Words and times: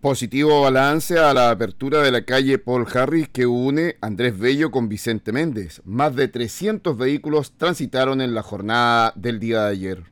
Positivo 0.00 0.62
balance 0.62 1.18
a 1.18 1.34
la 1.34 1.50
apertura 1.50 2.00
de 2.00 2.10
la 2.10 2.24
calle 2.24 2.56
Paul 2.56 2.86
Harris 2.90 3.28
que 3.28 3.44
une 3.44 3.96
Andrés 4.00 4.38
Bello 4.38 4.70
con 4.70 4.88
Vicente 4.88 5.30
Méndez. 5.30 5.82
Más 5.84 6.16
de 6.16 6.26
300 6.26 6.96
vehículos 6.96 7.52
transitaron 7.58 8.22
en 8.22 8.32
la 8.32 8.42
jornada 8.42 9.12
del 9.14 9.38
día 9.38 9.64
de 9.64 9.70
ayer. 9.72 10.04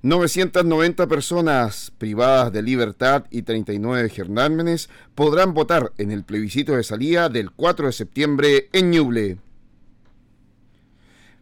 990 0.00 1.06
personas 1.08 1.92
privadas 1.98 2.54
de 2.54 2.62
libertad 2.62 3.26
y 3.30 3.42
39 3.42 4.08
germámenes 4.08 4.88
podrán 5.14 5.52
votar 5.52 5.92
en 5.98 6.10
el 6.10 6.24
plebiscito 6.24 6.74
de 6.74 6.84
salida 6.84 7.28
del 7.28 7.50
4 7.50 7.84
de 7.84 7.92
septiembre 7.92 8.70
en 8.72 8.92
Ñuble. 8.92 9.36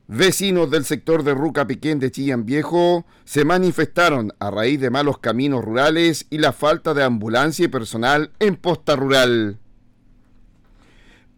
Vecinos 0.07 0.71
del 0.71 0.85
sector 0.85 1.23
de 1.23 1.33
Ruca 1.33 1.67
Piquén 1.67 1.99
de 1.99 2.11
Chillán 2.11 2.45
Viejo 2.45 3.07
se 3.25 3.47
manifestaron 3.47 4.35
a 4.39 4.51
raíz 4.51 4.79
de 4.79 4.91
malos 4.91 5.17
caminos 5.17 5.65
rurales 5.65 6.27
y 6.29 6.39
la 6.39 6.53
falta 6.53 6.93
de 6.93 7.03
ambulancia 7.03 7.65
y 7.65 7.69
personal 7.69 8.31
en 8.39 8.57
posta 8.57 8.97
rural. 8.97 9.59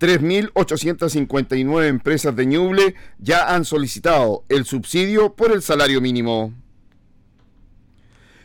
3.859 0.01 1.87
empresas 1.87 2.35
de 2.35 2.45
Ñuble 2.45 2.97
ya 3.19 3.55
han 3.55 3.65
solicitado 3.65 4.45
el 4.49 4.65
subsidio 4.65 5.37
por 5.37 5.53
el 5.53 5.63
salario 5.63 6.01
mínimo. 6.01 6.53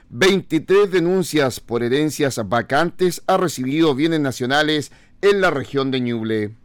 23 0.10 0.92
denuncias 0.92 1.60
por 1.60 1.82
herencias 1.82 2.40
vacantes 2.48 3.24
ha 3.26 3.38
recibido 3.38 3.96
bienes 3.96 4.20
nacionales 4.20 4.92
en 5.22 5.42
la 5.42 5.50
región 5.50 5.90
de 5.90 6.00
Ñuble. 6.00 6.61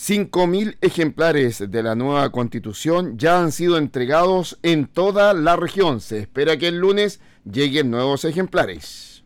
5.000 0.00 0.76
ejemplares 0.80 1.70
de 1.70 1.82
la 1.82 1.94
nueva 1.94 2.32
constitución 2.32 3.18
ya 3.18 3.38
han 3.38 3.52
sido 3.52 3.76
entregados 3.76 4.58
en 4.62 4.86
toda 4.86 5.34
la 5.34 5.56
región. 5.56 6.00
Se 6.00 6.20
espera 6.20 6.56
que 6.56 6.68
el 6.68 6.78
lunes 6.78 7.20
lleguen 7.44 7.90
nuevos 7.90 8.24
ejemplares. 8.24 9.22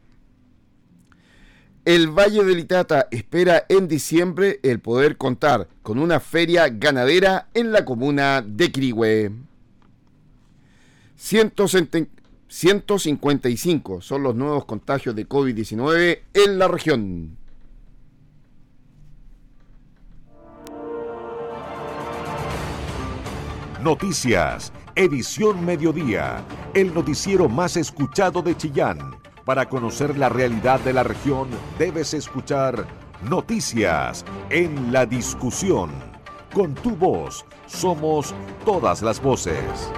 El 1.85 2.09
Valle 2.09 2.43
del 2.43 2.59
Itata 2.59 3.07
espera 3.13 3.67
en 3.69 3.87
diciembre 3.87 4.59
el 4.65 4.81
poder 4.81 5.17
contar 5.17 5.69
con 5.83 6.01
una 6.01 6.19
feria 6.19 6.69
ganadera 6.69 7.47
en 7.55 7.71
la 7.71 7.85
comuna 7.85 8.45
de 8.45 8.73
Quirigüe. 8.73 9.31
155 11.15 14.01
son 14.01 14.25
los 14.25 14.35
nuevos 14.35 14.65
contagios 14.65 15.15
de 15.15 15.29
COVID-19 15.29 16.23
en 16.35 16.59
la 16.59 16.67
región. 16.67 17.44
Noticias, 23.85 24.73
edición 24.95 25.63
mediodía, 25.63 26.43
el 26.73 26.95
noticiero 26.95 27.51
más 27.51 27.77
escuchado 27.77 28.41
de 28.41 28.57
Chillán. 28.57 28.99
Para 29.45 29.69
conocer 29.69 30.17
la 30.17 30.31
realidad 30.31 30.81
de 30.81 30.95
la 30.95 31.03
región, 31.03 31.49
debes 31.79 32.15
escuchar 32.15 32.87
Noticias 33.29 34.25
en 34.49 34.91
la 34.91 35.05
discusión. 35.05 35.91
Con 36.55 36.73
tu 36.75 36.97
voz, 36.97 37.45
somos 37.67 38.35
todas 38.65 39.03
las 39.03 39.21
voces. 39.21 39.93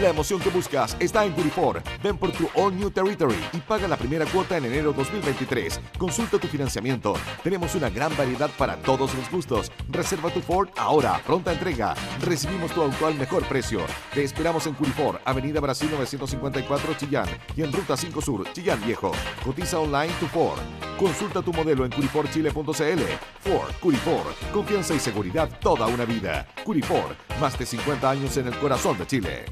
La 0.00 0.10
emoción 0.10 0.38
que 0.40 0.50
buscas 0.50 0.94
está 1.00 1.24
en 1.24 1.32
Curifor. 1.32 1.82
Ven 2.02 2.18
por 2.18 2.30
tu 2.30 2.50
All 2.54 2.76
New 2.76 2.90
Territory 2.90 3.38
y 3.54 3.58
paga 3.58 3.88
la 3.88 3.96
primera 3.96 4.26
cuota 4.26 4.58
en 4.58 4.66
enero 4.66 4.92
2023. 4.92 5.80
Consulta 5.96 6.38
tu 6.38 6.46
financiamiento. 6.48 7.14
Tenemos 7.42 7.74
una 7.74 7.88
gran 7.88 8.14
variedad 8.14 8.50
para 8.58 8.76
todos 8.76 9.14
los 9.14 9.30
gustos. 9.30 9.72
Reserva 9.88 10.28
tu 10.28 10.42
Ford 10.42 10.68
ahora, 10.76 11.18
pronta 11.24 11.50
entrega. 11.50 11.94
Recibimos 12.20 12.72
tu 12.72 12.82
auto 12.82 13.06
al 13.06 13.14
mejor 13.14 13.42
precio. 13.48 13.80
Te 14.12 14.22
esperamos 14.22 14.66
en 14.66 14.74
Curifor, 14.74 15.18
Avenida 15.24 15.60
Brasil 15.60 15.88
954 15.90 16.94
Chillán 16.98 17.28
y 17.56 17.62
en 17.62 17.72
Ruta 17.72 17.96
5 17.96 18.20
Sur, 18.20 18.52
Chillán 18.52 18.84
Viejo. 18.84 19.12
Cotiza 19.42 19.78
online 19.78 20.12
tu 20.20 20.26
Ford. 20.26 20.58
Consulta 20.98 21.40
tu 21.40 21.54
modelo 21.54 21.86
en 21.86 21.92
curiforchile.cl. 21.92 23.02
Ford, 23.40 23.72
Curifor, 23.80 24.26
confianza 24.52 24.92
y 24.92 24.98
seguridad 24.98 25.48
toda 25.58 25.86
una 25.86 26.04
vida. 26.04 26.46
Curifor, 26.64 27.16
más 27.40 27.58
de 27.58 27.64
50 27.64 28.10
años 28.10 28.36
en 28.36 28.48
el 28.48 28.58
corazón 28.58 28.98
de 28.98 29.06
Chile. 29.06 29.46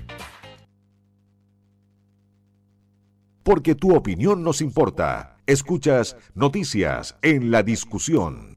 Porque 3.44 3.75
tu 3.75 3.94
opinión 3.94 4.43
nos 4.43 4.60
importa. 4.60 5.37
Escuchas 5.47 6.16
Noticias 6.34 7.16
en 7.22 7.50
la 7.50 7.62
Discusión. 7.62 8.56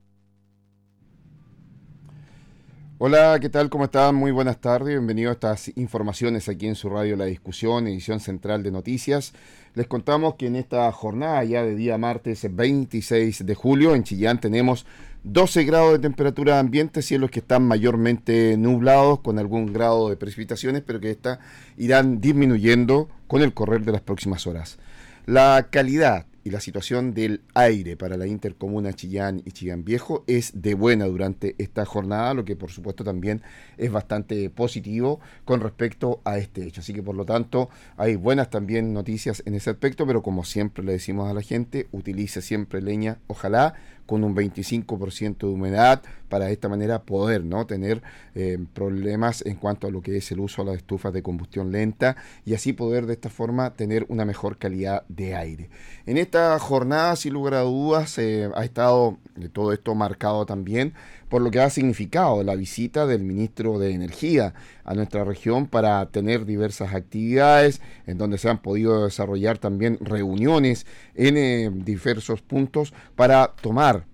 Hola, 2.97 3.37
¿qué 3.39 3.49
tal? 3.49 3.69
¿Cómo 3.69 3.83
están? 3.83 4.15
Muy 4.15 4.31
buenas 4.31 4.59
tardes. 4.59 4.87
Bienvenidos 4.87 5.31
a 5.31 5.53
estas 5.53 5.77
informaciones 5.77 6.49
aquí 6.49 6.67
en 6.67 6.73
su 6.73 6.89
radio 6.89 7.15
La 7.15 7.25
Discusión, 7.25 7.85
edición 7.87 8.19
central 8.19 8.63
de 8.63 8.71
noticias. 8.71 9.33
Les 9.75 9.85
contamos 9.85 10.35
que 10.35 10.47
en 10.47 10.55
esta 10.55 10.91
jornada 10.91 11.43
ya 11.43 11.61
de 11.61 11.75
día 11.75 11.97
martes 11.99 12.47
26 12.49 13.45
de 13.45 13.55
julio 13.55 13.93
en 13.93 14.03
Chillán 14.03 14.39
tenemos 14.39 14.87
12 15.33 15.65
grados 15.65 15.91
de 15.91 15.99
temperatura 15.99 16.57
ambiente, 16.57 17.01
cielos 17.01 17.31
que 17.31 17.39
están 17.39 17.63
mayormente 17.63 18.55
nublados 18.57 19.19
con 19.19 19.39
algún 19.39 19.73
grado 19.73 20.09
de 20.09 20.15
precipitaciones, 20.15 20.83
pero 20.85 21.01
que 21.01 21.11
esta 21.11 21.39
irán 21.75 22.21
disminuyendo 22.21 23.09
con 23.27 23.41
el 23.41 23.53
correr 23.53 23.83
de 23.83 23.91
las 23.91 24.01
próximas 24.01 24.47
horas. 24.47 24.77
La 25.25 25.67
calidad 25.69 26.25
y 26.45 26.49
la 26.49 26.61
situación 26.61 27.13
del 27.13 27.41
aire 27.55 27.97
para 27.97 28.15
la 28.15 28.25
intercomuna 28.25 28.93
Chillán 28.93 29.41
y 29.43 29.51
Chillán 29.51 29.83
Viejo 29.83 30.23
es 30.27 30.53
de 30.61 30.75
buena 30.75 31.03
durante 31.03 31.55
esta 31.57 31.83
jornada, 31.83 32.33
lo 32.33 32.45
que 32.45 32.55
por 32.55 32.71
supuesto 32.71 33.03
también 33.03 33.41
es 33.77 33.91
bastante 33.91 34.49
positivo 34.49 35.19
con 35.44 35.59
respecto 35.59 36.21
a 36.23 36.38
este 36.38 36.63
hecho. 36.63 36.79
Así 36.79 36.94
que 36.94 37.03
por 37.03 37.15
lo 37.15 37.25
tanto 37.25 37.69
hay 37.97 38.15
buenas 38.15 38.49
también 38.49 38.94
noticias 38.94 39.44
en 39.45 39.55
ese 39.55 39.71
aspecto, 39.71 40.07
pero 40.07 40.23
como 40.23 40.45
siempre 40.45 40.85
le 40.85 40.94
decimos 40.94 41.29
a 41.29 41.33
la 41.33 41.41
gente, 41.41 41.88
utilice 41.91 42.41
siempre 42.41 42.81
leña, 42.81 43.17
ojalá 43.27 43.73
con 44.07 44.23
un 44.23 44.35
25% 44.35 45.38
de 45.38 45.45
humedad 45.45 46.01
para 46.29 46.45
de 46.45 46.53
esta 46.53 46.69
manera 46.69 47.03
poder 47.03 47.44
no 47.44 47.68
tener 47.68 48.01
eh, 48.34 48.57
problemas 48.73 49.45
en 49.45 49.56
cuanto 49.56 49.88
a 49.88 49.91
lo 49.91 50.01
que 50.01 50.18
es 50.18 50.31
el 50.31 50.40
uso 50.40 50.63
de 50.63 50.72
las 50.72 50.78
estufas 50.78 51.13
de 51.13 51.22
combustión 51.22 51.72
lenta 51.72 52.16
y 52.45 52.56
así 52.56 52.73
poder 52.73 53.06
de 53.06 53.13
esta 53.13 53.29
forma 53.29 53.73
tener 53.73 54.06
una 54.09 54.25
mejor 54.25 54.57
calidad 54.57 55.03
de 55.07 55.35
aire. 55.35 55.69
En 56.06 56.18
esta 56.18 56.57
jornada, 56.57 57.16
sin 57.16 57.34
lugar 57.34 57.53
a 57.53 57.62
dudas, 57.62 58.18
eh, 58.18 58.50
ha 58.56 58.66
estado 58.66 59.18
eh, 59.40 59.50
todo 59.50 59.73
esto 59.73 59.94
marcado 59.94 60.45
también 60.45 60.94
por 61.29 61.41
lo 61.41 61.51
que 61.51 61.59
ha 61.59 61.69
significado 61.69 62.43
la 62.43 62.55
visita 62.55 63.05
del 63.05 63.23
ministro 63.23 63.79
de 63.79 63.91
Energía 63.91 64.53
a 64.83 64.93
nuestra 64.93 65.23
región 65.23 65.67
para 65.67 66.05
tener 66.07 66.45
diversas 66.45 66.93
actividades 66.93 67.81
en 68.05 68.17
donde 68.17 68.38
se 68.38 68.49
han 68.49 68.61
podido 68.61 69.05
desarrollar 69.05 69.57
también 69.57 69.97
reuniones 70.01 70.85
en 71.15 71.38
eh, 71.38 71.69
diversos 71.73 72.41
puntos 72.41 72.93
para 73.15 73.55
tomar 73.61 74.05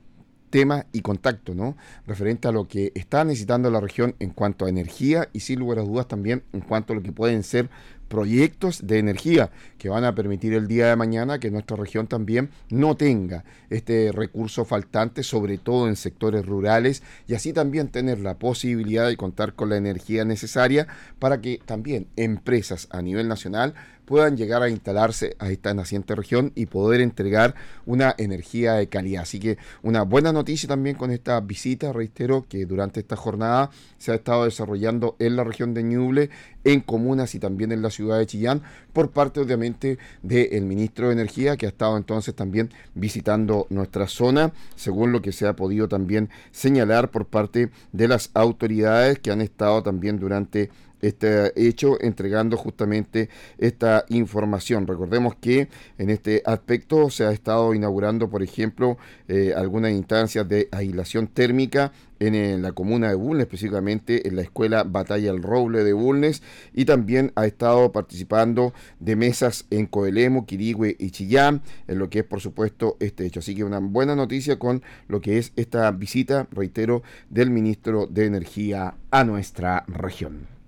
tema 0.53 0.85
y 0.91 1.01
contacto, 1.01 1.55
¿no? 1.55 1.75
Referente 2.05 2.47
a 2.47 2.51
lo 2.51 2.67
que 2.67 2.91
está 2.93 3.25
necesitando 3.25 3.71
la 3.71 3.79
región 3.79 4.15
en 4.19 4.29
cuanto 4.29 4.65
a 4.65 4.69
energía 4.69 5.27
y 5.33 5.39
sin 5.39 5.57
lugar 5.59 5.79
a 5.79 5.81
dudas 5.81 6.07
también 6.07 6.43
en 6.53 6.61
cuanto 6.61 6.93
a 6.93 6.95
lo 6.95 7.01
que 7.01 7.11
pueden 7.11 7.41
ser 7.41 7.71
proyectos 8.07 8.85
de 8.85 8.99
energía 8.99 9.51
que 9.77 9.89
van 9.89 10.03
a 10.03 10.15
permitir 10.15 10.53
el 10.53 10.67
día 10.67 10.87
de 10.87 10.95
mañana 10.95 11.39
que 11.39 11.51
nuestra 11.51 11.77
región 11.77 12.07
también 12.07 12.49
no 12.69 12.95
tenga 12.95 13.43
este 13.69 14.11
recurso 14.11 14.65
faltante, 14.65 15.23
sobre 15.23 15.57
todo 15.57 15.87
en 15.87 15.95
sectores 15.95 16.45
rurales, 16.45 17.03
y 17.27 17.33
así 17.33 17.53
también 17.53 17.89
tener 17.89 18.19
la 18.19 18.37
posibilidad 18.37 19.07
de 19.07 19.17
contar 19.17 19.53
con 19.53 19.69
la 19.69 19.77
energía 19.77 20.25
necesaria 20.25 20.87
para 21.19 21.41
que 21.41 21.59
también 21.65 22.07
empresas 22.15 22.87
a 22.91 23.01
nivel 23.01 23.27
nacional 23.27 23.73
puedan 24.05 24.37
llegar 24.37 24.61
a 24.63 24.69
instalarse 24.69 25.35
a 25.39 25.49
esta 25.49 25.73
naciente 25.73 26.15
región 26.15 26.51
y 26.55 26.65
poder 26.65 27.01
entregar 27.01 27.55
una 27.85 28.13
energía 28.17 28.73
de 28.73 28.87
calidad. 28.87 29.23
Así 29.23 29.39
que 29.39 29.57
una 29.81 30.03
buena 30.03 30.31
noticia 30.33 30.67
también 30.67 30.95
con 30.95 31.11
esta 31.11 31.39
visita, 31.41 31.93
reitero 31.93 32.45
que 32.47 32.65
durante 32.65 32.99
esta 32.99 33.15
jornada 33.15 33.71
se 33.97 34.11
ha 34.11 34.15
estado 34.15 34.45
desarrollando 34.45 35.15
en 35.19 35.35
la 35.35 35.43
región 35.43 35.73
de 35.73 35.83
Ñuble, 35.83 36.29
en 36.63 36.81
comunas 36.81 37.35
y 37.35 37.39
también 37.39 37.71
en 37.71 37.81
la 37.81 37.89
ciudad 37.89 38.19
de 38.19 38.25
Chillán, 38.25 38.61
por 38.93 39.11
parte 39.11 39.39
obviamente 39.39 39.97
del 40.21 40.65
ministro 40.65 41.07
de 41.07 41.13
Energía, 41.13 41.57
que 41.57 41.65
ha 41.65 41.69
estado 41.69 41.97
entonces 41.97 42.35
también 42.35 42.69
visitando 42.95 43.67
nuestra 43.69 44.07
zona, 44.07 44.53
según 44.75 45.11
lo 45.11 45.21
que 45.21 45.31
se 45.31 45.47
ha 45.47 45.55
podido 45.55 45.87
también 45.87 46.29
señalar 46.51 47.11
por 47.11 47.25
parte 47.25 47.69
de 47.91 48.07
las 48.07 48.29
autoridades 48.33 49.19
que 49.19 49.31
han 49.31 49.41
estado 49.41 49.83
también 49.83 50.19
durante 50.19 50.69
este 51.03 51.51
hecho 51.55 52.01
entregando 52.01 52.57
justamente 52.57 53.29
esta 53.57 54.05
información. 54.09 54.87
Recordemos 54.87 55.35
que 55.35 55.67
en 55.97 56.09
este 56.09 56.41
aspecto 56.45 57.09
se 57.09 57.25
ha 57.25 57.31
estado 57.31 57.73
inaugurando, 57.73 58.29
por 58.29 58.41
ejemplo, 58.41 58.97
eh, 59.27 59.53
algunas 59.55 59.91
instancias 59.91 60.47
de 60.47 60.69
aislación 60.71 61.27
térmica 61.27 61.91
en, 62.19 62.61
la 62.61 62.71
comuna 62.71 63.09
de 63.09 63.15
Bulnes, 63.15 63.45
específicamente 63.45 64.27
en 64.27 64.35
la 64.35 64.43
escuela 64.43 64.83
Batalla 64.83 65.29
El 65.29 65.43
Roble 65.43 65.83
de 65.83 65.93
Bulnes, 65.93 66.41
y 66.73 66.85
también 66.85 67.31
ha 67.35 67.45
estado 67.45 67.91
participando 67.91 68.73
de 68.99 69.15
mesas 69.15 69.65
en 69.69 69.87
Coelemo, 69.87 70.45
Quirigüe 70.45 70.95
y 70.99 71.11
Chillán, 71.11 71.61
en 71.87 71.99
lo 71.99 72.09
que 72.09 72.19
es, 72.19 72.25
por 72.25 72.39
supuesto, 72.39 72.95
este 72.99 73.25
hecho. 73.25 73.39
Así 73.39 73.55
que 73.55 73.63
una 73.63 73.79
buena 73.79 74.15
noticia 74.15 74.57
con 74.57 74.83
lo 75.07 75.21
que 75.21 75.37
es 75.37 75.51
esta 75.55 75.91
visita, 75.91 76.47
reitero, 76.51 77.03
del 77.29 77.49
ministro 77.49 78.07
de 78.07 78.25
Energía 78.25 78.95
a 79.11 79.23
nuestra 79.23 79.83
región. 79.87 80.62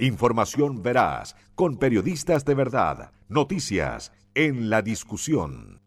Información 0.00 0.82
veraz, 0.82 1.36
con 1.54 1.76
periodistas 1.76 2.46
de 2.46 2.54
verdad. 2.54 3.12
Noticias 3.28 4.12
en 4.34 4.70
la 4.70 4.80
discusión. 4.80 5.82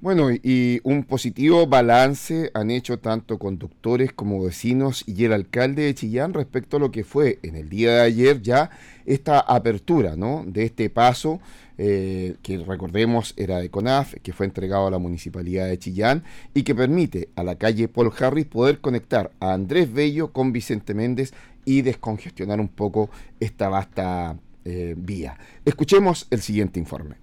Bueno, 0.00 0.30
y 0.30 0.80
un 0.84 1.04
positivo 1.04 1.66
balance 1.66 2.50
han 2.54 2.70
hecho 2.70 2.98
tanto 2.98 3.38
conductores 3.38 4.12
como 4.12 4.42
vecinos 4.42 5.04
y 5.06 5.24
el 5.24 5.34
alcalde 5.34 5.82
de 5.82 5.94
Chillán 5.94 6.32
respecto 6.32 6.78
a 6.78 6.80
lo 6.80 6.90
que 6.90 7.04
fue 7.04 7.40
en 7.42 7.56
el 7.56 7.68
día 7.68 7.94
de 7.94 8.00
ayer 8.00 8.40
ya 8.40 8.70
esta 9.04 9.40
apertura 9.40 10.16
¿no? 10.16 10.44
de 10.46 10.64
este 10.64 10.88
paso 10.88 11.40
eh, 11.76 12.36
que 12.42 12.58
recordemos 12.58 13.34
era 13.36 13.58
de 13.58 13.70
CONAF, 13.70 14.14
que 14.22 14.32
fue 14.32 14.46
entregado 14.46 14.86
a 14.86 14.90
la 14.90 14.98
Municipalidad 14.98 15.66
de 15.66 15.78
Chillán 15.78 16.24
y 16.54 16.62
que 16.62 16.74
permite 16.74 17.28
a 17.36 17.42
la 17.42 17.56
calle 17.56 17.88
Paul 17.88 18.12
Harris 18.18 18.46
poder 18.46 18.80
conectar 18.80 19.32
a 19.40 19.52
Andrés 19.52 19.92
Bello 19.92 20.32
con 20.32 20.52
Vicente 20.52 20.94
Méndez 20.94 21.32
y 21.64 21.82
descongestionar 21.82 22.60
un 22.60 22.68
poco 22.68 23.10
esta 23.40 23.68
vasta 23.68 24.38
eh, 24.64 24.94
vía. 24.96 25.38
Escuchemos 25.64 26.26
el 26.30 26.40
siguiente 26.40 26.78
informe. 26.78 27.16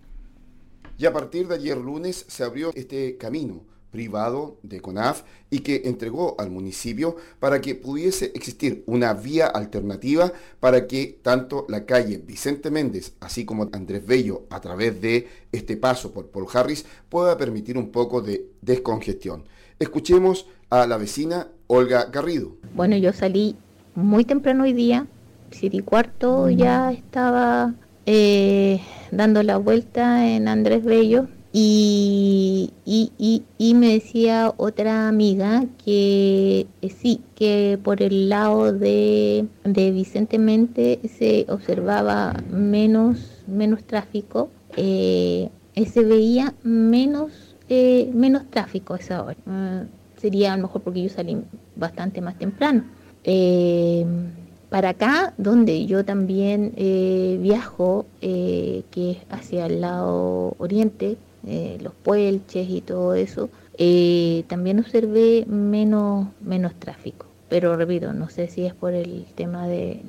Y 0.97 1.05
a 1.05 1.13
partir 1.13 1.47
de 1.47 1.55
ayer 1.55 1.77
lunes 1.77 2.25
se 2.27 2.43
abrió 2.43 2.71
este 2.75 3.17
camino 3.17 3.70
privado 3.91 4.57
de 4.63 4.81
CONAF 4.81 5.23
y 5.49 5.59
que 5.59 5.83
entregó 5.85 6.35
al 6.39 6.49
municipio 6.49 7.17
para 7.39 7.61
que 7.61 7.75
pudiese 7.75 8.31
existir 8.33 8.83
una 8.87 9.13
vía 9.13 9.47
alternativa 9.47 10.31
para 10.59 10.87
que 10.87 11.19
tanto 11.21 11.65
la 11.69 11.85
calle 11.85 12.17
Vicente 12.17 12.71
Méndez, 12.71 13.13
así 13.19 13.45
como 13.45 13.69
Andrés 13.73 14.05
Bello, 14.05 14.43
a 14.49 14.61
través 14.61 14.99
de 15.01 15.27
este 15.51 15.77
paso 15.77 16.11
por 16.11 16.27
Paul 16.27 16.47
Harris, 16.51 16.85
pueda 17.09 17.37
permitir 17.37 17.77
un 17.77 17.91
poco 17.91 18.21
de 18.21 18.47
descongestión. 18.61 19.43
Escuchemos 19.77 20.47
a 20.69 20.87
la 20.87 20.97
vecina 20.97 21.49
Olga 21.67 22.05
Garrido. 22.05 22.55
Bueno, 22.73 22.95
yo 22.95 23.11
salí 23.11 23.57
muy 23.93 24.23
temprano 24.23 24.63
hoy 24.63 24.73
día, 24.73 25.07
siete 25.51 25.77
y 25.77 25.81
cuarto 25.81 26.49
ya 26.49 26.93
estaba 26.93 27.73
eh, 28.05 28.79
dando 29.11 29.43
la 29.43 29.57
vuelta 29.57 30.29
en 30.29 30.47
Andrés 30.47 30.83
Bello 30.85 31.27
y, 31.53 32.71
y, 32.85 33.73
me 33.73 33.93
decía 33.93 34.53
otra 34.55 35.09
amiga 35.09 35.65
que 35.83 36.65
eh, 36.81 36.89
sí, 36.89 37.21
que 37.35 37.77
por 37.83 38.01
el 38.01 38.29
lado 38.29 38.71
de, 38.71 39.47
de 39.65 39.91
Vicente 39.91 40.39
Mente 40.39 40.99
se 41.17 41.45
observaba 41.49 42.33
menos, 42.49 43.43
menos 43.47 43.83
tráfico, 43.83 44.49
eh, 44.77 45.49
se 45.75 46.03
veía 46.05 46.53
menos, 46.63 47.55
eh, 47.67 48.09
menos 48.13 48.49
tráfico 48.49 48.93
a 48.93 48.97
esa 48.97 49.23
hora. 49.23 49.37
Ah, 49.45 49.83
sería 50.17 50.53
a 50.53 50.57
lo 50.57 50.63
mejor 50.63 50.83
porque 50.83 51.03
yo 51.03 51.09
salí 51.09 51.37
bastante 51.75 52.21
más 52.21 52.37
temprano. 52.37 52.85
para 54.69 54.89
acá, 54.89 55.33
donde 55.37 55.85
yo 55.85 56.05
también 56.05 56.73
viajo, 57.41 58.05
que 58.21 58.83
es 59.11 59.17
hacia 59.29 59.65
el 59.65 59.81
lado 59.81 60.55
oriente, 60.59 61.17
eh, 61.47 61.79
los 61.81 61.93
puelches 61.93 62.69
y 62.69 62.81
todo 62.81 63.15
eso, 63.15 63.49
eh, 63.77 64.43
también 64.47 64.79
observé 64.79 65.45
menos, 65.47 66.27
menos 66.39 66.75
tráfico. 66.75 67.25
Pero 67.49 67.75
repito, 67.75 68.13
no 68.13 68.29
sé 68.29 68.47
si 68.47 68.65
es 68.65 68.73
por 68.73 68.93
el 68.93 69.25
tema 69.35 69.67
de, 69.67 70.01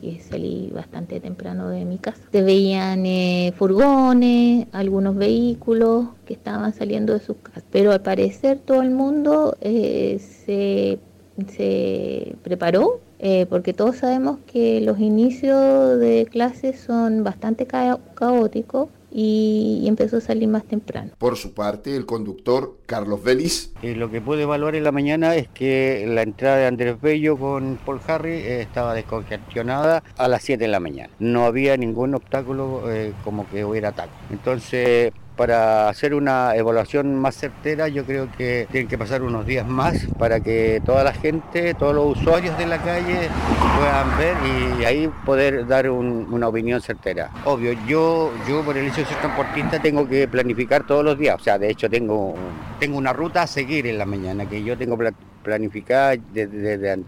que 0.00 0.20
salí 0.20 0.70
bastante 0.72 1.18
temprano 1.18 1.68
de 1.68 1.84
mi 1.84 1.98
casa. 1.98 2.20
Se 2.30 2.42
veían 2.42 3.06
eh, 3.06 3.52
furgones, 3.56 4.68
algunos 4.70 5.16
vehículos 5.16 6.08
que 6.26 6.34
estaban 6.34 6.72
saliendo 6.72 7.14
de 7.14 7.20
sus 7.20 7.36
casas. 7.38 7.64
Pero 7.72 7.90
al 7.90 8.02
parecer 8.02 8.58
todo 8.58 8.82
el 8.82 8.90
mundo 8.90 9.56
se, 9.60 11.00
se 11.48 12.36
preparó 12.44 13.00
porque 13.48 13.72
todos 13.72 13.96
sabemos 13.96 14.38
que 14.46 14.80
los 14.82 15.00
inicios 15.00 15.98
de 15.98 16.28
clases 16.30 16.78
son 16.78 17.24
bastante 17.24 17.66
caóticos 17.66 18.90
y, 19.14 19.84
empezó 19.86 20.16
a 20.16 20.20
salir 20.20 20.48
más 20.48 20.64
temprano. 20.64 21.12
Por 21.18 21.36
su 21.36 21.54
parte, 21.54 21.96
el 21.96 22.04
conductor 22.04 22.76
Carlos 22.86 23.22
Vélez. 23.22 23.70
Eh, 23.82 23.94
lo 23.94 24.10
que 24.10 24.20
pude 24.20 24.42
evaluar 24.42 24.74
en 24.74 24.82
la 24.82 24.90
mañana 24.92 25.36
es 25.36 25.48
que 25.48 26.04
la 26.08 26.22
entrada 26.22 26.56
de 26.56 26.66
Andrés 26.66 27.00
Bello 27.00 27.38
con 27.38 27.78
Paul 27.86 28.00
Harry 28.08 28.32
eh, 28.32 28.60
estaba 28.60 28.92
descongestionada 28.92 30.02
a 30.16 30.28
las 30.28 30.42
7 30.42 30.64
de 30.64 30.68
la 30.68 30.80
mañana. 30.80 31.10
No 31.20 31.44
había 31.44 31.76
ningún 31.76 32.14
obstáculo 32.14 32.90
eh, 32.90 33.12
como 33.22 33.48
que 33.48 33.64
hubiera 33.64 33.90
ataque. 33.90 34.12
Entonces, 34.30 35.12
para 35.36 35.88
hacer 35.88 36.14
una 36.14 36.54
evaluación 36.54 37.16
más 37.16 37.36
certera, 37.36 37.88
yo 37.88 38.04
creo 38.04 38.30
que 38.36 38.68
tienen 38.70 38.88
que 38.88 38.96
pasar 38.96 39.22
unos 39.22 39.44
días 39.46 39.66
más 39.66 40.06
para 40.18 40.40
que 40.40 40.80
toda 40.84 41.02
la 41.02 41.12
gente, 41.12 41.74
todos 41.74 41.94
los 41.94 42.18
usuarios 42.18 42.56
de 42.56 42.66
la 42.66 42.78
calle 42.78 43.28
puedan 43.76 44.18
ver 44.18 44.36
y 44.80 44.84
ahí 44.84 45.10
poder 45.26 45.66
dar 45.66 45.90
una 45.90 46.48
opinión 46.48 46.80
certera. 46.80 47.30
Obvio, 47.44 47.72
yo, 47.86 48.32
yo 48.48 48.62
por 48.62 48.76
el 48.76 48.86
hecho 48.86 49.00
de 49.00 49.06
ser 49.06 49.18
transportista 49.18 49.80
tengo 49.80 50.08
que 50.08 50.28
planificar 50.28 50.86
todos 50.86 51.04
los 51.04 51.18
días, 51.18 51.36
o 51.40 51.42
sea, 51.42 51.58
de 51.58 51.70
hecho 51.70 51.90
tengo, 51.90 52.34
tengo 52.78 52.96
una 52.96 53.12
ruta 53.12 53.42
a 53.42 53.46
seguir 53.46 53.86
en 53.86 53.98
la 53.98 54.06
mañana 54.06 54.46
que 54.48 54.62
yo 54.62 54.78
tengo 54.78 54.96
planificada 55.42 56.14
desde, 56.32 56.98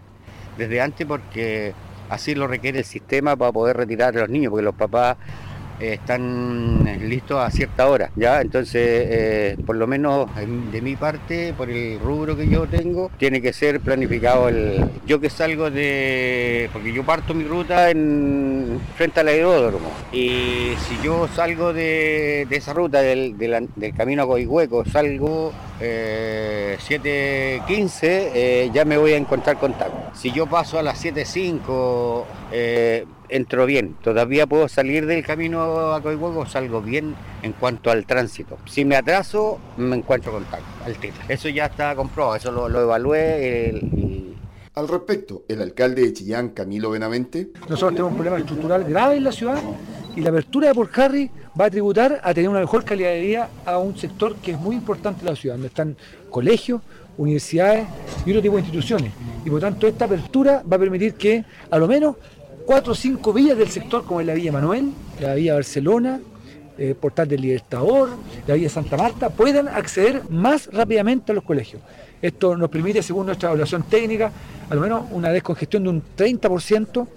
desde 0.57 0.81
antes 0.81 1.07
porque 1.07 1.73
así 2.09 2.35
lo 2.35 2.47
requiere 2.47 2.79
el 2.79 2.85
sistema 2.85 3.35
para 3.35 3.51
poder 3.51 3.77
retirar 3.77 4.15
a 4.17 4.21
los 4.21 4.29
niños, 4.29 4.51
porque 4.51 4.65
los 4.65 4.75
papás 4.75 5.17
están 5.79 6.83
listos 7.07 7.39
a 7.39 7.51
cierta 7.51 7.87
hora, 7.87 8.11
¿ya? 8.15 8.41
Entonces, 8.41 8.83
eh, 8.83 9.57
por 9.65 9.75
lo 9.75 9.87
menos 9.87 10.29
de 10.71 10.81
mi 10.81 10.95
parte, 10.95 11.53
por 11.57 11.69
el 11.69 11.99
rubro 11.99 12.35
que 12.35 12.47
yo 12.47 12.67
tengo, 12.67 13.11
tiene 13.17 13.41
que 13.41 13.53
ser 13.53 13.79
planificado 13.79 14.49
el... 14.49 14.89
Yo 15.05 15.19
que 15.19 15.29
salgo 15.29 15.69
de... 15.69 16.69
porque 16.73 16.93
yo 16.93 17.03
parto 17.03 17.33
mi 17.33 17.43
ruta 17.43 17.89
en 17.89 18.79
frente 18.95 19.19
al 19.19 19.27
aeródromo, 19.27 19.91
y 20.11 20.73
si 20.87 20.97
yo 21.03 21.27
salgo 21.35 21.73
de, 21.73 22.47
esa 22.49 22.73
ruta 22.73 23.01
del, 23.01 23.35
camino 23.95 24.23
a 24.23 24.27
Coihueco, 24.27 24.85
salgo 24.85 25.53
7.15, 25.79 28.03
eh, 28.03 28.31
eh, 28.33 28.69
ya 28.73 28.85
me 28.85 28.97
voy 28.97 29.13
a 29.13 29.17
encontrar 29.17 29.57
con. 29.57 29.75
Si 30.13 30.31
yo 30.31 30.47
paso 30.47 30.79
a 30.79 30.83
las 30.83 31.03
7.05, 31.03 32.23
eh, 32.51 33.05
entro 33.29 33.65
bien. 33.65 33.95
Todavía 34.01 34.47
puedo 34.47 34.67
salir 34.67 35.05
del 35.05 35.25
camino 35.25 35.93
a 35.93 36.01
Coihueco, 36.01 36.45
salgo 36.45 36.81
bien 36.81 37.15
en 37.43 37.53
cuanto 37.53 37.91
al 37.91 38.05
tránsito. 38.05 38.57
Si 38.65 38.85
me 38.85 38.95
atraso, 38.95 39.59
me 39.77 39.95
encuentro 39.95 40.31
con 40.31 40.43
taco, 40.45 40.63
al 40.85 40.95
Eso 41.27 41.49
ya 41.49 41.65
está 41.65 41.95
comprobado, 41.95 42.35
eso 42.35 42.51
lo, 42.51 42.81
evalué. 42.81 43.81
Al 44.75 44.87
respecto, 44.87 45.43
el 45.47 45.61
alcalde 45.61 46.03
de 46.03 46.13
Chillán, 46.13 46.49
Camilo 46.49 46.91
Benavente. 46.91 47.49
Nosotros 47.61 47.93
tenemos 47.93 48.11
un 48.11 48.17
problema 48.17 48.37
estructural 48.37 48.83
grave 48.83 49.17
en 49.17 49.23
la 49.23 49.31
ciudad 49.31 49.59
y 50.15 50.21
la 50.21 50.29
apertura 50.29 50.67
de 50.67 50.75
Port 50.75 50.97
Harry 50.99 51.31
va 51.59 51.65
a 51.65 51.69
tributar 51.69 52.21
a 52.23 52.33
tener 52.33 52.49
una 52.49 52.59
mejor 52.59 52.83
calidad 52.83 53.09
de 53.09 53.21
vida 53.21 53.49
a 53.65 53.79
un 53.79 53.97
sector 53.97 54.35
que 54.35 54.51
es 54.51 54.59
muy 54.59 54.75
importante 54.75 55.21
en 55.21 55.27
la 55.27 55.35
ciudad, 55.35 55.55
donde 55.55 55.69
están 55.69 55.97
colegios, 56.29 56.81
universidades 57.17 57.87
y 58.25 58.29
otro 58.29 58.41
tipo 58.41 58.55
de 58.55 58.61
instituciones. 58.61 59.11
Y 59.43 59.49
por 59.49 59.59
tanto 59.59 59.87
esta 59.87 60.05
apertura 60.05 60.63
va 60.71 60.75
a 60.75 60.79
permitir 60.79 61.15
que 61.15 61.43
a 61.71 61.77
lo 61.77 61.87
menos 61.87 62.15
cuatro 62.67 62.91
o 62.91 62.95
cinco 62.95 63.31
villas 63.31 63.57
del 63.57 63.69
sector, 63.69 64.03
como 64.03 64.19
es 64.19 64.27
la 64.27 64.33
Villa 64.33 64.51
Manuel, 64.51 64.91
la 65.21 65.35
Villa 65.35 65.53
Barcelona, 65.53 66.19
eh, 66.77 66.93
Portal 66.99 67.25
del 67.25 67.41
Libertador, 67.41 68.09
la 68.45 68.55
Villa 68.55 68.69
Santa 68.69 68.97
Marta, 68.97 69.29
puedan 69.29 69.69
acceder 69.69 70.29
más 70.29 70.67
rápidamente 70.73 71.31
a 71.31 71.35
los 71.35 71.45
colegios. 71.45 71.81
Esto 72.21 72.57
nos 72.57 72.69
permite, 72.69 73.01
según 73.01 73.27
nuestra 73.27 73.49
evaluación 73.49 73.83
técnica, 73.83 74.33
a 74.69 74.75
lo 74.75 74.81
menos 74.81 75.05
una 75.11 75.29
descongestión 75.29 75.83
de 75.83 75.89
un 75.89 76.03
30% 76.17 77.07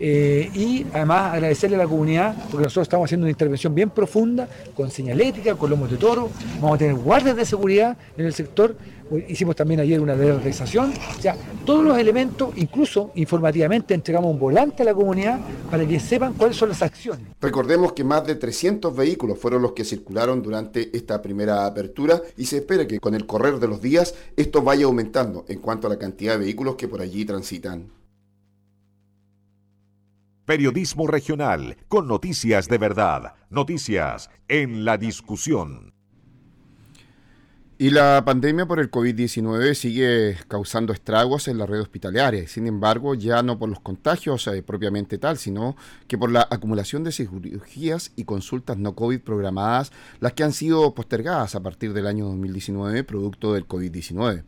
eh, 0.00 0.50
y 0.54 0.86
además 0.94 1.34
agradecerle 1.34 1.76
a 1.76 1.80
la 1.80 1.86
comunidad, 1.86 2.34
porque 2.50 2.64
nosotros 2.64 2.84
estamos 2.84 3.04
haciendo 3.04 3.24
una 3.24 3.30
intervención 3.30 3.74
bien 3.74 3.90
profunda, 3.90 4.48
con 4.74 4.90
señalética, 4.90 5.54
con 5.54 5.68
lomos 5.68 5.90
de 5.90 5.98
toro, 5.98 6.30
vamos 6.62 6.76
a 6.76 6.78
tener 6.78 6.94
guardias 6.94 7.36
de 7.36 7.44
seguridad 7.44 7.96
en 8.16 8.24
el 8.24 8.32
sector, 8.32 8.74
hicimos 9.28 9.56
también 9.56 9.80
ayer 9.80 10.00
una 10.00 10.14
realización, 10.14 10.92
o 10.92 11.20
sea, 11.20 11.36
todos 11.64 11.84
los 11.84 11.98
elementos, 11.98 12.50
incluso 12.56 13.12
informativamente 13.14 13.94
entregamos 13.94 14.32
un 14.32 14.38
volante 14.38 14.82
a 14.82 14.86
la 14.86 14.94
comunidad 14.94 15.40
para 15.70 15.86
que 15.86 16.00
sepan 16.00 16.34
cuáles 16.34 16.56
son 16.56 16.70
las 16.70 16.82
acciones. 16.82 17.26
Recordemos 17.40 17.92
que 17.92 18.04
más 18.04 18.26
de 18.26 18.34
300 18.34 18.94
vehículos 18.94 19.38
fueron 19.38 19.62
los 19.62 19.72
que 19.72 19.84
circularon 19.84 20.42
durante 20.42 20.96
esta 20.96 21.20
primera 21.22 21.66
apertura 21.66 22.20
y 22.36 22.46
se 22.46 22.58
espera 22.58 22.86
que 22.86 23.00
con 23.00 23.14
el 23.14 23.26
correr 23.26 23.58
de 23.58 23.68
los 23.68 23.80
días 23.80 24.14
esto 24.36 24.62
vaya 24.62 24.86
aumentando 24.86 25.44
en 25.48 25.60
cuanto 25.60 25.86
a 25.86 25.90
la 25.90 25.98
cantidad 25.98 26.32
de 26.32 26.38
vehículos 26.38 26.76
que 26.76 26.88
por 26.88 27.00
allí 27.00 27.24
transitan. 27.24 27.90
Periodismo 30.44 31.06
regional 31.06 31.78
con 31.88 32.06
noticias 32.06 32.68
de 32.68 32.76
verdad, 32.76 33.32
noticias 33.48 34.28
en 34.46 34.84
la 34.84 34.98
discusión. 34.98 35.93
Y 37.76 37.90
la 37.90 38.22
pandemia 38.24 38.66
por 38.66 38.78
el 38.78 38.88
COVID-19 38.88 39.74
sigue 39.74 40.36
causando 40.46 40.92
estragos 40.92 41.48
en 41.48 41.58
la 41.58 41.66
red 41.66 41.80
hospitalaria, 41.80 42.46
sin 42.46 42.68
embargo, 42.68 43.16
ya 43.16 43.42
no 43.42 43.58
por 43.58 43.68
los 43.68 43.80
contagios 43.80 44.46
eh, 44.46 44.62
propiamente 44.62 45.18
tal, 45.18 45.38
sino 45.38 45.76
que 46.06 46.16
por 46.16 46.30
la 46.30 46.46
acumulación 46.48 47.02
de 47.02 47.10
cirugías 47.10 48.12
y 48.14 48.26
consultas 48.26 48.78
no 48.78 48.94
COVID 48.94 49.18
programadas, 49.22 49.90
las 50.20 50.34
que 50.34 50.44
han 50.44 50.52
sido 50.52 50.94
postergadas 50.94 51.56
a 51.56 51.64
partir 51.64 51.92
del 51.94 52.06
año 52.06 52.26
2019 52.26 53.02
producto 53.02 53.54
del 53.54 53.66
COVID-19. 53.66 54.44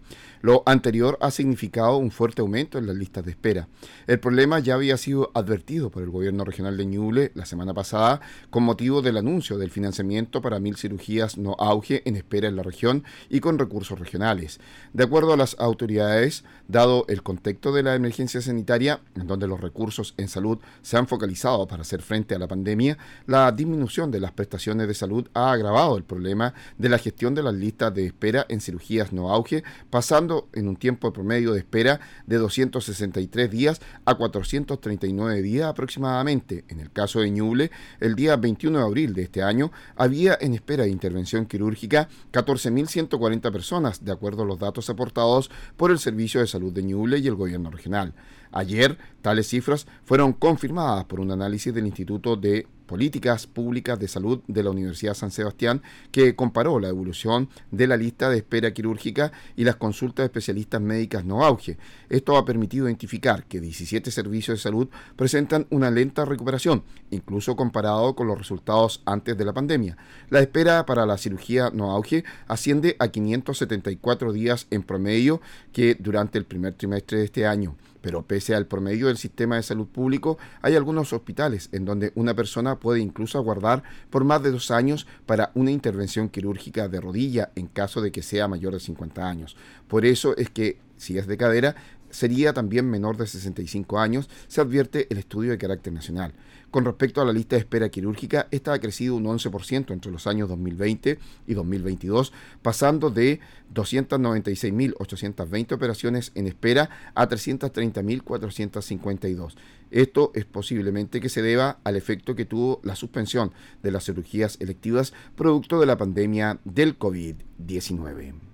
Lo 0.46 0.62
anterior 0.64 1.18
ha 1.20 1.32
significado 1.32 1.96
un 1.96 2.12
fuerte 2.12 2.40
aumento 2.40 2.78
en 2.78 2.86
las 2.86 2.94
listas 2.94 3.24
de 3.24 3.32
espera. 3.32 3.66
El 4.06 4.20
problema 4.20 4.60
ya 4.60 4.74
había 4.74 4.96
sido 4.96 5.32
advertido 5.34 5.90
por 5.90 6.04
el 6.04 6.10
gobierno 6.10 6.44
regional 6.44 6.76
de 6.76 6.86
Ñuble 6.86 7.32
la 7.34 7.46
semana 7.46 7.74
pasada 7.74 8.20
con 8.48 8.62
motivo 8.62 9.02
del 9.02 9.16
anuncio 9.16 9.58
del 9.58 9.72
financiamiento 9.72 10.40
para 10.40 10.60
mil 10.60 10.76
cirugías 10.76 11.36
no 11.36 11.56
auge 11.58 12.08
en 12.08 12.14
espera 12.14 12.46
en 12.46 12.54
la 12.54 12.62
región 12.62 13.02
y 13.28 13.40
con 13.40 13.58
recursos 13.58 13.98
regionales. 13.98 14.60
De 14.92 15.02
acuerdo 15.02 15.32
a 15.32 15.36
las 15.36 15.56
autoridades, 15.58 16.44
dado 16.68 17.06
el 17.08 17.24
contexto 17.24 17.72
de 17.72 17.82
la 17.82 17.96
emergencia 17.96 18.40
sanitaria, 18.40 19.00
en 19.16 19.26
donde 19.26 19.48
los 19.48 19.60
recursos 19.60 20.14
en 20.16 20.28
salud 20.28 20.58
se 20.80 20.96
han 20.96 21.08
focalizado 21.08 21.66
para 21.66 21.82
hacer 21.82 22.02
frente 22.02 22.36
a 22.36 22.38
la 22.38 22.46
pandemia, 22.46 22.98
la 23.26 23.50
disminución 23.50 24.12
de 24.12 24.20
las 24.20 24.30
prestaciones 24.30 24.86
de 24.86 24.94
salud 24.94 25.26
ha 25.34 25.50
agravado 25.50 25.96
el 25.96 26.04
problema 26.04 26.54
de 26.78 26.88
la 26.88 26.98
gestión 26.98 27.34
de 27.34 27.42
las 27.42 27.54
listas 27.54 27.92
de 27.92 28.06
espera 28.06 28.46
en 28.48 28.60
cirugías 28.60 29.12
no 29.12 29.32
auge, 29.32 29.64
pasando 29.90 30.35
en 30.52 30.68
un 30.68 30.76
tiempo 30.76 31.12
promedio 31.12 31.52
de 31.52 31.58
espera 31.58 32.00
de 32.26 32.36
263 32.36 33.50
días 33.50 33.80
a 34.04 34.14
439 34.14 35.42
días 35.42 35.68
aproximadamente. 35.68 36.64
En 36.68 36.80
el 36.80 36.90
caso 36.90 37.20
de 37.20 37.30
Ñuble, 37.30 37.70
el 38.00 38.14
día 38.14 38.36
21 38.36 38.78
de 38.78 38.84
abril 38.84 39.14
de 39.14 39.22
este 39.22 39.42
año 39.42 39.72
había 39.96 40.36
en 40.40 40.54
espera 40.54 40.84
de 40.84 40.90
intervención 40.90 41.46
quirúrgica 41.46 42.08
14.140 42.32 43.52
personas, 43.52 44.04
de 44.04 44.12
acuerdo 44.12 44.42
a 44.42 44.46
los 44.46 44.58
datos 44.58 44.90
aportados 44.90 45.50
por 45.76 45.90
el 45.90 45.98
Servicio 45.98 46.40
de 46.40 46.46
Salud 46.46 46.72
de 46.72 46.82
Ñuble 46.82 47.18
y 47.18 47.26
el 47.26 47.34
Gobierno 47.34 47.70
Regional. 47.70 48.14
Ayer, 48.52 48.96
tales 49.22 49.48
cifras 49.48 49.86
fueron 50.04 50.32
confirmadas 50.32 51.04
por 51.04 51.20
un 51.20 51.30
análisis 51.30 51.74
del 51.74 51.86
Instituto 51.86 52.36
de 52.36 52.66
Políticas 52.86 53.46
Públicas 53.46 53.98
de 53.98 54.08
Salud 54.08 54.40
de 54.46 54.62
la 54.62 54.70
Universidad 54.70 55.14
San 55.14 55.30
Sebastián, 55.30 55.82
que 56.10 56.34
comparó 56.36 56.80
la 56.80 56.88
evolución 56.88 57.48
de 57.70 57.86
la 57.86 57.96
lista 57.96 58.30
de 58.30 58.38
espera 58.38 58.72
quirúrgica 58.72 59.32
y 59.56 59.64
las 59.64 59.76
consultas 59.76 60.24
de 60.24 60.26
especialistas 60.26 60.80
médicas 60.80 61.24
no 61.24 61.44
auge. 61.44 61.78
Esto 62.08 62.36
ha 62.36 62.44
permitido 62.44 62.86
identificar 62.86 63.44
que 63.44 63.60
17 63.60 64.10
servicios 64.10 64.58
de 64.58 64.62
salud 64.62 64.88
presentan 65.16 65.66
una 65.70 65.90
lenta 65.90 66.24
recuperación, 66.24 66.84
incluso 67.10 67.56
comparado 67.56 68.14
con 68.14 68.26
los 68.26 68.38
resultados 68.38 69.02
antes 69.04 69.36
de 69.36 69.44
la 69.44 69.52
pandemia. 69.52 69.96
La 70.30 70.40
espera 70.40 70.86
para 70.86 71.06
la 71.06 71.18
cirugía 71.18 71.70
no 71.72 71.90
auge 71.90 72.24
asciende 72.46 72.96
a 72.98 73.08
574 73.08 74.32
días 74.32 74.66
en 74.70 74.82
promedio 74.82 75.40
que 75.72 75.96
durante 75.98 76.38
el 76.38 76.44
primer 76.44 76.74
trimestre 76.74 77.18
de 77.18 77.24
este 77.24 77.46
año. 77.46 77.76
Pero 78.00 78.22
pese 78.22 78.54
al 78.54 78.66
promedio 78.66 79.08
del 79.08 79.16
sistema 79.16 79.56
de 79.56 79.64
salud 79.64 79.88
público, 79.88 80.38
hay 80.62 80.76
algunos 80.76 81.12
hospitales 81.12 81.68
en 81.72 81.84
donde 81.84 82.12
una 82.14 82.34
persona 82.34 82.75
puede 82.76 83.00
incluso 83.00 83.38
aguardar 83.38 83.82
por 84.10 84.24
más 84.24 84.42
de 84.42 84.50
dos 84.50 84.70
años 84.70 85.06
para 85.26 85.50
una 85.54 85.70
intervención 85.70 86.28
quirúrgica 86.28 86.88
de 86.88 87.00
rodilla 87.00 87.50
en 87.56 87.66
caso 87.66 88.00
de 88.00 88.12
que 88.12 88.22
sea 88.22 88.48
mayor 88.48 88.74
de 88.74 88.80
50 88.80 89.28
años. 89.28 89.56
Por 89.88 90.04
eso 90.04 90.36
es 90.36 90.50
que, 90.50 90.78
si 90.96 91.18
es 91.18 91.26
de 91.26 91.36
cadera, 91.36 91.76
sería 92.10 92.52
también 92.52 92.88
menor 92.88 93.16
de 93.16 93.26
65 93.26 93.98
años, 93.98 94.28
se 94.48 94.60
advierte 94.60 95.06
el 95.10 95.18
estudio 95.18 95.50
de 95.50 95.58
carácter 95.58 95.92
nacional. 95.92 96.32
Con 96.70 96.84
respecto 96.84 97.20
a 97.20 97.24
la 97.24 97.32
lista 97.32 97.56
de 97.56 97.60
espera 97.60 97.88
quirúrgica, 97.88 98.48
esta 98.50 98.72
ha 98.72 98.80
crecido 98.80 99.14
un 99.16 99.24
11% 99.24 99.92
entre 99.92 100.10
los 100.10 100.26
años 100.26 100.48
2020 100.48 101.20
y 101.46 101.54
2022, 101.54 102.32
pasando 102.60 103.10
de 103.10 103.38
296.820 103.72 105.72
operaciones 105.72 106.32
en 106.34 106.48
espera 106.48 106.90
a 107.14 107.28
330.452. 107.28 109.54
Esto 109.90 110.30
es 110.34 110.44
posiblemente 110.44 111.20
que 111.20 111.28
se 111.28 111.42
deba 111.42 111.78
al 111.84 111.94
efecto 111.96 112.34
que 112.34 112.44
tuvo 112.44 112.80
la 112.82 112.96
suspensión 112.96 113.52
de 113.82 113.92
las 113.92 114.04
cirugías 114.04 114.56
electivas 114.60 115.14
producto 115.36 115.78
de 115.80 115.86
la 115.86 115.96
pandemia 115.96 116.58
del 116.64 116.98
COVID-19. 116.98 118.45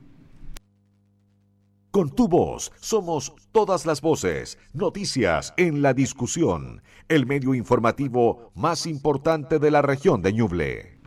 Con 1.93 2.09
tu 2.09 2.27
voz 2.27 2.73
somos 2.81 3.35
todas 3.53 3.85
las 3.85 4.01
voces, 4.01 4.57
noticias 4.73 5.53
en 5.59 5.83
la 5.83 5.93
discusión, 5.93 6.81
el 7.07 7.27
medio 7.27 7.55
informativo 7.55 8.51
más 8.55 8.87
importante 8.87 9.59
de 9.59 9.71
la 9.71 9.83
región 9.83 10.23
de 10.23 10.33
Ñuble. 10.33 10.99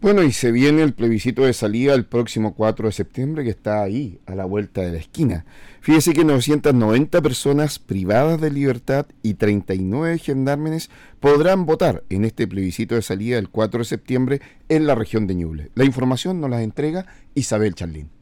Bueno, 0.00 0.22
y 0.22 0.30
se 0.30 0.52
viene 0.52 0.82
el 0.82 0.94
plebiscito 0.94 1.42
de 1.42 1.54
salida 1.54 1.92
el 1.92 2.06
próximo 2.06 2.54
4 2.54 2.86
de 2.86 2.92
septiembre 2.92 3.42
que 3.42 3.50
está 3.50 3.82
ahí, 3.82 4.20
a 4.26 4.36
la 4.36 4.44
vuelta 4.44 4.82
de 4.82 4.92
la 4.92 4.98
esquina. 4.98 5.44
Fíjese 5.80 6.12
que 6.12 6.24
990 6.24 7.20
personas 7.20 7.80
privadas 7.80 8.40
de 8.40 8.52
libertad 8.52 9.06
y 9.24 9.34
39 9.34 10.18
gendarmes 10.18 10.88
podrán 11.18 11.66
votar 11.66 12.04
en 12.10 12.24
este 12.24 12.46
plebiscito 12.46 12.94
de 12.94 13.02
salida 13.02 13.38
el 13.38 13.48
4 13.48 13.80
de 13.80 13.84
septiembre 13.86 14.40
en 14.68 14.86
la 14.86 14.94
región 14.94 15.26
de 15.26 15.34
Ñuble. 15.34 15.72
La 15.74 15.84
información 15.84 16.40
nos 16.40 16.50
la 16.50 16.62
entrega 16.62 17.06
Isabel 17.34 17.74
Charlín. 17.74 18.21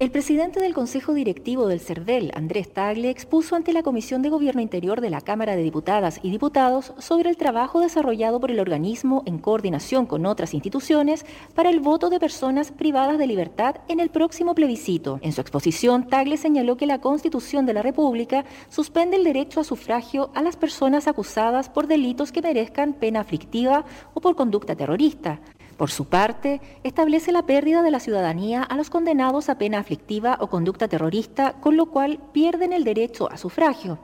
El 0.00 0.10
presidente 0.10 0.60
del 0.60 0.72
Consejo 0.72 1.12
Directivo 1.12 1.66
del 1.66 1.78
CERVEL, 1.78 2.32
Andrés 2.34 2.72
Tagle, 2.72 3.10
expuso 3.10 3.54
ante 3.54 3.74
la 3.74 3.82
Comisión 3.82 4.22
de 4.22 4.30
Gobierno 4.30 4.62
Interior 4.62 5.02
de 5.02 5.10
la 5.10 5.20
Cámara 5.20 5.56
de 5.56 5.62
Diputadas 5.62 6.20
y 6.22 6.30
Diputados 6.30 6.94
sobre 6.96 7.28
el 7.28 7.36
trabajo 7.36 7.80
desarrollado 7.80 8.40
por 8.40 8.50
el 8.50 8.60
organismo 8.60 9.22
en 9.26 9.36
coordinación 9.36 10.06
con 10.06 10.24
otras 10.24 10.54
instituciones 10.54 11.26
para 11.54 11.68
el 11.68 11.80
voto 11.80 12.08
de 12.08 12.18
personas 12.18 12.72
privadas 12.72 13.18
de 13.18 13.26
libertad 13.26 13.76
en 13.88 14.00
el 14.00 14.08
próximo 14.08 14.54
plebiscito. 14.54 15.18
En 15.20 15.34
su 15.34 15.42
exposición, 15.42 16.08
Tagle 16.08 16.38
señaló 16.38 16.78
que 16.78 16.86
la 16.86 17.02
Constitución 17.02 17.66
de 17.66 17.74
la 17.74 17.82
República 17.82 18.46
suspende 18.70 19.18
el 19.18 19.24
derecho 19.24 19.60
a 19.60 19.64
sufragio 19.64 20.30
a 20.34 20.40
las 20.40 20.56
personas 20.56 21.08
acusadas 21.08 21.68
por 21.68 21.86
delitos 21.86 22.32
que 22.32 22.40
merezcan 22.40 22.94
pena 22.94 23.20
aflictiva 23.20 23.84
o 24.14 24.22
por 24.22 24.34
conducta 24.34 24.74
terrorista. 24.74 25.42
Por 25.80 25.90
su 25.90 26.04
parte, 26.04 26.60
establece 26.84 27.32
la 27.32 27.46
pérdida 27.46 27.82
de 27.82 27.90
la 27.90 28.00
ciudadanía 28.00 28.62
a 28.62 28.76
los 28.76 28.90
condenados 28.90 29.48
a 29.48 29.56
pena 29.56 29.78
aflictiva 29.78 30.36
o 30.38 30.48
conducta 30.48 30.88
terrorista, 30.88 31.54
con 31.54 31.78
lo 31.78 31.86
cual 31.86 32.18
pierden 32.34 32.74
el 32.74 32.84
derecho 32.84 33.32
a 33.32 33.38
sufragio. 33.38 33.98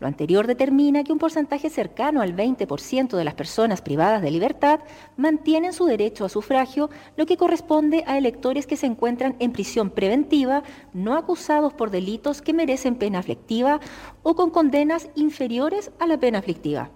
Lo 0.00 0.06
anterior 0.06 0.46
determina 0.46 1.04
que 1.04 1.12
un 1.12 1.18
porcentaje 1.18 1.68
cercano 1.68 2.22
al 2.22 2.34
20% 2.34 3.14
de 3.14 3.24
las 3.24 3.34
personas 3.34 3.82
privadas 3.82 4.22
de 4.22 4.30
libertad 4.30 4.80
mantienen 5.18 5.74
su 5.74 5.84
derecho 5.84 6.24
a 6.24 6.30
sufragio, 6.30 6.88
lo 7.18 7.26
que 7.26 7.36
corresponde 7.36 8.04
a 8.06 8.16
electores 8.16 8.66
que 8.66 8.78
se 8.78 8.86
encuentran 8.86 9.36
en 9.38 9.52
prisión 9.52 9.90
preventiva, 9.90 10.62
no 10.94 11.14
acusados 11.14 11.74
por 11.74 11.90
delitos 11.90 12.40
que 12.40 12.54
merecen 12.54 12.94
pena 12.94 13.18
aflictiva 13.18 13.80
o 14.22 14.34
con 14.34 14.48
condenas 14.48 15.10
inferiores 15.14 15.90
a 15.98 16.06
la 16.06 16.16
pena 16.16 16.38
aflictiva. 16.38 16.88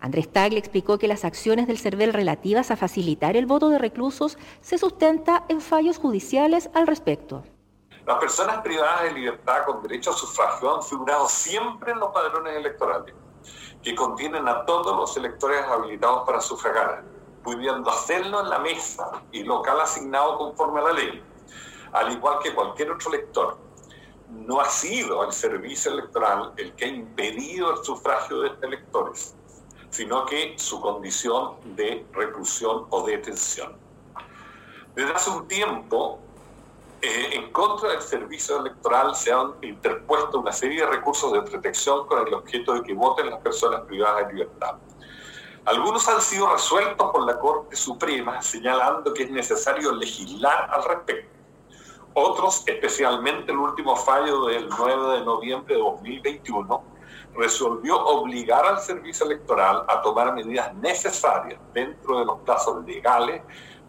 Andrés 0.00 0.30
Tagle 0.30 0.58
explicó 0.58 0.98
que 0.98 1.08
las 1.08 1.24
acciones 1.24 1.66
del 1.66 1.78
CERVEL 1.78 2.12
relativas 2.12 2.70
a 2.70 2.76
facilitar 2.76 3.36
el 3.36 3.46
voto 3.46 3.70
de 3.70 3.78
reclusos 3.78 4.36
se 4.60 4.78
sustenta 4.78 5.44
en 5.48 5.60
fallos 5.60 5.98
judiciales 5.98 6.70
al 6.74 6.86
respecto. 6.86 7.44
Las 8.06 8.18
personas 8.18 8.58
privadas 8.58 9.04
de 9.04 9.12
libertad 9.12 9.64
con 9.64 9.82
derecho 9.82 10.10
a 10.10 10.12
sufragio 10.12 10.76
han 10.76 10.82
figurado 10.82 11.28
siempre 11.28 11.92
en 11.92 11.98
los 11.98 12.10
padrones 12.10 12.54
electorales, 12.54 13.14
que 13.82 13.94
contienen 13.94 14.46
a 14.46 14.64
todos 14.64 14.94
los 14.94 15.16
electores 15.16 15.62
habilitados 15.62 16.24
para 16.24 16.40
sufragar, 16.40 17.02
pudiendo 17.42 17.90
hacerlo 17.90 18.42
en 18.42 18.50
la 18.50 18.58
mesa 18.58 19.22
y 19.32 19.42
local 19.42 19.80
asignado 19.80 20.38
conforme 20.38 20.80
a 20.80 20.84
la 20.84 20.92
ley, 20.92 21.22
al 21.92 22.12
igual 22.12 22.38
que 22.42 22.54
cualquier 22.54 22.92
otro 22.92 23.12
elector. 23.12 23.58
No 24.30 24.60
ha 24.60 24.66
sido 24.66 25.24
el 25.24 25.32
servicio 25.32 25.92
electoral 25.92 26.52
el 26.56 26.74
que 26.74 26.84
ha 26.84 26.88
impedido 26.88 27.72
el 27.72 27.84
sufragio 27.84 28.40
de 28.40 28.50
electores 28.62 29.35
sino 29.96 30.26
que 30.26 30.54
su 30.58 30.78
condición 30.78 31.54
de 31.74 32.04
reclusión 32.12 32.84
o 32.90 33.06
detención. 33.06 33.74
Desde 34.94 35.10
hace 35.14 35.30
un 35.30 35.48
tiempo, 35.48 36.18
eh, 37.00 37.30
en 37.32 37.50
contra 37.50 37.92
del 37.92 38.02
servicio 38.02 38.60
electoral 38.60 39.14
se 39.14 39.32
han 39.32 39.52
interpuesto 39.62 40.40
una 40.40 40.52
serie 40.52 40.82
de 40.82 40.86
recursos 40.86 41.32
de 41.32 41.40
protección 41.40 42.06
con 42.06 42.26
el 42.26 42.34
objeto 42.34 42.74
de 42.74 42.82
que 42.82 42.92
voten 42.92 43.30
las 43.30 43.40
personas 43.40 43.80
privadas 43.86 44.26
de 44.26 44.34
libertad. 44.34 44.74
Algunos 45.64 46.06
han 46.08 46.20
sido 46.20 46.52
resueltos 46.52 47.10
por 47.10 47.24
la 47.24 47.38
Corte 47.38 47.74
Suprema 47.74 48.42
señalando 48.42 49.14
que 49.14 49.22
es 49.22 49.30
necesario 49.30 49.92
legislar 49.92 50.68
al 50.74 50.84
respecto. 50.84 51.34
Otros, 52.12 52.64
especialmente 52.66 53.50
el 53.50 53.58
último 53.58 53.96
fallo 53.96 54.44
del 54.44 54.68
9 54.68 55.18
de 55.18 55.24
noviembre 55.24 55.74
de 55.74 55.80
2021, 55.80 56.95
resolvió 57.38 57.98
obligar 58.04 58.64
al 58.66 58.80
servicio 58.80 59.26
electoral 59.26 59.84
a 59.88 60.00
tomar 60.02 60.34
medidas 60.34 60.74
necesarias 60.76 61.60
dentro 61.72 62.18
de 62.18 62.24
los 62.24 62.40
plazos 62.40 62.84
legales 62.84 63.42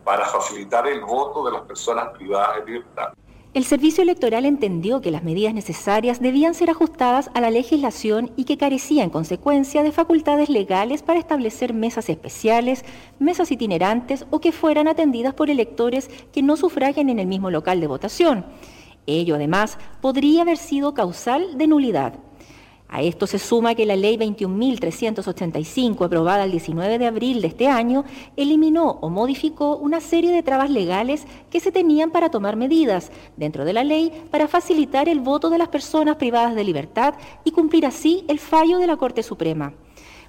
para 0.04 0.26
facilitar 0.26 0.88
el 0.88 1.02
voto 1.02 1.46
de 1.46 1.52
las 1.52 1.62
personas 1.64 2.10
privadas 2.18 2.58
de 2.58 2.72
libertad. 2.72 3.14
El 3.54 3.66
Servicio 3.66 4.04
Electoral 4.04 4.46
entendió 4.46 5.02
que 5.02 5.10
las 5.10 5.24
medidas 5.24 5.54
necesarias 5.54 6.22
debían 6.22 6.54
ser 6.54 6.70
ajustadas 6.70 7.32
a 7.34 7.42
la 7.42 7.50
legislación 7.50 8.32
y 8.36 8.44
que 8.44 8.58
carecía 8.58 9.04
en 9.04 9.10
consecuencia 9.10 9.82
de 9.82 9.92
facultades 9.92 10.50
legales 10.50 11.02
para 11.02 11.18
establecer 11.18 11.74
mesas 11.74 12.08
especiales, 12.10 12.86
mesas 13.18 13.52
itinerantes 13.52 14.28
o 14.30 14.42
que 14.42 14.52
fueran 14.52 14.88
atendidas 14.88 15.34
por 15.34 15.50
electores 15.50 16.10
que 16.32 16.44
no 16.44 16.56
sufraguen 16.56 17.10
en 17.10 17.18
el 17.18 17.26
mismo 17.26 17.50
local 17.50 17.82
de 17.82 17.88
votación. 17.88 18.46
Ello, 19.08 19.36
además, 19.36 19.80
podría 20.02 20.44
haber 20.44 20.58
sido 20.58 20.94
causal 20.94 21.58
de 21.58 21.68
nulidad. 21.68 22.14
A 22.90 23.02
esto 23.02 23.28
se 23.28 23.38
suma 23.38 23.76
que 23.76 23.86
la 23.86 23.98
ley 23.98 24.18
21.385, 24.18 26.06
aprobada 26.06 26.46
el 26.46 26.52
19 26.52 26.98
de 26.98 27.06
abril 27.06 27.42
de 27.42 27.48
este 27.48 27.68
año, 27.68 28.06
eliminó 28.38 28.98
o 29.02 29.10
modificó 29.10 29.76
una 29.76 30.00
serie 30.00 30.32
de 30.32 30.42
trabas 30.42 30.70
legales 30.70 31.26
que 31.52 31.60
se 31.60 31.72
tenían 31.72 32.12
para 32.12 32.32
tomar 32.32 32.56
medidas 32.56 33.12
dentro 33.36 33.66
de 33.66 33.74
la 33.74 33.84
ley 33.84 34.12
para 34.32 34.48
facilitar 34.48 35.10
el 35.10 35.20
voto 35.20 35.50
de 35.50 35.58
las 35.58 35.68
personas 35.68 36.16
privadas 36.16 36.56
de 36.56 36.64
libertad 36.64 37.16
y 37.44 37.52
cumplir 37.52 37.86
así 37.86 38.24
el 38.30 38.40
fallo 38.40 38.78
de 38.78 38.88
la 38.88 38.96
Corte 38.96 39.22
Suprema. 39.22 39.74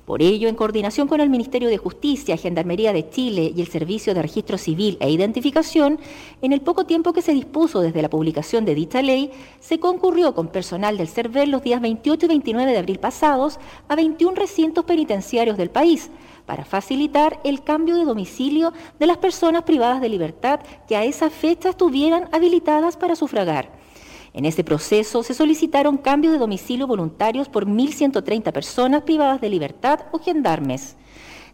Por 0.09 0.23
ello, 0.23 0.49
en 0.49 0.55
coordinación 0.55 1.07
con 1.07 1.21
el 1.21 1.29
Ministerio 1.29 1.69
de 1.69 1.77
Justicia, 1.77 2.39
Gendarmería 2.39 2.95
de 2.95 3.11
Chile 3.11 3.53
y 3.55 3.61
el 3.61 3.67
Servicio 3.67 4.15
de 4.15 4.23
Registro 4.23 4.57
Civil 4.57 4.97
e 5.01 5.11
Identificación, 5.11 6.01
en 6.41 6.55
el 6.55 6.63
poco 6.63 6.87
tiempo 6.87 7.13
que 7.13 7.21
se 7.21 7.35
dispuso 7.35 7.83
desde 7.83 8.01
la 8.01 8.09
publicación 8.09 8.65
de 8.65 8.75
dicha 8.75 9.03
ley, 9.03 9.31
se 9.61 9.79
concurrió 9.79 10.35
con 10.35 10.49
personal 10.49 10.97
del 10.97 11.09
CERVEL 11.09 11.51
los 11.51 11.63
días 11.63 11.83
28 11.83 12.25
y 12.25 12.29
29 12.31 12.73
de 12.73 12.79
abril 12.79 12.99
pasados 12.99 13.61
a 13.87 13.97
21 13.97 14.35
recintos 14.35 14.87
penitenciarios 14.87 15.59
del 15.59 15.69
país 15.69 16.09
para 16.47 16.65
facilitar 16.65 17.39
el 17.45 17.63
cambio 17.63 17.95
de 17.97 18.07
domicilio 18.07 18.73
de 18.99 19.07
las 19.07 19.19
personas 19.19 19.65
privadas 19.65 20.01
de 20.01 20.09
libertad 20.09 20.61
que 20.89 20.97
a 20.97 21.05
esa 21.05 21.29
fecha 21.29 21.69
estuvieran 21.69 22.31
habilitadas 22.33 22.97
para 22.97 23.15
sufragar. 23.15 23.78
En 24.33 24.45
ese 24.45 24.65
proceso 24.65 25.23
se 25.23 25.35
solicitaron 25.35 25.97
cambios 25.97 26.33
de 26.33 26.39
domicilio 26.39 26.87
voluntarios 26.87 27.49
por 27.49 27.67
1.130 27.67 28.53
personas 28.53 29.03
privadas 29.03 29.41
de 29.41 29.49
libertad 29.49 30.01
o 30.13 30.19
gendarmes. 30.19 30.97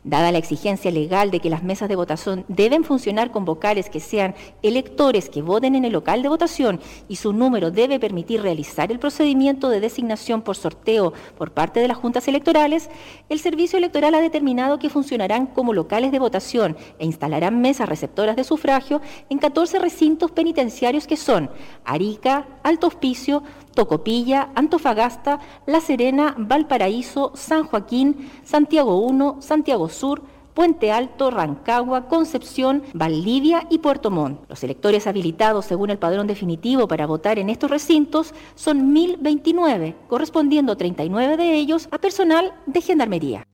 Dada 0.04 0.32
la 0.32 0.38
exigencia 0.38 0.90
legal 0.90 1.30
de 1.30 1.40
que 1.40 1.48
las 1.48 1.62
mesas 1.62 1.88
de 1.88 1.96
votación 1.96 2.44
deben 2.48 2.84
funcionar 2.84 3.30
con 3.30 3.46
vocales 3.46 3.88
que 3.88 4.00
sean 4.00 4.34
electores 4.62 5.30
que 5.30 5.40
voten 5.40 5.74
en 5.74 5.86
el 5.86 5.94
local 5.94 6.22
de 6.22 6.28
votación 6.28 6.78
y 7.08 7.16
su 7.16 7.32
número 7.32 7.70
debe 7.70 7.98
permitir 7.98 8.42
realizar 8.42 8.92
el 8.92 8.98
procedimiento 8.98 9.70
de 9.70 9.80
designación 9.80 10.42
por 10.42 10.56
sorteo 10.56 11.14
por 11.38 11.52
parte 11.52 11.80
de 11.80 11.88
las 11.88 11.96
juntas 11.96 12.28
electorales, 12.28 12.90
el 13.30 13.40
Servicio 13.40 13.78
Electoral 13.78 14.14
ha 14.14 14.20
determinado 14.20 14.78
que 14.78 14.90
funcionarán 14.90 15.46
como 15.46 15.72
locales 15.72 16.12
de 16.12 16.18
votación 16.18 16.76
e 16.98 17.06
instalarán 17.06 17.62
mesas 17.62 17.88
receptoras 17.88 18.36
de 18.36 18.44
sufragio 18.44 19.00
en 19.30 19.38
14 19.38 19.78
recintos 19.78 20.30
penitenciarios 20.32 21.06
que 21.06 21.16
son 21.16 21.50
Arica, 21.86 22.46
Alto 22.62 22.88
Hospicio, 22.88 23.42
Tocopilla, 23.74 24.50
Antofagasta, 24.54 25.40
La 25.66 25.80
Serena, 25.80 26.34
Valparaíso, 26.38 27.32
San 27.34 27.64
Joaquín, 27.64 28.30
Santiago 28.44 29.06
I, 29.10 29.42
Santiago 29.42 29.88
Sur, 29.88 30.22
Puente 30.54 30.92
Alto, 30.92 31.30
Rancagua, 31.30 32.06
Concepción, 32.06 32.84
Valdivia 32.94 33.66
y 33.70 33.78
Puerto 33.78 34.10
Montt. 34.10 34.48
Los 34.48 34.62
electores 34.62 35.06
habilitados 35.08 35.64
según 35.66 35.90
el 35.90 35.98
padrón 35.98 36.28
definitivo 36.28 36.86
para 36.86 37.06
votar 37.06 37.40
en 37.40 37.50
estos 37.50 37.70
recintos 37.70 38.32
son 38.54 38.94
1.029, 38.94 39.96
correspondiendo 40.08 40.76
39 40.76 41.36
de 41.36 41.54
ellos 41.54 41.88
a 41.90 41.98
personal 41.98 42.54
de 42.66 42.80
Gendarmería. 42.80 43.44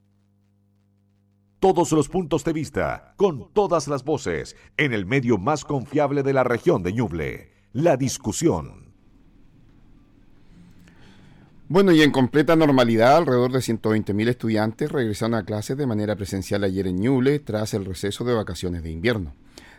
Todos 1.58 1.92
los 1.92 2.08
puntos 2.08 2.44
de 2.44 2.52
vista, 2.52 3.14
con 3.16 3.52
todas 3.52 3.88
las 3.88 4.04
voces, 4.04 4.56
en 4.76 4.92
el 4.92 5.04
medio 5.04 5.36
más 5.36 5.64
confiable 5.64 6.22
de 6.22 6.32
la 6.32 6.44
región 6.44 6.82
de 6.82 6.92
Ñuble. 6.92 7.52
La 7.72 7.96
discusión. 7.96 8.89
Bueno, 11.72 11.92
y 11.92 12.02
en 12.02 12.10
completa 12.10 12.56
normalidad, 12.56 13.16
alrededor 13.18 13.52
de 13.52 13.60
120.000 13.60 14.28
estudiantes 14.28 14.90
regresaron 14.90 15.36
a 15.36 15.44
clases 15.44 15.76
de 15.76 15.86
manera 15.86 16.16
presencial 16.16 16.64
ayer 16.64 16.88
en 16.88 16.96
Ñuble 16.96 17.38
tras 17.38 17.74
el 17.74 17.84
receso 17.84 18.24
de 18.24 18.34
vacaciones 18.34 18.82
de 18.82 18.90
invierno. 18.90 19.34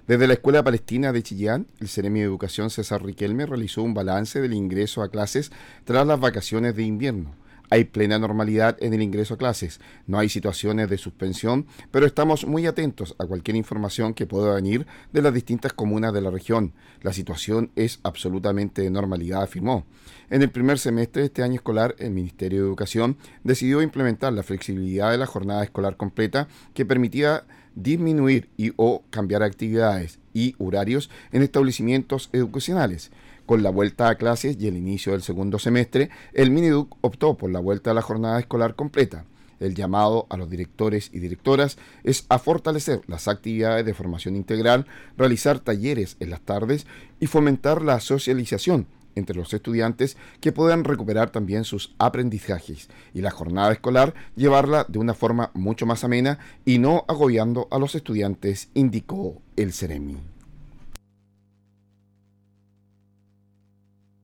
Desde 0.08 0.26
la 0.26 0.36
Escuela 0.36 0.63
Palestina 0.63 1.12
de 1.12 1.22
Chillán, 1.22 1.68
el 1.82 1.89
Ceremi 1.89 2.22
de 2.22 2.28
Educación 2.28 2.70
César 2.70 3.04
Riquelme 3.04 3.46
realizó 3.46 3.84
un 3.84 3.94
balance 3.94 4.39
del 4.39 4.54
ingreso 4.54 5.04
a 5.04 5.12
clases 5.12 5.52
tras 5.84 6.08
las 6.08 6.18
vacaciones 6.18 6.78
de 6.78 6.84
invierno. 6.84 7.36
Hay 7.74 7.86
plena 7.86 8.20
normalidad 8.20 8.76
en 8.82 8.94
el 8.94 9.02
ingreso 9.02 9.36
a 9.36 9.38
clases, 9.38 9.80
no 10.06 10.20
hay 10.20 10.28
situaciones 10.28 10.90
de 10.90 10.98
suspensión, 10.98 11.68
pero 11.90 12.06
estamos 12.06 12.46
muy 12.46 12.68
atentos 12.68 13.16
a 13.18 13.26
cualquier 13.26 13.56
información 13.56 14.14
que 14.14 14.28
pueda 14.28 14.54
venir 14.54 14.86
de 15.14 15.22
las 15.22 15.34
distintas 15.34 15.72
comunas 15.72 16.12
de 16.12 16.20
la 16.20 16.32
región. 16.32 16.74
La 17.02 17.14
situación 17.14 17.72
es 17.78 18.02
absolutamente 18.04 18.82
de 18.82 18.90
normalidad, 18.90 19.44
afirmó. 19.44 19.86
En 20.30 20.42
el 20.42 20.50
primer 20.50 20.80
semestre 20.80 21.22
de 21.22 21.28
este 21.28 21.44
año 21.44 21.56
escolar, 21.56 21.96
el 21.98 22.12
Ministerio 22.12 22.60
de 22.60 22.68
Educación 22.68 23.16
decidió 23.46 23.82
implementar 23.82 24.34
la 24.34 24.44
flexibilidad 24.44 25.12
de 25.12 25.18
la 25.18 25.26
jornada 25.26 25.64
escolar 25.64 25.96
completa 25.96 26.50
que 26.74 26.86
permitía 26.86 27.46
disminuir 27.76 28.50
y 28.58 28.74
o 28.76 29.04
cambiar 29.12 29.44
actividades 29.44 30.20
y 30.34 30.56
horarios 30.58 31.10
en 31.32 31.42
establecimientos 31.42 32.30
educacionales. 32.34 33.12
Con 33.45 33.63
la 33.63 33.69
vuelta 33.69 34.10
a 34.10 34.15
clases 34.15 34.58
y 34.60 34.67
el 34.67 34.77
inicio 34.77 35.12
del 35.12 35.23
segundo 35.23 35.60
semestre, 35.60 36.10
el 36.34 36.51
Miniduc 36.51 36.95
optó 37.01 37.36
por 37.36 37.51
la 37.51 37.60
vuelta 37.60 37.91
a 37.91 37.93
la 37.93 38.01
jornada 38.01 38.39
escolar 38.39 38.75
completa. 38.75 39.25
El 39.60 39.75
llamado 39.75 40.25
a 40.30 40.38
los 40.38 40.49
directores 40.49 41.12
y 41.13 41.19
directoras 41.19 41.77
es 42.04 42.25
a 42.30 42.39
fortalecer 42.39 43.01
las 43.08 43.27
actividades 43.27 43.86
de 43.86 43.93
formación 43.93 44.36
integral, 44.36 44.88
realizar 45.17 45.60
talleres 45.60 46.17
en 46.19 46.32
las 46.32 46.41
tardes 46.41 46.88
y 47.19 47.27
fomentar 47.27 47.84
la 47.84 47.99
socialización 47.99 48.88
entre 49.15 49.36
los 49.36 49.54
estudiantes 49.54 50.17
que 50.39 50.51
puedan 50.51 50.84
recuperar 50.84 51.30
también 51.30 51.63
sus 51.63 51.93
aprendizajes 51.99 52.89
y 53.13 53.21
la 53.21 53.32
jornada 53.32 53.71
escolar 53.71 54.13
llevarla 54.36 54.86
de 54.88 54.99
una 54.99 55.13
forma 55.13 55.51
mucho 55.54 55.86
más 55.86 56.04
amena 56.04 56.39
y 56.65 56.80
no 56.80 57.06
agobiando 57.08 57.67
a 57.71 57.80
los 57.80 57.95
estudiantes, 57.95 58.69
indicó 58.73 59.41
el 59.56 59.73
Ceremi. 59.73 60.17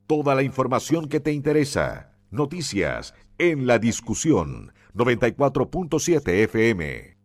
Toda 0.07 0.35
la 0.35 0.43
información 0.43 1.09
que 1.09 1.19
te 1.19 1.33
interesa. 1.33 2.13
Noticias 2.31 3.13
en 3.37 3.67
la 3.67 3.77
discusión 3.77 4.71
94.7 4.95 6.29
FM. 6.45 7.17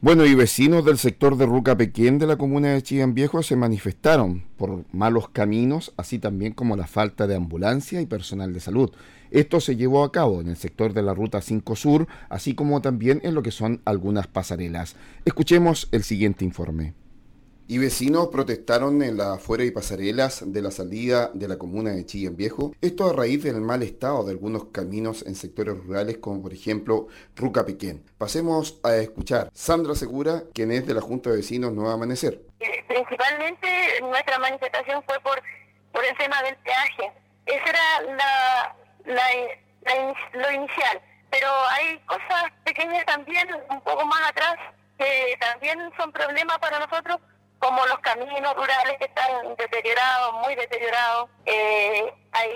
Bueno, 0.00 0.24
y 0.24 0.34
vecinos 0.34 0.86
del 0.86 0.96
sector 0.96 1.36
de 1.36 1.44
Ruca 1.44 1.76
Pequén 1.76 2.18
de 2.18 2.26
la 2.26 2.38
comuna 2.38 2.72
de 2.72 2.82
Chillán 2.82 3.12
Viejo 3.12 3.42
se 3.42 3.56
manifestaron 3.56 4.44
por 4.56 4.86
malos 4.90 5.28
caminos, 5.28 5.92
así 5.98 6.18
también 6.18 6.54
como 6.54 6.76
la 6.76 6.86
falta 6.86 7.26
de 7.26 7.36
ambulancia 7.36 8.00
y 8.00 8.06
personal 8.06 8.54
de 8.54 8.60
salud. 8.60 8.90
Esto 9.30 9.60
se 9.60 9.76
llevó 9.76 10.02
a 10.02 10.12
cabo 10.12 10.40
en 10.40 10.48
el 10.48 10.56
sector 10.56 10.94
de 10.94 11.02
la 11.02 11.12
Ruta 11.12 11.42
5 11.42 11.76
Sur, 11.76 12.08
así 12.30 12.54
como 12.54 12.80
también 12.80 13.20
en 13.22 13.34
lo 13.34 13.42
que 13.42 13.50
son 13.50 13.82
algunas 13.84 14.28
pasarelas. 14.28 14.96
Escuchemos 15.26 15.88
el 15.92 16.04
siguiente 16.04 16.46
informe. 16.46 16.94
Y 17.68 17.78
vecinos 17.78 18.28
protestaron 18.28 19.02
en 19.02 19.16
la 19.16 19.34
afuera 19.34 19.64
y 19.64 19.72
pasarelas 19.72 20.52
de 20.52 20.62
la 20.62 20.70
salida 20.70 21.30
de 21.34 21.48
la 21.48 21.58
comuna 21.58 21.90
de 21.90 22.06
Chillán 22.06 22.36
Viejo, 22.36 22.72
esto 22.80 23.10
a 23.10 23.12
raíz 23.12 23.42
del 23.42 23.60
mal 23.60 23.82
estado 23.82 24.22
de 24.22 24.30
algunos 24.30 24.66
caminos 24.66 25.26
en 25.26 25.34
sectores 25.34 25.76
rurales 25.76 26.18
como 26.18 26.40
por 26.42 26.52
ejemplo 26.52 27.08
Ruca 27.34 27.66
Pequén. 27.66 28.04
Pasemos 28.18 28.78
a 28.84 28.94
escuchar 28.94 29.50
Sandra 29.52 29.96
Segura, 29.96 30.44
quien 30.54 30.70
es 30.70 30.86
de 30.86 30.94
la 30.94 31.00
Junta 31.00 31.30
de 31.30 31.38
Vecinos 31.38 31.72
Nueva 31.72 31.94
Amanecer. 31.94 32.40
Eh, 32.60 32.84
principalmente 32.86 33.68
nuestra 34.00 34.38
manifestación 34.38 35.02
fue 35.04 35.18
por, 35.18 35.42
por 35.90 36.04
el 36.04 36.16
tema 36.18 36.40
del 36.44 36.54
peaje. 36.58 37.12
Esa 37.46 37.70
era 37.70 38.76
lo 40.34 40.52
inicial. 40.52 41.00
Pero 41.30 41.48
hay 41.70 41.98
cosas 42.06 42.44
pequeñas 42.64 43.04
también, 43.06 43.48
un 43.70 43.80
poco 43.80 44.06
más 44.06 44.30
atrás, 44.30 44.54
que 44.98 45.36
también 45.40 45.78
son 45.96 46.12
problemas 46.12 46.58
para 46.58 46.78
nosotros 46.78 47.18
como 47.58 47.84
los 47.86 47.98
caminos 48.00 48.54
rurales 48.54 48.96
que 48.98 49.06
están 49.06 49.56
deteriorados, 49.56 50.34
muy 50.44 50.54
deteriorados. 50.54 51.30
Eh, 51.46 52.12
hay 52.32 52.50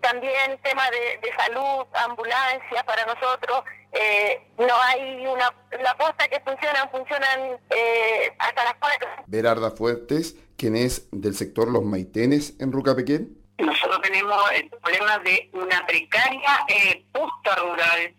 también 0.00 0.58
temas 0.62 0.90
de, 0.90 1.30
salud, 1.36 1.86
ambulancias 1.94 2.84
para 2.84 3.04
nosotros. 3.06 3.62
Eh, 3.92 4.40
no 4.58 4.74
hay 4.82 5.26
una 5.26 5.52
la 5.82 5.96
posta 5.96 6.28
que 6.28 6.40
funcionan, 6.40 6.90
funcionan 6.90 7.58
eh, 7.70 8.32
hasta 8.38 8.64
las 8.64 8.74
cuatro. 8.74 9.08
Berarda 9.26 9.70
Fuertes, 9.70 10.36
quien 10.56 10.76
es 10.76 11.08
del 11.12 11.34
sector 11.34 11.68
Los 11.68 11.84
Maitenes 11.84 12.54
en 12.60 12.72
Rucapequén. 12.72 13.36
Nosotros 13.58 14.00
tenemos 14.02 14.40
el 14.52 14.70
problema 14.70 15.18
de 15.18 15.50
una 15.52 15.84
precaria 15.84 16.64
posta 17.12 17.56
rural 17.56 18.14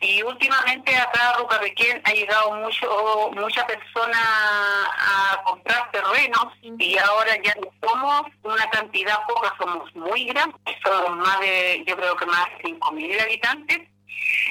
y 0.00 0.22
últimamente 0.22 0.96
acá 0.96 1.30
a 1.30 1.38
Rucapequén 1.38 2.00
ha 2.04 2.12
llegado 2.12 2.52
mucho 2.54 3.30
mucha 3.34 3.66
persona 3.66 4.18
a 4.18 5.42
comprar 5.44 5.90
terrenos 5.90 6.46
y 6.62 6.96
ahora 6.98 7.36
ya 7.42 7.54
no 7.56 7.70
somos 7.86 8.22
una 8.42 8.68
cantidad 8.70 9.18
poca, 9.26 9.54
somos 9.58 9.94
muy 9.94 10.24
grandes, 10.26 10.76
somos 10.82 11.16
más 11.18 11.40
de, 11.40 11.84
yo 11.86 11.96
creo 11.96 12.16
que 12.16 12.26
más 12.26 12.46
de 12.62 12.70
5.000 12.70 13.22
habitantes. 13.22 13.80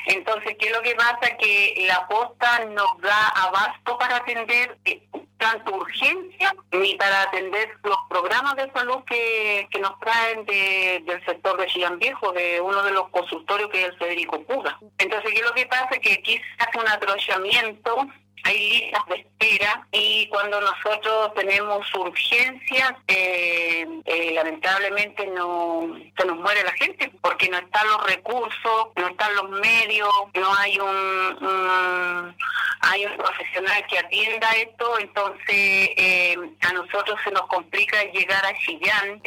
Entonces, 0.07 0.55
¿qué 0.59 0.67
es 0.67 0.73
lo 0.73 0.81
que 0.81 0.95
pasa? 0.95 1.37
Que 1.39 1.85
la 1.87 2.07
posta 2.07 2.65
nos 2.65 2.99
da 3.01 3.27
abasto 3.29 3.97
para 3.97 4.17
atender 4.17 4.77
eh, 4.85 5.01
tanto 5.39 5.73
urgencia 5.73 6.53
ni 6.71 6.95
para 6.95 7.23
atender 7.23 7.69
los 7.83 7.97
programas 8.09 8.55
de 8.57 8.69
salud 8.71 9.03
que, 9.05 9.67
que 9.71 9.79
nos 9.79 9.97
traen 9.99 10.45
de, 10.45 11.01
del 11.05 11.25
sector 11.25 11.59
de 11.59 11.65
Chillán 11.67 11.97
Viejo, 11.97 12.31
de 12.33 12.61
uno 12.61 12.83
de 12.83 12.91
los 12.91 13.09
consultorios 13.09 13.69
que 13.69 13.81
es 13.81 13.89
el 13.89 13.97
Federico 13.97 14.43
Puga. 14.43 14.77
Entonces, 14.97 15.31
¿qué 15.33 15.41
lo 15.41 15.53
que 15.53 15.65
pasa? 15.65 15.97
Que 16.01 16.13
aquí 16.13 16.37
se 16.37 16.63
hace 16.63 16.77
un 16.77 16.87
atrochamiento 16.87 18.07
hay 18.43 18.79
listas 18.79 19.05
de 19.07 19.15
espera 19.15 19.87
y 19.91 20.27
cuando 20.29 20.59
nosotros 20.61 21.33
tenemos 21.35 21.85
urgencias, 21.95 22.93
eh, 23.07 23.85
eh, 24.05 24.31
lamentablemente 24.33 25.27
no 25.27 25.95
se 26.17 26.25
nos 26.25 26.37
muere 26.37 26.63
la 26.63 26.71
gente 26.73 27.11
porque 27.21 27.49
no 27.49 27.57
están 27.57 27.87
los 27.87 28.05
recursos, 28.05 28.87
no 28.95 29.07
están 29.07 29.35
los 29.35 29.49
medios, 29.49 30.09
no 30.33 30.55
hay 30.55 30.79
un, 30.79 32.35
hay 32.81 33.05
un 33.05 33.17
profesional 33.17 33.85
que 33.87 33.99
atienda 33.99 34.47
esto, 34.57 34.99
entonces 34.99 35.45
eh, 35.47 36.37
a 36.61 36.73
nosotros 36.73 37.19
se 37.23 37.31
nos 37.31 37.47
complica 37.47 38.03
llegar 38.11 38.45
a 38.45 38.57
Chillán, 38.59 39.21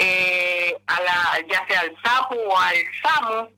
a 0.87 1.03
la, 1.03 1.46
ya 1.48 1.66
sea 1.66 1.81
al 1.81 1.96
SAPU 2.03 2.38
o 2.38 2.59
al 2.59 2.77
SAMU, 3.03 3.48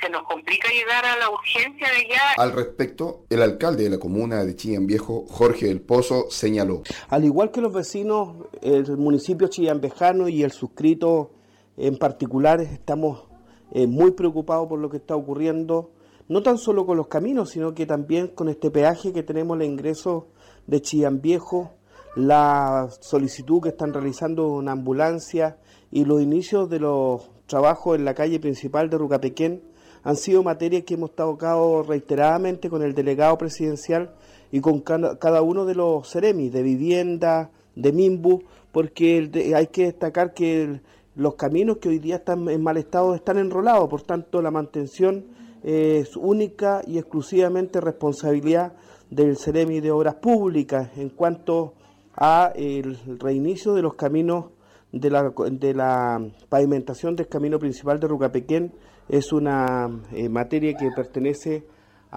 se 0.00 0.08
nos 0.10 0.22
complica 0.24 0.68
llegar 0.68 1.04
a 1.04 1.16
la 1.16 1.30
urgencia 1.30 1.88
de 1.90 1.96
allá. 1.96 2.34
Al 2.36 2.52
respecto, 2.52 3.24
el 3.30 3.42
alcalde 3.42 3.84
de 3.84 3.90
la 3.90 3.98
comuna 3.98 4.44
de 4.44 4.54
Chillán 4.54 4.65
Chillán 4.66 4.88
Viejo, 4.88 5.24
Jorge 5.28 5.66
del 5.66 5.80
Pozo, 5.80 6.26
señaló. 6.28 6.82
Al 7.08 7.24
igual 7.24 7.52
que 7.52 7.60
los 7.60 7.72
vecinos, 7.72 8.48
el 8.62 8.96
municipio 8.96 9.46
chillanvejano 9.46 10.28
y 10.28 10.42
el 10.42 10.50
suscrito 10.50 11.30
en 11.76 11.96
particular, 11.96 12.60
estamos 12.60 13.28
eh, 13.70 13.86
muy 13.86 14.10
preocupados 14.10 14.66
por 14.66 14.80
lo 14.80 14.90
que 14.90 14.96
está 14.96 15.14
ocurriendo, 15.14 15.92
no 16.28 16.42
tan 16.42 16.58
solo 16.58 16.84
con 16.84 16.96
los 16.96 17.06
caminos, 17.06 17.50
sino 17.50 17.74
que 17.74 17.86
también 17.86 18.26
con 18.26 18.48
este 18.48 18.72
peaje 18.72 19.12
que 19.12 19.22
tenemos 19.22 19.56
el 19.56 19.66
ingreso 19.66 20.26
de 20.66 20.82
Chillán 20.82 21.20
Viejo, 21.20 21.70
la 22.16 22.88
solicitud 23.00 23.62
que 23.62 23.68
están 23.68 23.94
realizando 23.94 24.48
una 24.48 24.72
ambulancia 24.72 25.58
y 25.92 26.06
los 26.06 26.20
inicios 26.20 26.68
de 26.68 26.80
los 26.80 27.30
trabajos 27.46 27.96
en 27.96 28.04
la 28.04 28.14
calle 28.14 28.40
principal 28.40 28.90
de 28.90 28.98
Rucapequén 28.98 29.62
han 30.02 30.16
sido 30.16 30.42
materias 30.42 30.82
que 30.84 30.94
hemos 30.94 31.14
tocado 31.14 31.84
reiteradamente 31.84 32.68
con 32.68 32.82
el 32.82 32.94
delegado 32.94 33.38
presidencial 33.38 34.14
y 34.52 34.60
con 34.60 34.80
cada 34.80 35.42
uno 35.42 35.64
de 35.64 35.74
los 35.74 36.08
ceremis 36.08 36.52
de 36.52 36.62
vivienda, 36.62 37.50
de 37.74 37.92
Mimbu, 37.92 38.42
porque 38.72 39.30
hay 39.54 39.66
que 39.68 39.84
destacar 39.84 40.34
que 40.34 40.80
los 41.14 41.34
caminos 41.34 41.78
que 41.78 41.88
hoy 41.88 41.98
día 41.98 42.16
están 42.16 42.48
en 42.48 42.62
mal 42.62 42.76
estado 42.76 43.14
están 43.14 43.38
enrolados, 43.38 43.88
por 43.88 44.02
tanto 44.02 44.42
la 44.42 44.50
mantención 44.50 45.24
es 45.62 46.16
única 46.16 46.82
y 46.86 46.98
exclusivamente 46.98 47.80
responsabilidad 47.80 48.74
del 49.10 49.36
Ceremi 49.36 49.80
de 49.80 49.90
Obras 49.90 50.16
Públicas 50.16 50.90
en 50.96 51.10
cuanto 51.10 51.74
a 52.14 52.52
el 52.54 52.98
reinicio 53.18 53.74
de 53.74 53.82
los 53.82 53.94
caminos 53.94 54.46
de 54.92 55.10
la, 55.10 55.32
de 55.50 55.74
la 55.74 56.24
pavimentación 56.48 57.16
del 57.16 57.28
camino 57.28 57.58
principal 57.58 58.00
de 58.00 58.08
Rucapequén. 58.08 58.72
Es 59.08 59.32
una 59.32 59.88
eh, 60.12 60.28
materia 60.28 60.74
que 60.74 60.90
pertenece 60.94 61.64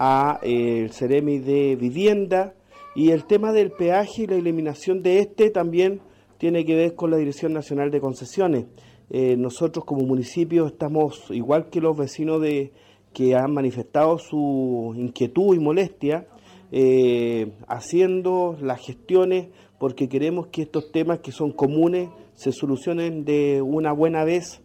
a 0.02 0.40
eh, 0.42 0.84
el 0.84 0.92
Ceremi 0.92 1.40
de 1.40 1.76
Vivienda 1.76 2.54
y 2.94 3.10
el 3.10 3.26
tema 3.26 3.52
del 3.52 3.70
peaje 3.70 4.22
y 4.22 4.26
la 4.26 4.36
eliminación 4.36 5.02
de 5.02 5.18
este 5.18 5.50
también 5.50 6.00
tiene 6.38 6.64
que 6.64 6.74
ver 6.74 6.94
con 6.94 7.10
la 7.10 7.18
Dirección 7.18 7.52
Nacional 7.52 7.90
de 7.90 8.00
Concesiones. 8.00 8.64
Eh, 9.10 9.36
nosotros 9.36 9.84
como 9.84 10.06
municipio 10.06 10.66
estamos, 10.66 11.30
igual 11.30 11.68
que 11.68 11.82
los 11.82 11.98
vecinos 11.98 12.40
de 12.40 12.72
que 13.12 13.34
han 13.34 13.52
manifestado 13.52 14.16
su 14.16 14.94
inquietud 14.96 15.54
y 15.54 15.58
molestia, 15.58 16.26
eh, 16.72 17.52
haciendo 17.68 18.56
las 18.58 18.80
gestiones 18.80 19.48
porque 19.78 20.08
queremos 20.08 20.46
que 20.46 20.62
estos 20.62 20.92
temas 20.92 21.18
que 21.18 21.30
son 21.30 21.52
comunes 21.52 22.08
se 22.32 22.52
solucionen 22.52 23.26
de 23.26 23.60
una 23.60 23.92
buena 23.92 24.24
vez 24.24 24.62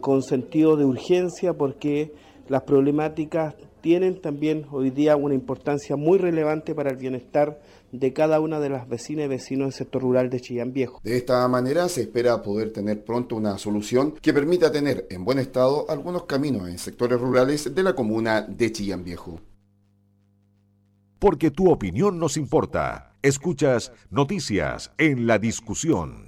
con 0.00 0.22
sentido 0.22 0.76
de 0.76 0.84
urgencia 0.84 1.54
porque 1.54 2.12
las 2.48 2.62
problemáticas 2.62 3.54
tienen 3.80 4.20
también 4.20 4.66
hoy 4.70 4.90
día 4.90 5.16
una 5.16 5.34
importancia 5.34 5.96
muy 5.96 6.18
relevante 6.18 6.74
para 6.74 6.90
el 6.90 6.96
bienestar 6.96 7.60
de 7.92 8.12
cada 8.12 8.40
una 8.40 8.60
de 8.60 8.68
las 8.68 8.88
vecinas 8.88 9.26
y 9.26 9.28
vecinos 9.28 9.66
del 9.66 9.72
sector 9.72 10.02
rural 10.02 10.30
de 10.30 10.40
Chillán 10.40 10.72
Viejo. 10.72 11.00
De 11.02 11.16
esta 11.16 11.46
manera 11.48 11.88
se 11.88 12.02
espera 12.02 12.42
poder 12.42 12.72
tener 12.72 13.04
pronto 13.04 13.36
una 13.36 13.58
solución 13.58 14.12
que 14.20 14.32
permita 14.32 14.70
tener 14.70 15.06
en 15.10 15.24
buen 15.24 15.38
estado 15.38 15.86
algunos 15.88 16.24
caminos 16.24 16.68
en 16.68 16.78
sectores 16.78 17.20
rurales 17.20 17.74
de 17.74 17.82
la 17.82 17.94
comuna 17.94 18.42
de 18.42 18.72
Chillán 18.72 19.04
Viejo. 19.04 19.40
Porque 21.18 21.50
tu 21.50 21.70
opinión 21.70 22.18
nos 22.18 22.36
importa. 22.36 23.14
Escuchas 23.22 23.92
noticias 24.10 24.92
en 24.98 25.26
la 25.26 25.38
discusión. 25.38 26.27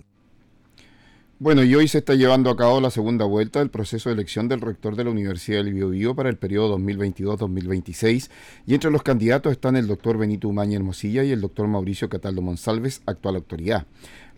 Bueno, 1.43 1.65
y 1.65 1.75
hoy 1.75 1.89
se 1.89 1.97
está 1.97 2.17
llevando 2.17 2.51
a 2.51 2.57
cabo 2.57 2.83
la 2.83 2.91
segunda 2.91 3.25
vuelta 3.25 3.61
del 3.61 3.71
proceso 3.71 4.11
de 4.11 4.13
elección 4.13 4.47
del 4.47 4.61
rector 4.61 4.95
de 4.95 5.05
la 5.05 5.11
Universidad 5.11 5.65
del 5.65 5.73
Biobío 5.73 6.15
para 6.15 6.29
el 6.29 6.37
periodo 6.37 6.79
2022-2026 6.79 8.29
y 8.67 8.75
entre 8.75 8.91
los 8.91 9.03
candidatos 9.03 9.51
están 9.53 9.75
el 9.75 9.87
doctor 9.87 10.19
Benito 10.19 10.49
Umaña 10.49 10.77
Hermosilla 10.77 11.25
y 11.25 11.31
el 11.33 11.41
doctor 11.41 11.67
Mauricio 11.67 12.11
Cataldo 12.11 12.43
Monsalves, 12.43 13.01
actual 13.07 13.37
autoridad. 13.37 13.87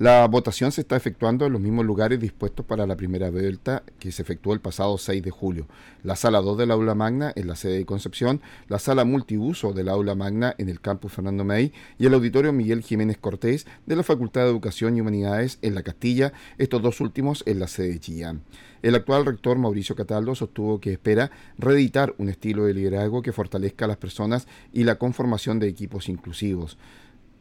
La 0.02 0.26
votación 0.26 0.72
se 0.72 0.80
está 0.80 0.96
efectuando 0.96 1.46
en 1.46 1.52
los 1.52 1.62
mismos 1.62 1.86
lugares 1.86 2.18
dispuestos 2.18 2.66
para 2.66 2.88
la 2.88 2.96
primera 2.96 3.30
vuelta 3.30 3.84
que 4.00 4.10
se 4.10 4.22
efectuó 4.22 4.52
el 4.52 4.58
pasado 4.58 4.98
6 4.98 5.22
de 5.22 5.30
julio. 5.30 5.68
La 6.02 6.16
sala 6.16 6.40
2 6.40 6.58
del 6.58 6.72
aula 6.72 6.96
magna 6.96 7.32
en 7.36 7.46
la 7.46 7.54
sede 7.54 7.78
de 7.78 7.86
Concepción, 7.86 8.40
la 8.66 8.80
sala 8.80 9.04
multiuso 9.04 9.72
del 9.72 9.88
aula 9.88 10.16
magna 10.16 10.56
en 10.58 10.68
el 10.68 10.80
campus 10.80 11.12
Fernando 11.12 11.44
May 11.44 11.72
y 12.00 12.06
el 12.06 12.14
auditorio 12.14 12.52
Miguel 12.52 12.82
Jiménez 12.82 13.16
Cortés 13.16 13.64
de 13.86 13.94
la 13.94 14.02
Facultad 14.02 14.40
de 14.40 14.50
Educación 14.50 14.96
y 14.96 15.00
Humanidades 15.00 15.60
en 15.62 15.76
la 15.76 15.84
Castilla, 15.84 16.32
estos 16.58 16.82
dos 16.82 17.00
últimos 17.00 17.44
en 17.46 17.60
la 17.60 17.68
sede 17.68 17.90
de 17.90 18.00
Chillán. 18.00 18.42
El 18.82 18.96
actual 18.96 19.24
rector 19.24 19.56
Mauricio 19.56 19.94
Cataldo 19.94 20.34
sostuvo 20.34 20.80
que 20.80 20.90
espera 20.90 21.30
reeditar 21.58 22.16
un 22.18 22.28
estilo 22.28 22.64
de 22.64 22.74
liderazgo 22.74 23.22
que 23.22 23.30
fortalezca 23.30 23.84
a 23.84 23.88
las 23.88 23.98
personas 23.98 24.48
y 24.72 24.82
la 24.82 24.96
conformación 24.96 25.60
de 25.60 25.68
equipos 25.68 26.08
inclusivos. 26.08 26.76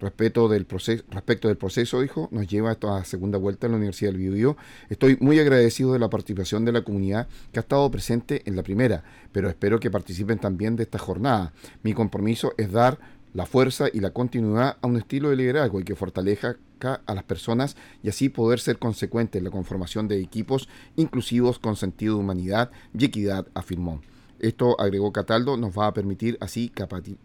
Respecto 0.01 0.47
del, 0.49 0.65
proceso, 0.65 1.03
respecto 1.11 1.47
del 1.47 1.57
proceso, 1.57 2.01
dijo, 2.01 2.27
nos 2.31 2.47
lleva 2.47 2.69
a 2.69 2.73
esta 2.73 3.05
segunda 3.05 3.37
vuelta 3.37 3.67
en 3.67 3.73
la 3.73 3.77
Universidad 3.77 4.11
del 4.11 4.19
Biobío. 4.19 4.57
Estoy 4.89 5.15
muy 5.19 5.37
agradecido 5.37 5.93
de 5.93 5.99
la 5.99 6.09
participación 6.09 6.65
de 6.65 6.71
la 6.71 6.81
comunidad 6.81 7.27
que 7.51 7.59
ha 7.59 7.61
estado 7.61 7.89
presente 7.91 8.41
en 8.45 8.55
la 8.55 8.63
primera, 8.63 9.03
pero 9.31 9.47
espero 9.47 9.79
que 9.79 9.91
participen 9.91 10.39
también 10.39 10.75
de 10.75 10.83
esta 10.83 10.97
jornada. 10.97 11.53
Mi 11.83 11.93
compromiso 11.93 12.53
es 12.57 12.71
dar 12.71 12.97
la 13.35 13.45
fuerza 13.45 13.89
y 13.93 13.99
la 13.99 14.09
continuidad 14.09 14.77
a 14.81 14.87
un 14.87 14.97
estilo 14.97 15.29
de 15.29 15.35
liderazgo 15.35 15.79
y 15.79 15.83
que 15.83 15.95
fortalezca 15.95 16.57
a 17.05 17.13
las 17.13 17.23
personas 17.23 17.77
y 18.01 18.09
así 18.09 18.29
poder 18.29 18.59
ser 18.59 18.79
consecuente 18.79 19.37
en 19.37 19.43
la 19.43 19.51
conformación 19.51 20.07
de 20.07 20.19
equipos 20.19 20.67
inclusivos 20.95 21.59
con 21.59 21.75
sentido 21.75 22.15
de 22.15 22.21
humanidad 22.21 22.71
y 22.97 23.05
equidad, 23.05 23.45
afirmó. 23.53 24.01
Esto, 24.41 24.75
agregó 24.81 25.13
Cataldo, 25.13 25.55
nos 25.55 25.77
va 25.77 25.85
a 25.85 25.93
permitir 25.93 26.35
así 26.41 26.69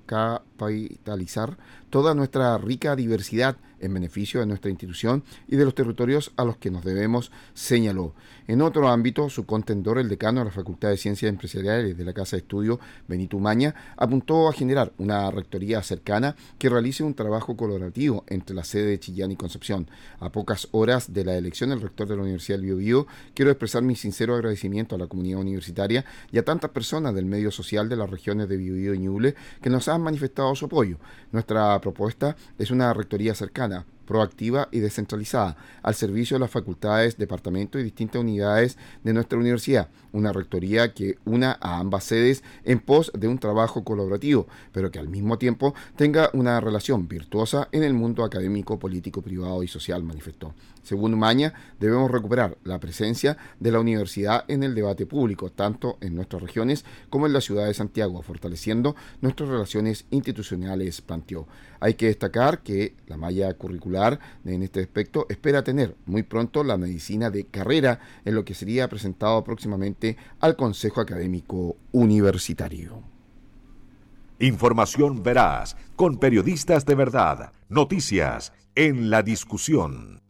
capitalizar 0.06 1.56
toda 1.90 2.14
nuestra 2.14 2.56
rica 2.58 2.96
diversidad 2.96 3.56
en 3.80 3.94
beneficio 3.94 4.40
de 4.40 4.46
nuestra 4.46 4.70
institución 4.70 5.22
y 5.48 5.56
de 5.56 5.64
los 5.64 5.74
territorios 5.74 6.32
a 6.36 6.44
los 6.44 6.56
que 6.56 6.70
nos 6.70 6.84
debemos, 6.84 7.30
señaló. 7.54 8.14
En 8.48 8.62
otro 8.62 8.88
ámbito, 8.88 9.28
su 9.28 9.44
contendor, 9.44 9.98
el 9.98 10.08
decano 10.08 10.40
de 10.40 10.46
la 10.46 10.52
Facultad 10.52 10.90
de 10.90 10.96
Ciencias 10.96 11.28
Empresariales 11.28 11.98
de 11.98 12.04
la 12.04 12.12
Casa 12.12 12.36
de 12.36 12.42
Estudio, 12.42 12.78
Benito 13.08 13.36
Umaña, 13.36 13.74
apuntó 13.96 14.48
a 14.48 14.52
generar 14.52 14.92
una 14.98 15.30
rectoría 15.30 15.82
cercana 15.82 16.36
que 16.58 16.68
realice 16.68 17.02
un 17.02 17.14
trabajo 17.14 17.56
colaborativo 17.56 18.24
entre 18.28 18.54
la 18.54 18.62
sede 18.62 18.86
de 18.86 19.00
Chillán 19.00 19.32
y 19.32 19.36
Concepción. 19.36 19.88
A 20.20 20.30
pocas 20.30 20.68
horas 20.70 21.12
de 21.12 21.24
la 21.24 21.36
elección 21.36 21.70
del 21.70 21.80
rector 21.80 22.06
de 22.06 22.16
la 22.16 22.22
Universidad 22.22 22.58
del 22.58 22.66
Biobío, 22.66 23.06
quiero 23.34 23.50
expresar 23.50 23.82
mi 23.82 23.96
sincero 23.96 24.34
agradecimiento 24.34 24.94
a 24.94 24.98
la 24.98 25.08
comunidad 25.08 25.40
universitaria 25.40 26.04
y 26.30 26.38
a 26.38 26.44
tantas 26.44 26.70
personas 26.70 27.14
del 27.14 27.26
medio 27.26 27.50
social 27.50 27.88
de 27.88 27.96
las 27.96 28.08
regiones 28.08 28.48
de 28.48 28.56
Biobío 28.56 28.94
y 28.94 29.00
Ñuble 29.00 29.34
que 29.60 29.70
nos 29.70 29.88
han 29.88 30.02
manifestado 30.02 30.54
su 30.54 30.66
apoyo. 30.66 30.98
Nuestra 31.32 31.75
propuesta 31.80 32.36
es 32.58 32.70
una 32.70 32.92
rectoría 32.92 33.34
cercana 33.34 33.86
proactiva 34.06 34.68
y 34.70 34.78
descentralizada, 34.78 35.56
al 35.82 35.94
servicio 35.94 36.36
de 36.36 36.40
las 36.40 36.50
facultades, 36.50 37.18
departamentos 37.18 37.80
y 37.80 37.84
distintas 37.84 38.20
unidades 38.20 38.78
de 39.02 39.12
nuestra 39.12 39.38
universidad. 39.38 39.88
Una 40.12 40.32
rectoría 40.32 40.94
que 40.94 41.18
una 41.24 41.58
a 41.60 41.78
ambas 41.78 42.04
sedes 42.04 42.42
en 42.64 42.78
pos 42.78 43.10
de 43.14 43.28
un 43.28 43.38
trabajo 43.38 43.84
colaborativo, 43.84 44.46
pero 44.72 44.90
que 44.90 44.98
al 44.98 45.08
mismo 45.08 45.36
tiempo 45.38 45.74
tenga 45.96 46.30
una 46.32 46.60
relación 46.60 47.08
virtuosa 47.08 47.68
en 47.72 47.82
el 47.82 47.92
mundo 47.92 48.24
académico, 48.24 48.78
político, 48.78 49.20
privado 49.20 49.62
y 49.62 49.68
social, 49.68 50.02
manifestó. 50.02 50.54
Según 50.86 51.18
Maña, 51.18 51.52
debemos 51.80 52.08
recuperar 52.12 52.58
la 52.62 52.78
presencia 52.78 53.36
de 53.58 53.72
la 53.72 53.80
universidad 53.80 54.44
en 54.46 54.62
el 54.62 54.72
debate 54.76 55.04
público, 55.04 55.50
tanto 55.50 55.98
en 56.00 56.14
nuestras 56.14 56.40
regiones 56.40 56.84
como 57.10 57.26
en 57.26 57.32
la 57.32 57.40
ciudad 57.40 57.66
de 57.66 57.74
Santiago, 57.74 58.22
fortaleciendo 58.22 58.94
nuestras 59.20 59.48
relaciones 59.48 60.06
institucionales, 60.12 61.00
planteó. 61.00 61.48
Hay 61.80 61.94
que 61.94 62.06
destacar 62.06 62.62
que 62.62 62.94
la 63.08 63.16
malla 63.16 63.52
curricular 63.54 64.20
en 64.44 64.62
este 64.62 64.78
aspecto 64.78 65.26
espera 65.28 65.64
tener 65.64 65.96
muy 66.06 66.22
pronto 66.22 66.62
la 66.62 66.76
medicina 66.76 67.30
de 67.30 67.46
carrera 67.46 67.98
en 68.24 68.36
lo 68.36 68.44
que 68.44 68.54
sería 68.54 68.88
presentado 68.88 69.42
próximamente 69.42 70.16
al 70.38 70.54
Consejo 70.54 71.00
Académico 71.00 71.74
Universitario. 71.90 73.02
Información 74.38 75.24
veraz, 75.24 75.76
con 75.96 76.18
periodistas 76.18 76.86
de 76.86 76.94
verdad. 76.94 77.50
Noticias 77.68 78.52
en 78.76 79.10
la 79.10 79.24
discusión. 79.24 80.25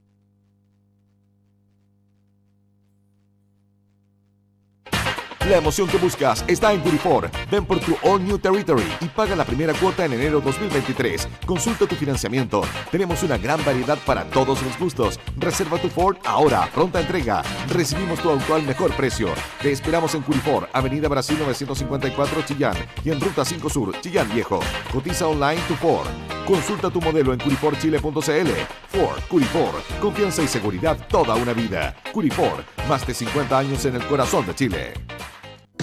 La 5.49 5.59
emoción 5.59 5.87
que 5.87 5.97
buscas 5.97 6.45
está 6.49 6.73
en 6.73 6.81
Curifor. 6.81 7.31
Ven 7.49 7.65
por 7.65 7.79
tu 7.79 7.97
All 8.03 8.25
New 8.25 8.37
Territory 8.37 8.83
y 9.01 9.05
paga 9.05 9.37
la 9.37 9.45
primera 9.45 9.73
cuota 9.75 10.05
en 10.05 10.15
enero 10.15 10.41
2023. 10.41 11.29
Consulta 11.47 11.87
tu 11.87 11.95
financiamiento. 11.95 12.63
Tenemos 12.91 13.23
una 13.23 13.39
gran 13.39 13.65
variedad 13.65 13.97
para 14.05 14.25
todos 14.25 14.61
los 14.61 14.77
gustos. 14.77 15.21
Reserva 15.39 15.79
tu 15.79 15.89
Ford 15.89 16.17
ahora, 16.25 16.69
pronta 16.75 17.01
entrega. 17.01 17.45
Recibimos 17.69 18.19
tu 18.19 18.29
auto 18.29 18.57
al 18.57 18.65
mejor 18.65 18.93
precio. 18.97 19.29
Te 19.63 19.71
esperamos 19.71 20.17
en 20.17 20.23
Curifor, 20.23 20.69
Avenida 20.73 21.07
Brasil 21.07 21.39
954 21.39 22.43
Chillán 22.43 22.75
y 23.05 23.11
en 23.11 23.21
Ruta 23.21 23.45
5 23.45 23.71
Sur, 23.71 24.01
Chillán 24.01 24.29
Viejo. 24.35 24.59
Cotiza 24.93 25.29
online 25.29 25.63
tu 25.69 25.75
Ford. 25.75 26.09
Consulta 26.45 26.91
tu 26.91 27.01
modelo 27.01 27.33
en 27.33 27.39
curiforchile.cl. 27.39 28.51
Ford, 28.89 29.21
Curifor, 29.29 29.75
confianza 30.01 30.43
y 30.43 30.49
seguridad 30.49 30.99
toda 31.09 31.37
una 31.37 31.53
vida. 31.53 31.95
Curifor, 32.13 32.65
más 32.89 33.07
de 33.07 33.15
50 33.15 33.57
años 33.57 33.85
en 33.85 33.95
el 33.95 34.05
corazón 34.09 34.45
de 34.45 34.55
Chile. 34.57 34.93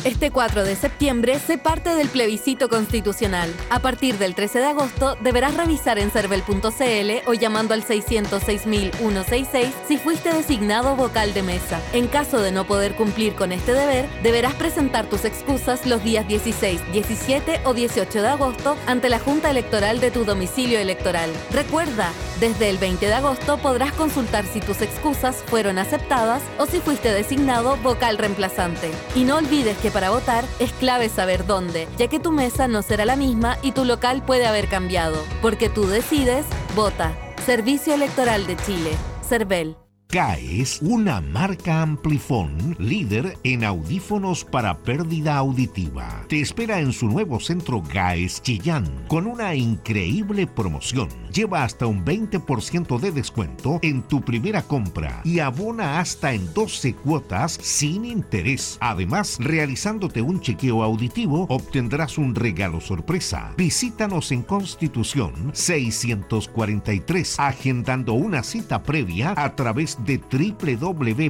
Este 0.03 0.31
4 0.31 0.65
de 0.65 0.75
septiembre 0.75 1.39
se 1.39 1.57
parte 1.57 1.95
del 1.95 2.09
plebiscito 2.09 2.67
constitucional. 2.67 3.49
A 3.69 3.79
partir 3.79 4.17
del 4.17 4.35
13 4.35 4.59
de 4.59 4.65
agosto 4.65 5.15
deberás 5.21 5.55
revisar 5.55 5.97
en 5.97 6.11
cervel.cl 6.11 7.29
o 7.29 7.33
llamando 7.33 7.73
al 7.73 7.85
606.166 7.85 9.71
si 9.87 9.97
fuiste 9.97 10.33
designado 10.33 10.97
vocal 10.97 11.33
de 11.33 11.43
mesa. 11.43 11.79
En 11.93 12.09
caso 12.09 12.41
de 12.41 12.51
no 12.51 12.67
poder 12.67 12.95
cumplir 12.95 13.35
con 13.35 13.53
este 13.53 13.71
deber, 13.71 14.09
deberás 14.23 14.55
presentar 14.55 15.05
tus 15.05 15.23
excusas 15.23 15.85
los 15.85 16.03
días 16.03 16.27
16, 16.27 16.81
17 16.91 17.61
o 17.63 17.73
18 17.73 18.21
de 18.21 18.27
agosto 18.27 18.75
ante 18.87 19.07
la 19.07 19.19
Junta 19.19 19.51
Electoral 19.51 20.01
de 20.01 20.11
tu 20.11 20.25
domicilio 20.25 20.79
electoral. 20.79 21.29
Recuerda, 21.49 22.11
desde 22.41 22.69
el 22.69 22.77
20 22.77 23.05
de 23.05 23.13
agosto 23.13 23.57
podrás 23.57 23.93
consultar 23.93 24.43
si 24.45 24.59
tus 24.59 24.81
excusas 24.81 25.37
fueron 25.47 25.77
aceptadas 25.77 26.43
o 26.57 26.65
si 26.65 26.81
fuiste 26.81 27.13
designado 27.13 27.77
vocal 27.77 28.17
reemplazante. 28.17 28.91
Y 29.15 29.23
no 29.23 29.37
olvides 29.37 29.77
que 29.77 29.92
para 29.93 30.09
votar 30.09 30.43
es 30.59 30.73
clave 30.73 31.07
saber 31.07 31.45
dónde, 31.45 31.87
ya 31.97 32.07
que 32.07 32.19
tu 32.19 32.31
mesa 32.31 32.67
no 32.67 32.81
será 32.81 33.05
la 33.05 33.15
misma 33.15 33.57
y 33.61 33.71
tu 33.71 33.85
local 33.85 34.23
puede 34.25 34.47
haber 34.47 34.67
cambiado. 34.67 35.23
Porque 35.41 35.69
tú 35.69 35.85
decides, 35.85 36.45
vota. 36.75 37.13
Servicio 37.45 37.93
Electoral 37.93 38.47
de 38.47 38.57
Chile. 38.57 38.91
CERVEL. 39.27 39.82
GAES, 40.13 40.79
una 40.83 41.21
marca 41.21 41.81
Amplifon, 41.81 42.75
líder 42.77 43.35
en 43.43 43.63
audífonos 43.63 44.45
para 44.45 44.77
pérdida 44.77 45.37
auditiva. 45.37 46.23
Te 46.29 46.39
espera 46.39 46.79
en 46.79 46.93
su 46.93 47.07
nuevo 47.07 47.39
centro 47.39 47.81
GAES 47.81 48.43
Chillán, 48.43 48.85
con 49.07 49.25
una 49.25 49.55
increíble 49.55 50.45
promoción. 50.45 51.09
Lleva 51.33 51.63
hasta 51.63 51.87
un 51.87 52.05
20% 52.05 52.99
de 52.99 53.11
descuento 53.11 53.79
en 53.81 54.03
tu 54.03 54.21
primera 54.21 54.61
compra 54.61 55.21
y 55.23 55.39
abona 55.39 55.99
hasta 55.99 56.33
en 56.33 56.53
12 56.53 56.93
cuotas 56.93 57.53
sin 57.53 58.05
interés. 58.05 58.77
Además, 58.81 59.37
realizándote 59.39 60.21
un 60.21 60.41
chequeo 60.41 60.83
auditivo, 60.83 61.47
obtendrás 61.49 62.19
un 62.19 62.35
regalo 62.35 62.81
sorpresa. 62.81 63.51
Visítanos 63.57 64.31
en 64.31 64.43
Constitución 64.43 65.33
643, 65.53 67.39
agendando 67.39 68.13
una 68.13 68.43
cita 68.43 68.83
previa 68.83 69.33
a 69.35 69.55
través 69.55 69.97
de 69.97 70.02
www.caes.cl. 70.03 71.23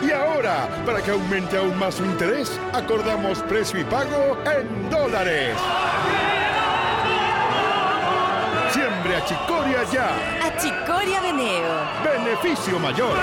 Y 0.00 0.12
ahora, 0.12 0.68
para 0.86 1.02
que 1.02 1.10
aumente 1.10 1.56
aún 1.58 1.76
más 1.78 1.96
su 1.96 2.04
interés, 2.04 2.60
acordamos 2.72 3.40
precio 3.42 3.80
y 3.80 3.84
pago 3.84 4.38
en 4.44 4.90
dólares. 4.90 5.56
Siembre 8.70 9.16
a 9.16 9.24
Chicoria 9.24 9.82
ya. 9.92 10.14
A 10.46 10.56
Chicoria 10.56 11.20
Veneo. 11.20 11.88
Beneficio 12.04 12.78
mayor. 12.78 13.16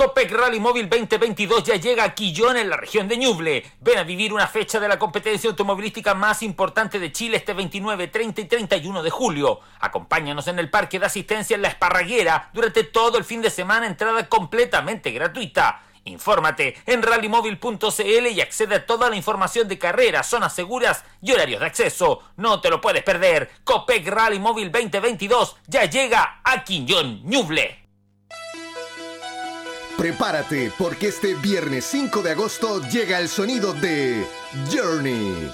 Copec 0.00 0.32
Rally 0.32 0.58
Móvil 0.58 0.88
2022 0.88 1.62
ya 1.62 1.76
llega 1.76 2.04
a 2.04 2.14
Quillón 2.14 2.56
en 2.56 2.70
la 2.70 2.78
región 2.78 3.06
de 3.06 3.18
Ñuble. 3.18 3.70
Ven 3.80 3.98
a 3.98 4.02
vivir 4.02 4.32
una 4.32 4.46
fecha 4.46 4.80
de 4.80 4.88
la 4.88 4.98
competencia 4.98 5.50
automovilística 5.50 6.14
más 6.14 6.42
importante 6.42 6.98
de 6.98 7.12
Chile 7.12 7.36
este 7.36 7.52
29, 7.52 8.08
30 8.08 8.40
y 8.40 8.44
31 8.46 9.02
de 9.02 9.10
julio. 9.10 9.60
Acompáñanos 9.78 10.48
en 10.48 10.58
el 10.58 10.70
parque 10.70 10.98
de 10.98 11.04
asistencia 11.04 11.54
en 11.54 11.60
La 11.60 11.68
Esparraguera 11.68 12.48
durante 12.54 12.84
todo 12.84 13.18
el 13.18 13.24
fin 13.24 13.42
de 13.42 13.50
semana, 13.50 13.86
entrada 13.86 14.26
completamente 14.26 15.10
gratuita. 15.10 15.82
Infórmate 16.04 16.78
en 16.86 17.02
rallymóvil.cl 17.02 18.26
y 18.26 18.40
accede 18.40 18.76
a 18.76 18.86
toda 18.86 19.10
la 19.10 19.16
información 19.16 19.68
de 19.68 19.78
carreras, 19.78 20.30
zonas 20.30 20.54
seguras 20.54 21.04
y 21.20 21.32
horarios 21.32 21.60
de 21.60 21.66
acceso. 21.66 22.22
No 22.38 22.62
te 22.62 22.70
lo 22.70 22.80
puedes 22.80 23.02
perder. 23.02 23.50
Copec 23.64 24.08
Rally 24.08 24.38
Móvil 24.38 24.72
2022 24.72 25.56
ya 25.66 25.84
llega 25.84 26.40
a 26.42 26.64
Quillón 26.64 27.20
Ñuble. 27.26 27.79
Prepárate 30.00 30.72
porque 30.78 31.08
este 31.08 31.34
viernes 31.34 31.84
5 31.84 32.22
de 32.22 32.30
agosto 32.30 32.80
llega 32.88 33.18
el 33.18 33.28
sonido 33.28 33.74
de 33.74 34.26
Journey. 34.72 35.52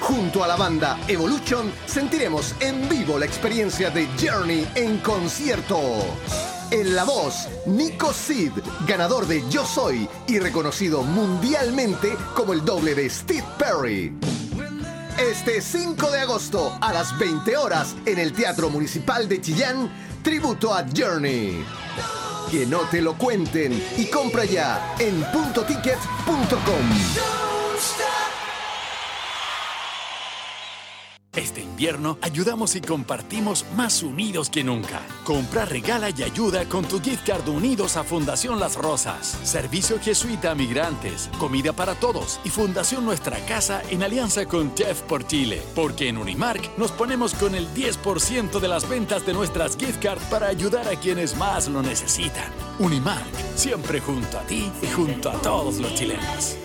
Junto 0.00 0.42
a 0.42 0.48
la 0.48 0.56
banda 0.56 0.98
Evolution 1.06 1.72
sentiremos 1.86 2.56
en 2.58 2.88
vivo 2.88 3.20
la 3.20 3.24
experiencia 3.24 3.88
de 3.90 4.08
Journey 4.20 4.66
en 4.74 4.98
concierto. 4.98 5.78
En 6.72 6.96
la 6.96 7.04
voz, 7.04 7.48
Nico 7.64 8.12
Sid, 8.12 8.50
ganador 8.84 9.28
de 9.28 9.48
Yo 9.48 9.64
Soy 9.64 10.08
y 10.26 10.40
reconocido 10.40 11.04
mundialmente 11.04 12.16
como 12.34 12.54
el 12.54 12.64
doble 12.64 12.96
de 12.96 13.08
Steve 13.08 13.46
Perry. 13.60 14.12
Este 15.16 15.60
5 15.60 16.10
de 16.10 16.18
agosto 16.18 16.76
a 16.80 16.92
las 16.92 17.16
20 17.16 17.56
horas 17.56 17.94
en 18.06 18.18
el 18.18 18.32
Teatro 18.32 18.70
Municipal 18.70 19.28
de 19.28 19.40
Chillán, 19.40 19.88
tributo 20.24 20.74
a 20.74 20.84
Journey. 20.92 21.64
Que 22.52 22.66
no 22.66 22.80
te 22.90 23.00
lo 23.00 23.16
cuenten 23.16 23.72
y 23.96 24.10
compra 24.10 24.44
ya 24.44 24.94
en 24.98 25.24
puntoticket.com. 25.32 27.51
ayudamos 32.20 32.76
y 32.76 32.80
compartimos 32.80 33.66
más 33.76 34.04
unidos 34.04 34.50
que 34.50 34.62
nunca. 34.62 35.00
Compra, 35.24 35.64
regala 35.64 36.10
y 36.10 36.22
ayuda 36.22 36.64
con 36.66 36.84
tu 36.84 37.00
gift 37.00 37.26
card 37.26 37.48
unidos 37.48 37.96
a 37.96 38.04
Fundación 38.04 38.60
Las 38.60 38.76
Rosas, 38.76 39.38
Servicio 39.42 39.98
Jesuita 40.00 40.52
a 40.52 40.54
Migrantes, 40.54 41.28
Comida 41.40 41.72
para 41.72 41.96
Todos 41.96 42.38
y 42.44 42.50
Fundación 42.50 43.04
Nuestra 43.04 43.36
Casa 43.46 43.82
en 43.90 44.04
alianza 44.04 44.46
con 44.46 44.74
Chef 44.74 45.02
por 45.02 45.26
Chile. 45.26 45.60
Porque 45.74 46.08
en 46.08 46.18
Unimark 46.18 46.78
nos 46.78 46.92
ponemos 46.92 47.34
con 47.34 47.56
el 47.56 47.66
10% 47.74 48.60
de 48.60 48.68
las 48.68 48.88
ventas 48.88 49.26
de 49.26 49.32
nuestras 49.32 49.76
gift 49.76 50.00
cards 50.00 50.24
para 50.26 50.46
ayudar 50.46 50.86
a 50.86 50.94
quienes 50.94 51.36
más 51.36 51.66
lo 51.66 51.82
necesitan. 51.82 52.52
Unimark, 52.78 53.26
siempre 53.56 54.00
junto 54.00 54.38
a 54.38 54.42
ti 54.42 54.70
y 54.82 54.86
junto 54.86 55.30
a 55.30 55.42
todos 55.42 55.78
los 55.78 55.92
chilenos. 55.94 56.61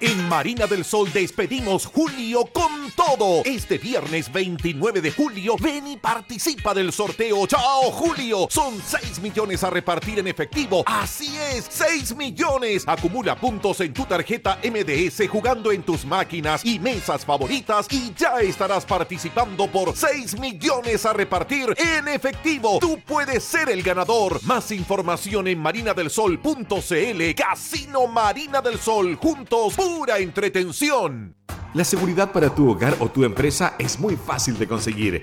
En 0.00 0.28
Marina 0.28 0.68
del 0.68 0.84
Sol 0.84 1.12
despedimos 1.12 1.84
julio 1.84 2.44
con 2.52 2.92
todo. 2.92 3.42
Este 3.44 3.78
viernes 3.78 4.30
29 4.32 5.00
de 5.00 5.10
julio, 5.10 5.56
ven 5.58 5.88
y 5.88 5.96
participa 5.96 6.72
del 6.72 6.92
sorteo. 6.92 7.48
¡Chao, 7.48 7.90
Julio! 7.90 8.46
Son 8.48 8.80
6 8.80 9.20
millones 9.20 9.64
a 9.64 9.70
repartir 9.70 10.20
en 10.20 10.28
efectivo. 10.28 10.84
Así 10.86 11.36
es, 11.36 11.66
6 11.68 12.14
millones. 12.14 12.84
Acumula 12.86 13.34
puntos 13.34 13.80
en 13.80 13.92
tu 13.92 14.04
tarjeta 14.04 14.60
MDS 14.62 15.28
jugando 15.28 15.72
en 15.72 15.82
tus 15.82 16.04
máquinas 16.04 16.64
y 16.64 16.78
mesas 16.78 17.24
favoritas 17.24 17.88
y 17.90 18.14
ya 18.14 18.38
estarás 18.40 18.84
participando 18.84 19.66
por 19.66 19.96
6 19.96 20.38
millones 20.38 21.06
a 21.06 21.12
repartir 21.12 21.74
en 21.76 22.06
efectivo. 22.06 22.78
Tú 22.78 23.00
puedes 23.04 23.42
ser 23.42 23.68
el 23.68 23.82
ganador. 23.82 24.40
Más 24.44 24.70
información 24.70 25.48
en 25.48 25.58
marinadelsol.cl. 25.58 27.34
Casino 27.34 28.06
Marina 28.06 28.62
del 28.62 28.78
Sol. 28.78 29.16
Juntos 29.16 29.74
pura 29.88 30.18
entretención. 30.18 31.34
La 31.74 31.84
seguridad 31.84 32.32
para 32.32 32.48
tu 32.48 32.70
hogar 32.70 32.96
o 32.98 33.10
tu 33.10 33.24
empresa 33.24 33.74
es 33.78 34.00
muy 34.00 34.16
fácil 34.16 34.58
de 34.58 34.66
conseguir. 34.66 35.20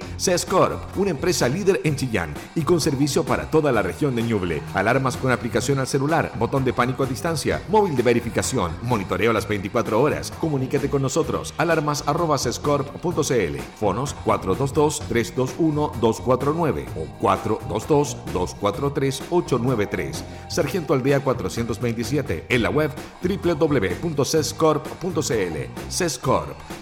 Corp, 0.47 0.95
una 0.95 1.09
empresa 1.09 1.49
líder 1.49 1.81
en 1.83 1.95
Chillán 1.95 2.35
y 2.53 2.61
con 2.61 2.79
servicio 2.79 3.23
para 3.23 3.49
toda 3.49 3.71
la 3.71 3.81
región 3.81 4.15
de 4.15 4.21
Ñuble. 4.21 4.61
Alarmas 4.75 5.17
con 5.17 5.31
aplicación 5.31 5.79
al 5.79 5.87
celular, 5.87 6.33
botón 6.37 6.63
de 6.63 6.71
pánico 6.71 7.01
a 7.01 7.07
distancia, 7.07 7.63
móvil 7.67 7.95
de 7.95 8.03
verificación, 8.03 8.73
monitoreo 8.83 9.33
las 9.33 9.47
24 9.47 9.99
horas. 9.99 10.31
Comunícate 10.39 10.87
con 10.87 11.01
nosotros. 11.01 11.51
Alarmas@sescorp.cl. 11.57 13.57
Fonos 13.79 14.15
422-321-249 14.23 16.85
o 16.95 17.07
422-243-893. 17.23 20.23
Sargento 20.47 20.93
Aldea 20.93 21.21
427. 21.21 22.45
En 22.49 22.61
la 22.61 22.69
web 22.69 22.91
www.cescorp.cl. 23.23 25.89
Cescorp 25.89 26.34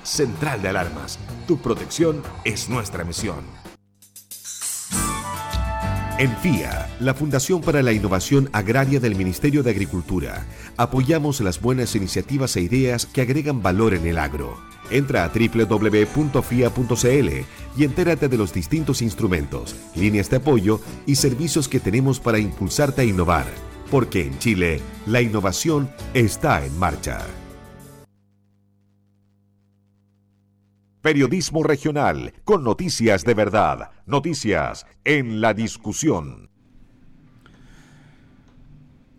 Central 0.03 0.61
de 0.61 0.69
Alarmas. 0.69 1.17
Tu 1.47 1.57
protección 1.57 2.21
es 2.43 2.69
nuestra 2.69 3.03
misión. 3.03 3.63
En 6.19 6.29
FIA, 6.37 6.95
la 6.99 7.15
Fundación 7.15 7.61
para 7.61 7.81
la 7.81 7.91
Innovación 7.91 8.47
Agraria 8.53 8.99
del 8.99 9.15
Ministerio 9.15 9.63
de 9.63 9.71
Agricultura, 9.71 10.45
apoyamos 10.77 11.41
las 11.41 11.59
buenas 11.59 11.95
iniciativas 11.95 12.55
e 12.55 12.61
ideas 12.61 13.07
que 13.07 13.21
agregan 13.21 13.63
valor 13.63 13.95
en 13.95 14.05
el 14.05 14.19
agro. 14.19 14.61
Entra 14.91 15.25
a 15.25 15.29
www.fia.cl 15.29 17.29
y 17.75 17.83
entérate 17.83 18.29
de 18.29 18.37
los 18.37 18.53
distintos 18.53 19.01
instrumentos, 19.01 19.75
líneas 19.95 20.29
de 20.29 20.37
apoyo 20.37 20.81
y 21.07 21.15
servicios 21.15 21.67
que 21.67 21.79
tenemos 21.79 22.19
para 22.19 22.37
impulsarte 22.37 23.01
a 23.01 23.05
innovar, 23.05 23.47
porque 23.89 24.27
en 24.27 24.37
Chile 24.37 24.81
la 25.07 25.21
innovación 25.21 25.89
está 26.13 26.63
en 26.63 26.77
marcha. 26.77 27.25
Periodismo 31.03 31.63
regional 31.63 32.31
con 32.45 32.63
noticias 32.63 33.25
de 33.25 33.33
verdad, 33.33 33.91
noticias 34.05 34.85
en 35.03 35.41
la 35.41 35.53
discusión. 35.53 36.49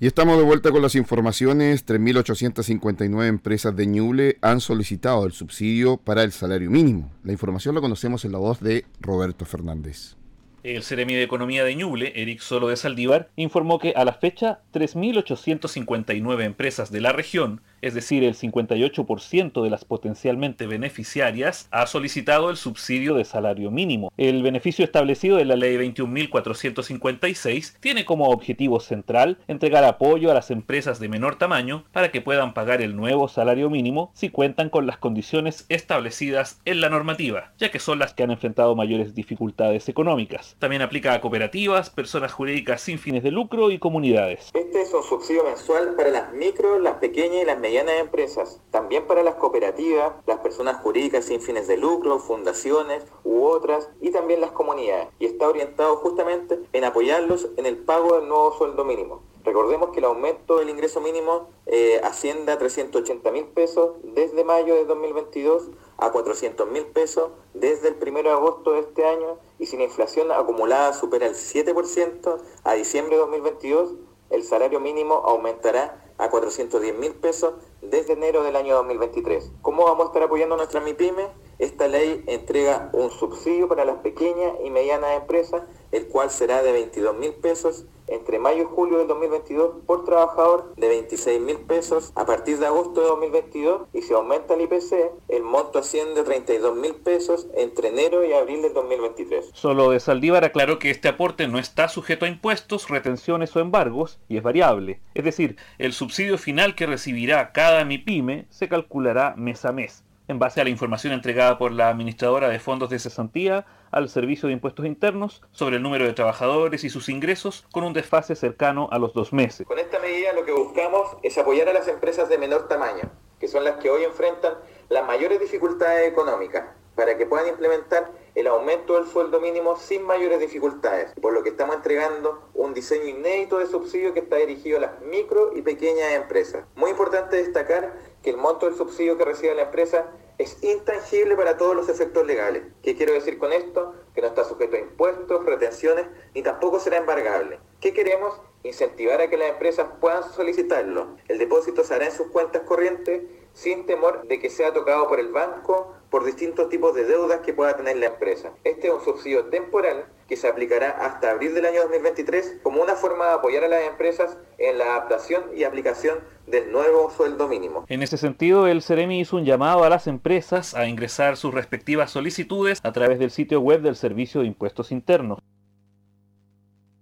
Y 0.01 0.07
estamos 0.07 0.38
de 0.38 0.44
vuelta 0.44 0.70
con 0.70 0.81
las 0.81 0.94
informaciones. 0.94 1.85
3.859 1.85 3.27
empresas 3.27 3.77
de 3.77 3.87
Ñuble 3.87 4.38
han 4.40 4.61
solicitado 4.61 5.27
el 5.27 5.33
subsidio 5.33 5.99
para 5.99 6.23
el 6.23 6.33
salario 6.33 6.70
mínimo. 6.70 7.12
La 7.23 7.33
información 7.33 7.75
la 7.75 7.83
conocemos 7.83 8.25
en 8.25 8.33
la 8.33 8.38
voz 8.38 8.61
de 8.61 8.87
Roberto 9.01 9.44
Fernández. 9.44 10.16
El 10.62 10.83
Ceremi 10.85 11.12
de 11.12 11.25
Economía 11.25 11.64
de 11.64 11.75
Ñuble, 11.75 12.14
Eric 12.16 12.40
Solo 12.40 12.68
de 12.68 12.77
Saldívar, 12.77 13.29
informó 13.37 13.79
que 13.79 13.92
a 13.94 14.07
la 14.07 14.14
fecha 14.14 14.61
3.859 14.73 16.44
empresas 16.44 16.90
de 16.90 17.03
la 17.03 17.12
región 17.12 17.61
es 17.85 17.92
decir, 17.92 18.25
el 18.25 18.35
58% 18.35 19.62
de 19.62 19.68
las 19.68 19.85
potencialmente 19.85 20.66
beneficiarias, 20.66 21.68
ha 21.70 21.87
solicitado 21.87 22.49
el 22.49 22.57
subsidio 22.57 23.14
de 23.14 23.27
salario 23.27 23.70
mínimo. 23.70 24.11
El 24.16 24.42
beneficio 24.42 24.87
establecido 24.87 25.38
en 25.38 25.49
la 25.49 25.57
Ley 25.57 25.77
21.456 25.77 27.77
tiene 27.81 28.07
como 28.07 28.31
objetivo 28.31 28.81
central 28.81 29.37
entregar 29.49 29.85
apoyo 29.85 30.31
a 30.31 30.35
las 30.35 30.51
empresas 30.51 30.99
de 30.99 31.11
menor 31.11 31.37
tamaño 31.37 31.85
para 31.92 32.11
que 32.11 32.23
puedan 32.23 32.55
pagar 32.55 32.81
el 32.81 32.97
nuevo 32.97 33.29
salario 33.29 33.68
mínimo 33.68 34.12
si 34.14 34.31
cuentan 34.31 34.70
con 34.70 34.87
las 34.87 34.97
condiciones 34.97 35.66
establecidas 35.68 36.62
en 36.64 36.81
la 36.81 36.88
normativa, 36.88 37.53
ya 37.59 37.70
que 37.70 37.81
son 37.81 37.99
las 37.99 38.14
que 38.14 38.23
han 38.23 38.31
enfrentado 38.31 38.75
mayores 38.75 39.14
dificultades 39.14 39.90
económicas. 39.90 40.57
También 40.59 40.81
aplica 40.81 41.12
a 41.12 41.20
cooperativas, 41.20 41.90
personas 41.90 42.33
jurídicas 42.33 42.81
sin 42.81 42.99
fines 42.99 43.23
de 43.23 43.31
lucro 43.31 43.70
y 43.70 43.79
comunidades. 43.79 44.53
Este 44.55 44.81
es 44.81 44.94
un 44.94 45.03
subsidio 45.03 45.44
mensual 45.44 45.94
para 45.97 46.09
las 46.09 46.33
micro, 46.33 46.79
las 46.79 46.94
pequeñas 46.94 47.42
y 47.42 47.44
las 47.44 47.59
medianas 47.59 47.73
medianas 47.74 48.00
empresas, 48.00 48.60
también 48.70 49.04
para 49.08 49.24
las 49.24 49.34
cooperativas, 49.34 50.12
las 50.26 50.38
personas 50.38 50.80
jurídicas 50.80 51.24
sin 51.24 51.40
fines 51.40 51.66
de 51.66 51.76
lucro, 51.76 52.20
fundaciones 52.20 53.02
u 53.24 53.42
otras, 53.46 53.90
y 54.00 54.12
también 54.12 54.40
las 54.40 54.52
comunidades, 54.52 55.08
y 55.18 55.26
está 55.26 55.48
orientado 55.48 55.96
justamente 55.96 56.60
en 56.72 56.84
apoyarlos 56.84 57.48
en 57.56 57.66
el 57.66 57.78
pago 57.78 58.14
del 58.14 58.28
nuevo 58.28 58.52
sueldo 58.56 58.84
mínimo. 58.84 59.22
Recordemos 59.42 59.90
que 59.90 59.98
el 59.98 60.04
aumento 60.04 60.58
del 60.58 60.70
ingreso 60.70 61.00
mínimo 61.00 61.48
eh, 61.66 62.00
asciende 62.04 62.52
a 62.52 62.58
380 62.58 63.32
mil 63.32 63.46
pesos 63.46 63.96
desde 64.04 64.44
mayo 64.44 64.76
de 64.76 64.84
2022 64.84 65.70
a 65.98 66.12
400 66.12 66.70
mil 66.70 66.87
pesos 66.87 67.30
desde 67.54 67.88
el 67.88 67.96
1 68.00 68.22
de 68.22 68.30
agosto 68.30 68.70
de 68.70 68.80
este 68.80 69.04
año 69.04 69.38
y 69.58 69.66
si 69.66 69.76
la 69.76 69.82
inflación 69.82 70.30
acumulada 70.30 70.92
supera 70.92 71.26
el 71.26 71.34
7% 71.34 72.38
a 72.62 72.74
diciembre 72.74 73.16
de 73.16 73.20
2022, 73.22 73.94
el 74.30 74.44
salario 74.44 74.80
mínimo 74.80 75.14
aumentará 75.26 76.03
a 76.18 76.31
410 76.31 76.98
mil 76.98 77.14
pesos 77.14 77.55
desde 77.83 78.12
enero 78.12 78.42
del 78.42 78.57
año 78.57 78.74
2023. 78.77 79.53
¿Cómo 79.62 79.85
vamos 79.85 80.05
a 80.05 80.09
estar 80.09 80.22
apoyando 80.22 80.55
a 80.55 80.59
nuestra 80.59 80.81
MIPYME? 80.81 81.29
Esta 81.59 81.88
ley 81.88 82.24
entrega 82.27 82.90
un 82.92 83.11
subsidio 83.11 83.68
para 83.68 83.85
las 83.85 83.98
pequeñas 83.98 84.55
y 84.64 84.70
medianas 84.70 85.16
empresas, 85.16 85.62
el 85.92 86.09
cual 86.09 86.31
será 86.31 86.62
de 86.62 86.72
22 86.72 87.16
mil 87.16 87.35
pesos 87.35 87.87
entre 88.24 88.38
mayo 88.38 88.62
y 88.62 88.64
julio 88.64 88.96
del 88.96 89.08
2022 89.08 89.82
por 89.87 90.06
trabajador 90.06 90.72
de 90.76 90.88
26 90.88 91.42
mil 91.42 91.58
pesos 91.58 92.10
a 92.14 92.24
partir 92.24 92.58
de 92.58 92.64
agosto 92.64 93.02
de 93.02 93.06
2022 93.08 93.82
y 93.92 94.00
si 94.00 94.14
aumenta 94.14 94.54
el 94.54 94.62
IPC, 94.62 95.12
el 95.28 95.42
monto 95.42 95.78
asciende 95.78 96.22
a 96.22 96.24
32 96.24 96.74
mil 96.74 96.94
pesos 96.94 97.48
entre 97.54 97.88
enero 97.88 98.24
y 98.24 98.32
abril 98.32 98.62
del 98.62 98.72
2023. 98.72 99.50
Solo 99.52 99.90
de 99.90 100.00
Saldívar 100.00 100.42
aclaró 100.42 100.78
que 100.78 100.88
este 100.88 101.08
aporte 101.08 101.48
no 101.48 101.58
está 101.58 101.88
sujeto 101.88 102.24
a 102.24 102.28
impuestos, 102.28 102.88
retenciones 102.88 103.54
o 103.56 103.60
embargos 103.60 104.18
y 104.26 104.38
es 104.38 104.42
variable. 104.42 105.00
Es 105.12 105.24
decir, 105.24 105.56
el 105.76 105.92
subsidio 105.92 106.38
final 106.38 106.74
que 106.74 106.87
recibirá 106.87 107.52
cada 107.52 107.84
MIPYME 107.84 108.46
se 108.48 108.70
calculará 108.70 109.34
mes 109.37 109.66
a 109.66 109.72
mes 109.72 110.02
en 110.28 110.38
base 110.38 110.60
a 110.60 110.64
la 110.64 110.70
información 110.70 111.12
entregada 111.12 111.58
por 111.58 111.72
la 111.72 111.88
administradora 111.88 112.48
de 112.48 112.58
fondos 112.58 112.90
de 112.90 112.98
cesantía 112.98 113.66
al 113.90 114.08
Servicio 114.08 114.48
de 114.48 114.54
Impuestos 114.54 114.87
Internos 114.87 115.42
sobre 115.52 115.76
el 115.76 115.82
número 115.82 116.04
de 116.04 116.12
trabajadores 116.12 116.84
y 116.84 116.90
sus 116.90 117.08
ingresos 117.08 117.66
con 117.72 117.84
un 117.84 117.92
desfase 117.92 118.34
cercano 118.34 118.88
a 118.90 118.98
los 118.98 119.12
dos 119.12 119.32
meses. 119.32 119.66
Con 119.66 119.78
esta 119.78 119.98
medida 119.98 120.32
lo 120.32 120.44
que 120.44 120.52
buscamos 120.52 121.16
es 121.22 121.37
apoyar 121.38 121.68
a 121.68 121.72
las 121.72 121.88
empresas 121.88 122.28
de 122.28 122.38
menor 122.38 122.68
tamaño, 122.68 123.10
que 123.38 123.48
son 123.48 123.64
las 123.64 123.76
que 123.76 123.90
hoy 123.90 124.04
enfrentan 124.04 124.54
las 124.88 125.06
mayores 125.06 125.40
dificultades 125.40 126.08
económicas, 126.08 126.64
para 126.94 127.16
que 127.18 127.26
puedan 127.26 127.48
implementar 127.48 128.10
el 128.34 128.46
aumento 128.46 128.94
del 128.94 129.06
sueldo 129.06 129.40
mínimo 129.40 129.76
sin 129.76 130.02
mayores 130.02 130.40
dificultades, 130.40 131.12
por 131.20 131.32
lo 131.32 131.42
que 131.42 131.50
estamos 131.50 131.76
entregando 131.76 132.48
un 132.54 132.72
diseño 132.74 133.04
inédito 133.04 133.58
de 133.58 133.66
subsidio 133.66 134.14
que 134.14 134.20
está 134.20 134.37
dirigido 134.37 134.78
a 134.78 134.82
las 134.82 135.00
micro 135.00 135.52
y 135.56 135.62
pequeñas 135.62 136.12
empresas. 136.12 136.64
Muy 136.74 136.90
importante 136.90 137.37
destacar 137.37 137.92
que 138.24 138.30
el 138.30 138.38
monto 138.38 138.66
del 138.66 138.74
subsidio 138.74 139.18
que 139.18 139.24
recibe 139.24 139.54
la 139.54 139.64
empresa 139.64 140.06
es 140.38 140.60
intangible 140.64 141.37
para 141.37 141.58
todos 141.58 141.76
los 141.76 141.90
efectos 141.90 142.26
legales. 142.26 142.64
¿Qué 142.82 142.96
quiero 142.96 143.12
decir 143.12 143.38
con 143.38 143.52
esto? 143.52 143.94
Que 144.14 144.22
no 144.22 144.28
está 144.28 144.44
sujeto 144.44 144.76
a 144.76 144.80
impuestos, 144.80 145.44
retenciones, 145.44 146.06
ni 146.34 146.42
tampoco 146.42 146.80
será 146.80 146.96
embargable. 146.96 147.60
¿Qué 147.80 147.92
queremos? 147.92 148.40
Incentivar 148.62 149.20
a 149.20 149.28
que 149.28 149.37
las 149.37 149.50
empresas 149.50 149.88
puedan 150.00 150.22
solicitarlo. 150.32 151.16
El 151.28 151.38
depósito 151.38 151.84
se 151.84 151.94
hará 151.94 152.06
en 152.06 152.12
sus 152.12 152.28
cuentas 152.28 152.62
corrientes 152.62 153.22
sin 153.54 153.86
temor 153.86 154.26
de 154.28 154.38
que 154.38 154.50
sea 154.50 154.74
tocado 154.74 155.08
por 155.08 155.20
el 155.20 155.32
banco 155.32 155.94
por 156.10 156.24
distintos 156.24 156.68
tipos 156.68 156.94
de 156.94 157.04
deudas 157.04 157.40
que 157.40 157.54
pueda 157.54 157.76
tener 157.76 157.96
la 157.96 158.06
empresa. 158.06 158.52
Este 158.62 158.88
es 158.88 158.92
un 158.92 159.00
subsidio 159.00 159.46
temporal 159.46 160.06
que 160.28 160.36
se 160.36 160.48
aplicará 160.48 160.90
hasta 160.90 161.30
abril 161.30 161.54
del 161.54 161.66
año 161.66 161.82
2023 161.82 162.60
como 162.62 162.82
una 162.82 162.94
forma 162.94 163.26
de 163.26 163.32
apoyar 163.32 163.64
a 163.64 163.68
las 163.68 163.82
empresas 163.84 164.36
en 164.58 164.78
la 164.78 164.84
adaptación 164.84 165.44
y 165.56 165.64
aplicación 165.64 166.18
del 166.46 166.70
nuevo 166.70 167.10
sueldo 167.10 167.48
mínimo. 167.48 167.84
En 167.88 168.02
ese 168.02 168.16
sentido, 168.16 168.66
el 168.66 168.82
Ceremi 168.82 169.20
hizo 169.20 169.36
un 169.36 169.44
llamado 169.44 169.84
a 169.84 169.88
las 169.88 170.06
empresas 170.06 170.74
a 170.74 170.86
ingresar 170.86 171.36
sus 171.36 171.54
respectivas 171.54 172.10
solicitudes 172.10 172.80
a 172.82 172.92
través 172.92 173.18
del 173.18 173.30
sitio 173.30 173.60
web 173.60 173.80
del 173.80 173.96
Servicio 173.96 174.40
de 174.40 174.46
Impuestos 174.48 174.92
Internos. 174.92 175.38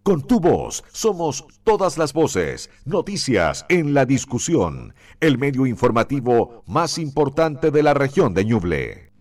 Con 0.03 0.27
tu 0.27 0.41
voz 0.41 0.83
somos 0.93 1.45
todas 1.63 1.97
las 1.97 2.13
voces, 2.13 2.71
noticias 2.85 3.65
en 3.69 3.95
la 3.95 4.05
discusión, 4.05 4.95
el 5.21 5.39
medio 5.39 5.65
informativo 5.65 6.65
más 6.67 6.99
importante 6.99 7.71
de 7.71 7.85
la 7.85 7.95
región 7.95 8.35
de 8.35 8.45
Ñuble 8.45 9.12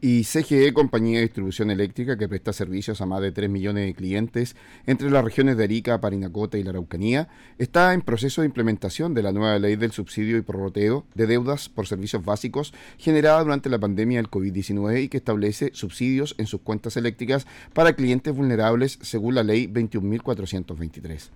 y 0.00 0.24
CGE, 0.24 0.72
compañía 0.74 1.18
de 1.18 1.24
distribución 1.24 1.70
eléctrica 1.70 2.18
que 2.18 2.28
presta 2.28 2.52
servicios 2.52 3.00
a 3.00 3.06
más 3.06 3.22
de 3.22 3.32
3 3.32 3.48
millones 3.48 3.86
de 3.86 3.94
clientes 3.94 4.56
entre 4.86 5.10
las 5.10 5.24
regiones 5.24 5.56
de 5.56 5.64
Arica, 5.64 6.00
Parinacota 6.00 6.58
y 6.58 6.62
la 6.62 6.70
Araucanía, 6.70 7.28
está 7.58 7.94
en 7.94 8.02
proceso 8.02 8.42
de 8.42 8.46
implementación 8.46 9.14
de 9.14 9.22
la 9.22 9.32
nueva 9.32 9.58
ley 9.58 9.76
del 9.76 9.92
subsidio 9.92 10.36
y 10.36 10.42
prorroteo 10.42 11.06
de 11.14 11.26
deudas 11.26 11.68
por 11.68 11.86
servicios 11.86 12.24
básicos 12.24 12.74
generada 12.98 13.42
durante 13.42 13.70
la 13.70 13.78
pandemia 13.78 14.18
del 14.18 14.30
COVID-19 14.30 15.04
y 15.04 15.08
que 15.08 15.16
establece 15.16 15.70
subsidios 15.72 16.34
en 16.38 16.46
sus 16.46 16.60
cuentas 16.60 16.96
eléctricas 16.96 17.46
para 17.72 17.94
clientes 17.94 18.34
vulnerables 18.34 18.98
según 19.02 19.34
la 19.34 19.42
ley 19.42 19.66
21.423. 19.66 21.30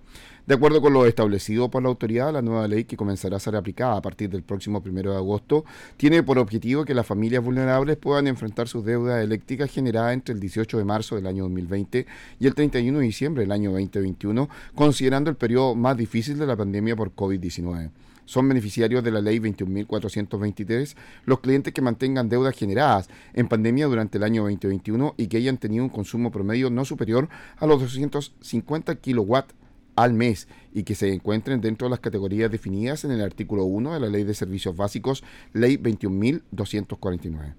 De 0.47 0.55
acuerdo 0.55 0.81
con 0.81 0.91
lo 0.91 1.05
establecido 1.05 1.69
por 1.69 1.83
la 1.83 1.89
autoridad, 1.89 2.33
la 2.33 2.41
nueva 2.41 2.67
ley 2.67 2.85
que 2.85 2.97
comenzará 2.97 3.37
a 3.37 3.39
ser 3.39 3.55
aplicada 3.55 3.97
a 3.97 4.01
partir 4.01 4.27
del 4.27 4.41
próximo 4.41 4.81
1 4.83 5.11
de 5.11 5.15
agosto 5.15 5.65
tiene 5.97 6.23
por 6.23 6.39
objetivo 6.39 6.83
que 6.83 6.95
las 6.95 7.05
familias 7.05 7.43
vulnerables 7.43 7.97
puedan 7.97 8.25
enfrentar 8.25 8.67
sus 8.67 8.83
deudas 8.83 9.23
eléctricas 9.23 9.69
generadas 9.69 10.13
entre 10.13 10.33
el 10.33 10.39
18 10.39 10.79
de 10.79 10.83
marzo 10.83 11.15
del 11.15 11.27
año 11.27 11.43
2020 11.43 12.07
y 12.39 12.47
el 12.47 12.55
31 12.55 12.97
de 12.97 13.05
diciembre 13.05 13.43
del 13.43 13.51
año 13.51 13.69
2021, 13.71 14.49
considerando 14.73 15.29
el 15.29 15.35
periodo 15.35 15.75
más 15.75 15.95
difícil 15.95 16.39
de 16.39 16.47
la 16.47 16.57
pandemia 16.57 16.95
por 16.95 17.13
COVID-19 17.15 17.91
son 18.25 18.47
beneficiarios 18.47 19.03
de 19.03 19.11
la 19.11 19.19
ley 19.19 19.39
21.423 19.39 20.95
los 21.25 21.39
clientes 21.41 21.73
que 21.73 21.81
mantengan 21.81 22.29
deudas 22.29 22.55
generadas 22.55 23.09
en 23.33 23.49
pandemia 23.49 23.87
durante 23.87 24.19
el 24.19 24.23
año 24.23 24.43
2021 24.43 25.15
y 25.17 25.27
que 25.27 25.37
hayan 25.37 25.57
tenido 25.57 25.83
un 25.83 25.89
consumo 25.89 26.31
promedio 26.31 26.69
no 26.69 26.85
superior 26.85 27.27
a 27.57 27.65
los 27.65 27.81
250 27.81 28.95
kilowatts 28.95 29.53
al 29.95 30.13
mes 30.13 30.47
y 30.73 30.83
que 30.83 30.95
se 30.95 31.13
encuentren 31.13 31.61
dentro 31.61 31.87
de 31.87 31.91
las 31.91 31.99
categorías 31.99 32.51
definidas 32.51 33.03
en 33.03 33.11
el 33.11 33.21
artículo 33.21 33.65
1 33.65 33.93
de 33.93 33.99
la 33.99 34.07
Ley 34.07 34.23
de 34.23 34.33
Servicios 34.33 34.75
Básicos, 34.75 35.23
Ley 35.53 35.77
21.249. 35.77 37.55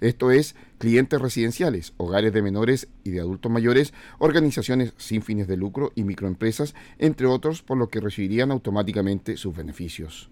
Esto 0.00 0.30
es 0.30 0.54
clientes 0.78 1.20
residenciales, 1.20 1.94
hogares 1.96 2.32
de 2.32 2.42
menores 2.42 2.88
y 3.02 3.10
de 3.10 3.20
adultos 3.20 3.50
mayores, 3.50 3.94
organizaciones 4.18 4.92
sin 4.98 5.22
fines 5.22 5.48
de 5.48 5.56
lucro 5.56 5.92
y 5.94 6.04
microempresas, 6.04 6.74
entre 6.98 7.26
otros, 7.26 7.62
por 7.62 7.78
lo 7.78 7.88
que 7.88 8.00
recibirían 8.00 8.50
automáticamente 8.50 9.36
sus 9.38 9.56
beneficios. 9.56 10.28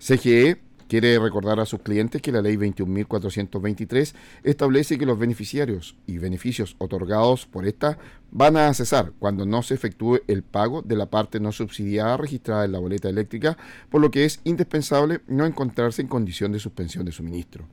CGE 0.00 0.60
Quiere 0.92 1.18
recordar 1.18 1.58
a 1.58 1.64
sus 1.64 1.80
clientes 1.80 2.20
que 2.20 2.32
la 2.32 2.42
ley 2.42 2.56
21.423 2.56 4.12
establece 4.44 4.98
que 4.98 5.06
los 5.06 5.18
beneficiarios 5.18 5.96
y 6.06 6.18
beneficios 6.18 6.76
otorgados 6.76 7.46
por 7.46 7.66
esta 7.66 7.96
van 8.30 8.58
a 8.58 8.74
cesar 8.74 9.12
cuando 9.18 9.46
no 9.46 9.62
se 9.62 9.72
efectúe 9.72 10.20
el 10.28 10.42
pago 10.42 10.82
de 10.82 10.96
la 10.96 11.06
parte 11.06 11.40
no 11.40 11.50
subsidiada 11.50 12.18
registrada 12.18 12.66
en 12.66 12.72
la 12.72 12.78
boleta 12.78 13.08
eléctrica, 13.08 13.56
por 13.88 14.02
lo 14.02 14.10
que 14.10 14.26
es 14.26 14.40
indispensable 14.44 15.22
no 15.28 15.46
encontrarse 15.46 16.02
en 16.02 16.08
condición 16.08 16.52
de 16.52 16.58
suspensión 16.58 17.06
de 17.06 17.12
suministro. 17.12 17.64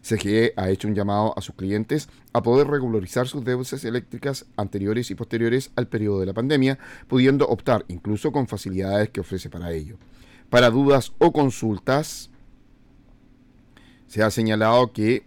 CGE 0.00 0.54
ha 0.56 0.70
hecho 0.70 0.88
un 0.88 0.94
llamado 0.94 1.34
a 1.36 1.42
sus 1.42 1.54
clientes 1.54 2.08
a 2.32 2.42
poder 2.42 2.68
regularizar 2.68 3.28
sus 3.28 3.44
deudas 3.44 3.84
eléctricas 3.84 4.46
anteriores 4.56 5.10
y 5.10 5.14
posteriores 5.14 5.72
al 5.76 5.88
periodo 5.88 6.20
de 6.20 6.26
la 6.26 6.32
pandemia, 6.32 6.78
pudiendo 7.06 7.46
optar 7.48 7.84
incluso 7.88 8.32
con 8.32 8.48
facilidades 8.48 9.10
que 9.10 9.20
ofrece 9.20 9.50
para 9.50 9.72
ello. 9.72 9.98
Para 10.48 10.70
dudas 10.70 11.12
o 11.18 11.32
consultas, 11.32 12.30
se 14.12 14.22
ha 14.22 14.30
señalado 14.30 14.92
que 14.92 15.24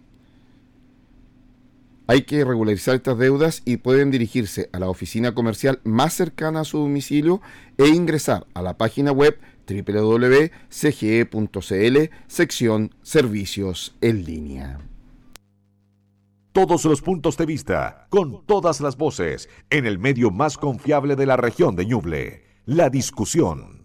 hay 2.06 2.22
que 2.22 2.44
regularizar 2.44 2.94
estas 2.94 3.18
deudas 3.18 3.62
y 3.64 3.78
pueden 3.78 4.12
dirigirse 4.12 4.70
a 4.72 4.78
la 4.78 4.88
oficina 4.88 5.34
comercial 5.34 5.80
más 5.82 6.14
cercana 6.14 6.60
a 6.60 6.64
su 6.64 6.78
domicilio 6.78 7.40
e 7.78 7.88
ingresar 7.88 8.46
a 8.54 8.62
la 8.62 8.78
página 8.78 9.10
web 9.10 9.40
www.cge.cl, 9.68 10.50
sección 12.28 12.94
Servicios 13.02 13.96
en 14.00 14.24
línea. 14.24 14.78
Todos 16.52 16.84
los 16.84 17.02
puntos 17.02 17.36
de 17.36 17.46
vista, 17.46 18.06
con 18.08 18.46
todas 18.46 18.80
las 18.80 18.96
voces, 18.96 19.48
en 19.68 19.84
el 19.86 19.98
medio 19.98 20.30
más 20.30 20.58
confiable 20.58 21.16
de 21.16 21.26
la 21.26 21.36
región 21.36 21.74
de 21.74 21.86
Ñuble, 21.86 22.44
la 22.66 22.88
discusión. 22.88 23.75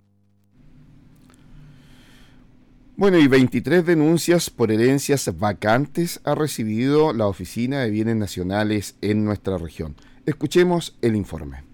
Bueno, 3.01 3.17
y 3.17 3.25
23 3.25 3.83
denuncias 3.83 4.51
por 4.51 4.71
herencias 4.71 5.27
vacantes 5.39 6.19
ha 6.23 6.35
recibido 6.35 7.13
la 7.13 7.25
Oficina 7.25 7.79
de 7.79 7.89
Bienes 7.89 8.15
Nacionales 8.15 8.95
en 9.01 9.25
nuestra 9.25 9.57
región. 9.57 9.95
Escuchemos 10.27 10.95
el 11.01 11.15
informe. 11.15 11.70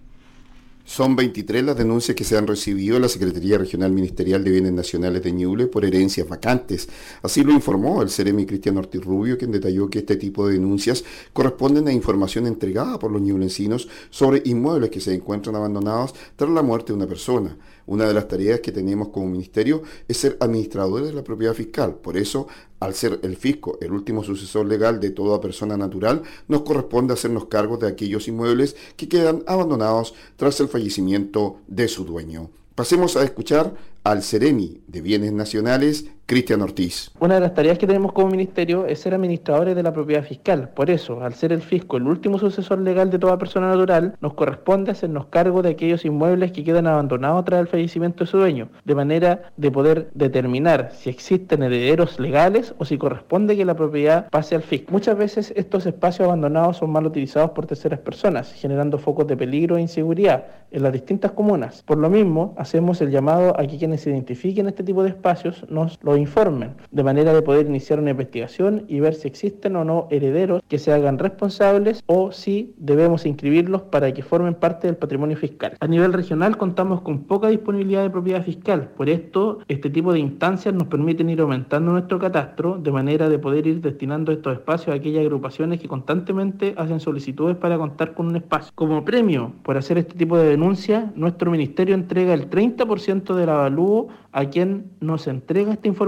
Son 0.88 1.14
23 1.16 1.64
las 1.64 1.76
denuncias 1.76 2.16
que 2.16 2.24
se 2.24 2.38
han 2.38 2.46
recibido 2.46 2.96
en 2.96 3.02
la 3.02 3.10
Secretaría 3.10 3.58
Regional 3.58 3.92
Ministerial 3.92 4.42
de 4.42 4.52
Bienes 4.52 4.72
Nacionales 4.72 5.22
de 5.22 5.32
Ñuble 5.32 5.66
por 5.66 5.84
herencias 5.84 6.26
vacantes. 6.26 6.88
Así 7.20 7.44
lo 7.44 7.52
informó 7.52 8.00
el 8.00 8.08
Ceremi 8.08 8.46
Cristian 8.46 8.78
Ortiz 8.78 9.04
Rubio, 9.04 9.36
quien 9.36 9.52
detalló 9.52 9.90
que 9.90 9.98
este 9.98 10.16
tipo 10.16 10.46
de 10.46 10.54
denuncias 10.54 11.04
corresponden 11.34 11.88
a 11.88 11.92
información 11.92 12.46
entregada 12.46 12.98
por 12.98 13.12
los 13.12 13.20
ñublencinos 13.20 13.86
sobre 14.08 14.40
inmuebles 14.46 14.88
que 14.88 15.00
se 15.00 15.12
encuentran 15.12 15.56
abandonados 15.56 16.14
tras 16.36 16.50
la 16.50 16.62
muerte 16.62 16.94
de 16.94 16.96
una 16.96 17.06
persona. 17.06 17.54
Una 17.84 18.06
de 18.06 18.14
las 18.14 18.26
tareas 18.26 18.60
que 18.60 18.72
tenemos 18.72 19.08
como 19.08 19.26
ministerio 19.26 19.82
es 20.08 20.16
ser 20.16 20.38
administradores 20.40 21.08
de 21.08 21.14
la 21.14 21.22
propiedad 21.22 21.52
fiscal. 21.52 21.96
Por 21.96 22.16
eso, 22.16 22.48
al 22.80 22.94
ser 22.94 23.20
el 23.22 23.36
fisco 23.36 23.78
el 23.80 23.92
último 23.92 24.22
sucesor 24.22 24.66
legal 24.66 25.00
de 25.00 25.10
toda 25.10 25.40
persona 25.40 25.76
natural, 25.76 26.22
nos 26.48 26.62
corresponde 26.62 27.14
hacernos 27.14 27.46
cargo 27.46 27.76
de 27.76 27.88
aquellos 27.88 28.28
inmuebles 28.28 28.76
que 28.96 29.08
quedan 29.08 29.42
abandonados 29.46 30.14
tras 30.36 30.60
el 30.60 30.68
fallecimiento 30.68 31.58
de 31.66 31.88
su 31.88 32.04
dueño. 32.04 32.50
Pasemos 32.74 33.16
a 33.16 33.24
escuchar 33.24 33.74
al 34.04 34.22
Seremi 34.22 34.80
de 34.86 35.00
Bienes 35.00 35.32
Nacionales, 35.32 36.06
Cristian 36.28 36.60
Ortiz. 36.60 37.10
Una 37.20 37.36
de 37.36 37.40
las 37.40 37.54
tareas 37.54 37.78
que 37.78 37.86
tenemos 37.86 38.12
como 38.12 38.28
ministerio 38.28 38.84
es 38.84 39.00
ser 39.00 39.14
administradores 39.14 39.74
de 39.74 39.82
la 39.82 39.94
propiedad 39.94 40.22
fiscal. 40.22 40.68
Por 40.68 40.90
eso, 40.90 41.22
al 41.22 41.32
ser 41.32 41.54
el 41.54 41.62
fisco 41.62 41.96
el 41.96 42.02
último 42.02 42.38
sucesor 42.38 42.80
legal 42.80 43.08
de 43.08 43.18
toda 43.18 43.38
persona 43.38 43.68
natural, 43.68 44.14
nos 44.20 44.34
corresponde 44.34 44.90
hacernos 44.90 45.24
cargo 45.28 45.62
de 45.62 45.70
aquellos 45.70 46.04
inmuebles 46.04 46.52
que 46.52 46.64
quedan 46.64 46.86
abandonados 46.86 47.46
tras 47.46 47.60
el 47.62 47.66
fallecimiento 47.66 48.24
de 48.24 48.30
su 48.30 48.36
dueño, 48.36 48.68
de 48.84 48.94
manera 48.94 49.50
de 49.56 49.70
poder 49.70 50.10
determinar 50.12 50.90
si 50.92 51.08
existen 51.08 51.62
herederos 51.62 52.20
legales 52.20 52.74
o 52.76 52.84
si 52.84 52.98
corresponde 52.98 53.56
que 53.56 53.64
la 53.64 53.74
propiedad 53.74 54.28
pase 54.28 54.54
al 54.54 54.62
fisco. 54.62 54.92
Muchas 54.92 55.16
veces 55.16 55.54
estos 55.56 55.86
espacios 55.86 56.26
abandonados 56.26 56.76
son 56.76 56.90
mal 56.90 57.06
utilizados 57.06 57.52
por 57.52 57.64
terceras 57.64 58.00
personas, 58.00 58.52
generando 58.52 58.98
focos 58.98 59.26
de 59.26 59.38
peligro 59.38 59.78
e 59.78 59.80
inseguridad 59.80 60.44
en 60.72 60.82
las 60.82 60.92
distintas 60.92 61.32
comunas. 61.32 61.82
Por 61.84 61.96
lo 61.96 62.10
mismo, 62.10 62.54
hacemos 62.58 63.00
el 63.00 63.10
llamado 63.10 63.58
a 63.58 63.66
que 63.66 63.78
quienes 63.78 64.06
identifiquen 64.06 64.68
este 64.68 64.84
tipo 64.84 65.02
de 65.02 65.08
espacios 65.08 65.64
nos 65.70 65.98
lo 66.02 66.17
informen, 66.18 66.74
de 66.90 67.04
manera 67.04 67.32
de 67.32 67.42
poder 67.42 67.66
iniciar 67.66 68.00
una 68.00 68.10
investigación 68.10 68.84
y 68.88 69.00
ver 69.00 69.14
si 69.14 69.28
existen 69.28 69.76
o 69.76 69.84
no 69.84 70.08
herederos 70.10 70.62
que 70.68 70.78
se 70.78 70.92
hagan 70.92 71.18
responsables 71.18 72.02
o 72.06 72.32
si 72.32 72.74
debemos 72.76 73.26
inscribirlos 73.26 73.82
para 73.82 74.12
que 74.12 74.22
formen 74.22 74.54
parte 74.54 74.86
del 74.86 74.96
patrimonio 74.96 75.36
fiscal. 75.36 75.76
A 75.80 75.86
nivel 75.86 76.12
regional 76.12 76.56
contamos 76.56 77.00
con 77.02 77.24
poca 77.24 77.48
disponibilidad 77.48 78.02
de 78.02 78.10
propiedad 78.10 78.42
fiscal, 78.42 78.90
por 78.96 79.08
esto 79.08 79.58
este 79.68 79.90
tipo 79.90 80.12
de 80.12 80.20
instancias 80.20 80.74
nos 80.74 80.88
permiten 80.88 81.30
ir 81.30 81.40
aumentando 81.40 81.92
nuestro 81.92 82.18
catastro 82.18 82.78
de 82.78 82.90
manera 82.92 83.28
de 83.28 83.38
poder 83.38 83.66
ir 83.66 83.80
destinando 83.80 84.32
estos 84.32 84.54
espacios 84.54 84.88
a 84.88 84.98
aquellas 84.98 85.22
agrupaciones 85.22 85.80
que 85.80 85.88
constantemente 85.88 86.74
hacen 86.76 87.00
solicitudes 87.00 87.56
para 87.56 87.78
contar 87.78 88.14
con 88.14 88.26
un 88.26 88.36
espacio. 88.36 88.72
Como 88.74 89.04
premio 89.04 89.52
por 89.62 89.76
hacer 89.76 89.98
este 89.98 90.14
tipo 90.14 90.36
de 90.36 90.48
denuncia, 90.48 91.12
nuestro 91.14 91.50
ministerio 91.50 91.94
entrega 91.94 92.34
el 92.34 92.50
30% 92.50 93.34
del 93.34 93.48
avalúo 93.48 94.08
a 94.32 94.44
quien 94.46 94.90
nos 95.00 95.26
entrega 95.26 95.72
esta 95.72 95.88
información. 95.88 96.07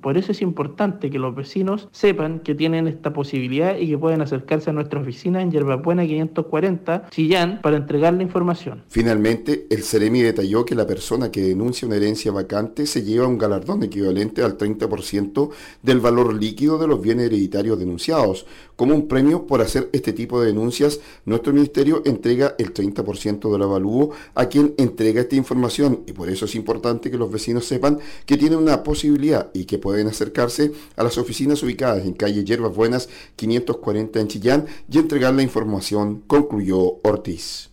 Por 0.00 0.18
eso 0.18 0.32
es 0.32 0.42
importante 0.42 1.10
que 1.10 1.18
los 1.18 1.34
vecinos 1.34 1.88
sepan 1.92 2.40
que 2.40 2.54
tienen 2.54 2.88
esta 2.88 3.12
posibilidad 3.12 3.76
y 3.76 3.88
que 3.88 3.98
pueden 3.98 4.20
acercarse 4.20 4.70
a 4.70 4.72
nuestra 4.72 5.00
oficina 5.00 5.40
en 5.40 5.50
Yerbabuena 5.50 6.04
540, 6.04 7.08
Chillán, 7.10 7.60
para 7.62 7.76
entregar 7.76 8.14
la 8.14 8.22
información. 8.22 8.82
Finalmente, 8.88 9.66
el 9.70 9.82
Ceremi 9.82 10.22
detalló 10.22 10.64
que 10.64 10.74
la 10.74 10.86
persona 10.86 11.30
que 11.30 11.42
denuncia 11.42 11.86
una 11.86 11.96
herencia 11.96 12.32
vacante 12.32 12.86
se 12.86 13.02
lleva 13.02 13.26
un 13.26 13.38
galardón 13.38 13.82
equivalente 13.82 14.42
al 14.42 14.58
30% 14.58 15.50
del 15.82 16.00
valor 16.00 16.34
líquido 16.34 16.78
de 16.78 16.88
los 16.88 17.00
bienes 17.00 17.26
hereditarios 17.26 17.78
denunciados. 17.78 18.46
Como 18.74 18.94
un 18.94 19.08
premio 19.08 19.46
por 19.46 19.60
hacer 19.60 19.88
este 19.92 20.12
tipo 20.12 20.40
de 20.40 20.48
denuncias, 20.48 21.00
nuestro 21.24 21.52
ministerio 21.52 22.02
entrega 22.04 22.54
el 22.58 22.74
30% 22.74 23.50
del 23.50 23.62
avalúo 23.62 24.10
a 24.34 24.46
quien 24.46 24.74
entrega 24.76 25.20
esta 25.20 25.36
información 25.36 26.02
y 26.06 26.12
por 26.12 26.28
eso 26.28 26.44
es 26.44 26.54
importante 26.54 27.10
que 27.10 27.18
los 27.18 27.30
vecinos 27.30 27.64
sepan 27.66 27.98
que 28.24 28.36
tienen 28.36 28.58
una 28.58 28.82
posibilidad 28.82 29.35
y 29.54 29.64
que 29.64 29.78
pueden 29.78 30.08
acercarse 30.08 30.72
a 30.96 31.02
las 31.02 31.18
oficinas 31.18 31.62
ubicadas 31.62 32.04
en 32.04 32.14
calle 32.14 32.44
Yerbas 32.44 32.74
Buenas 32.74 33.08
540 33.36 34.20
en 34.20 34.28
Chillán 34.28 34.66
y 34.90 34.98
entregar 34.98 35.34
la 35.34 35.42
información, 35.42 36.22
concluyó 36.26 37.00
Ortiz. 37.02 37.70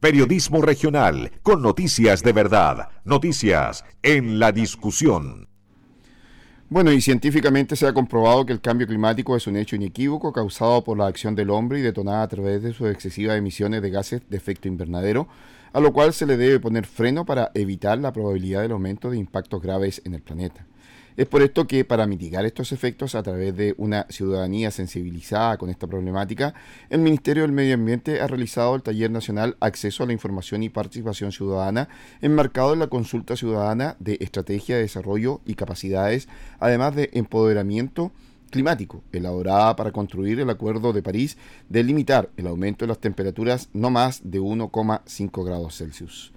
Periodismo 0.00 0.62
regional 0.62 1.30
con 1.42 1.60
noticias 1.62 2.22
de 2.22 2.32
verdad, 2.32 2.88
noticias 3.04 3.84
en 4.02 4.38
la 4.38 4.50
discusión. 4.50 5.50
Bueno, 6.70 6.92
y 6.92 7.00
científicamente 7.00 7.74
se 7.74 7.88
ha 7.88 7.92
comprobado 7.92 8.46
que 8.46 8.52
el 8.52 8.60
cambio 8.60 8.86
climático 8.86 9.36
es 9.36 9.48
un 9.48 9.56
hecho 9.56 9.74
inequívoco 9.74 10.32
causado 10.32 10.84
por 10.84 10.96
la 10.96 11.08
acción 11.08 11.34
del 11.34 11.50
hombre 11.50 11.80
y 11.80 11.82
detonada 11.82 12.22
a 12.22 12.28
través 12.28 12.62
de 12.62 12.72
sus 12.72 12.88
excesivas 12.88 13.36
emisiones 13.36 13.82
de 13.82 13.90
gases 13.90 14.22
de 14.30 14.36
efecto 14.36 14.68
invernadero, 14.68 15.26
a 15.72 15.80
lo 15.80 15.92
cual 15.92 16.12
se 16.12 16.26
le 16.26 16.36
debe 16.36 16.60
poner 16.60 16.86
freno 16.86 17.26
para 17.26 17.50
evitar 17.54 17.98
la 17.98 18.12
probabilidad 18.12 18.62
del 18.62 18.70
aumento 18.70 19.10
de 19.10 19.18
impactos 19.18 19.60
graves 19.60 20.00
en 20.04 20.14
el 20.14 20.22
planeta. 20.22 20.64
Es 21.20 21.28
por 21.28 21.42
esto 21.42 21.66
que 21.66 21.84
para 21.84 22.06
mitigar 22.06 22.46
estos 22.46 22.72
efectos 22.72 23.14
a 23.14 23.22
través 23.22 23.54
de 23.54 23.74
una 23.76 24.06
ciudadanía 24.08 24.70
sensibilizada 24.70 25.58
con 25.58 25.68
esta 25.68 25.86
problemática, 25.86 26.54
el 26.88 27.00
Ministerio 27.00 27.42
del 27.42 27.52
Medio 27.52 27.74
Ambiente 27.74 28.22
ha 28.22 28.26
realizado 28.26 28.74
el 28.74 28.82
Taller 28.82 29.10
Nacional 29.10 29.54
Acceso 29.60 30.02
a 30.02 30.06
la 30.06 30.14
Información 30.14 30.62
y 30.62 30.70
Participación 30.70 31.30
Ciudadana, 31.30 31.90
enmarcado 32.22 32.72
en 32.72 32.78
la 32.78 32.86
consulta 32.86 33.36
ciudadana 33.36 33.96
de 33.98 34.16
estrategia 34.22 34.76
de 34.76 34.80
desarrollo 34.80 35.42
y 35.44 35.56
capacidades, 35.56 36.26
además 36.58 36.96
de 36.96 37.10
empoderamiento 37.12 38.12
climático, 38.48 39.02
elaborada 39.12 39.76
para 39.76 39.92
construir 39.92 40.40
el 40.40 40.48
Acuerdo 40.48 40.94
de 40.94 41.02
París 41.02 41.36
de 41.68 41.82
limitar 41.82 42.30
el 42.38 42.46
aumento 42.46 42.86
de 42.86 42.88
las 42.88 42.98
temperaturas 42.98 43.68
no 43.74 43.90
más 43.90 44.22
de 44.24 44.40
1,5 44.40 45.44
grados 45.44 45.76
Celsius. 45.76 46.32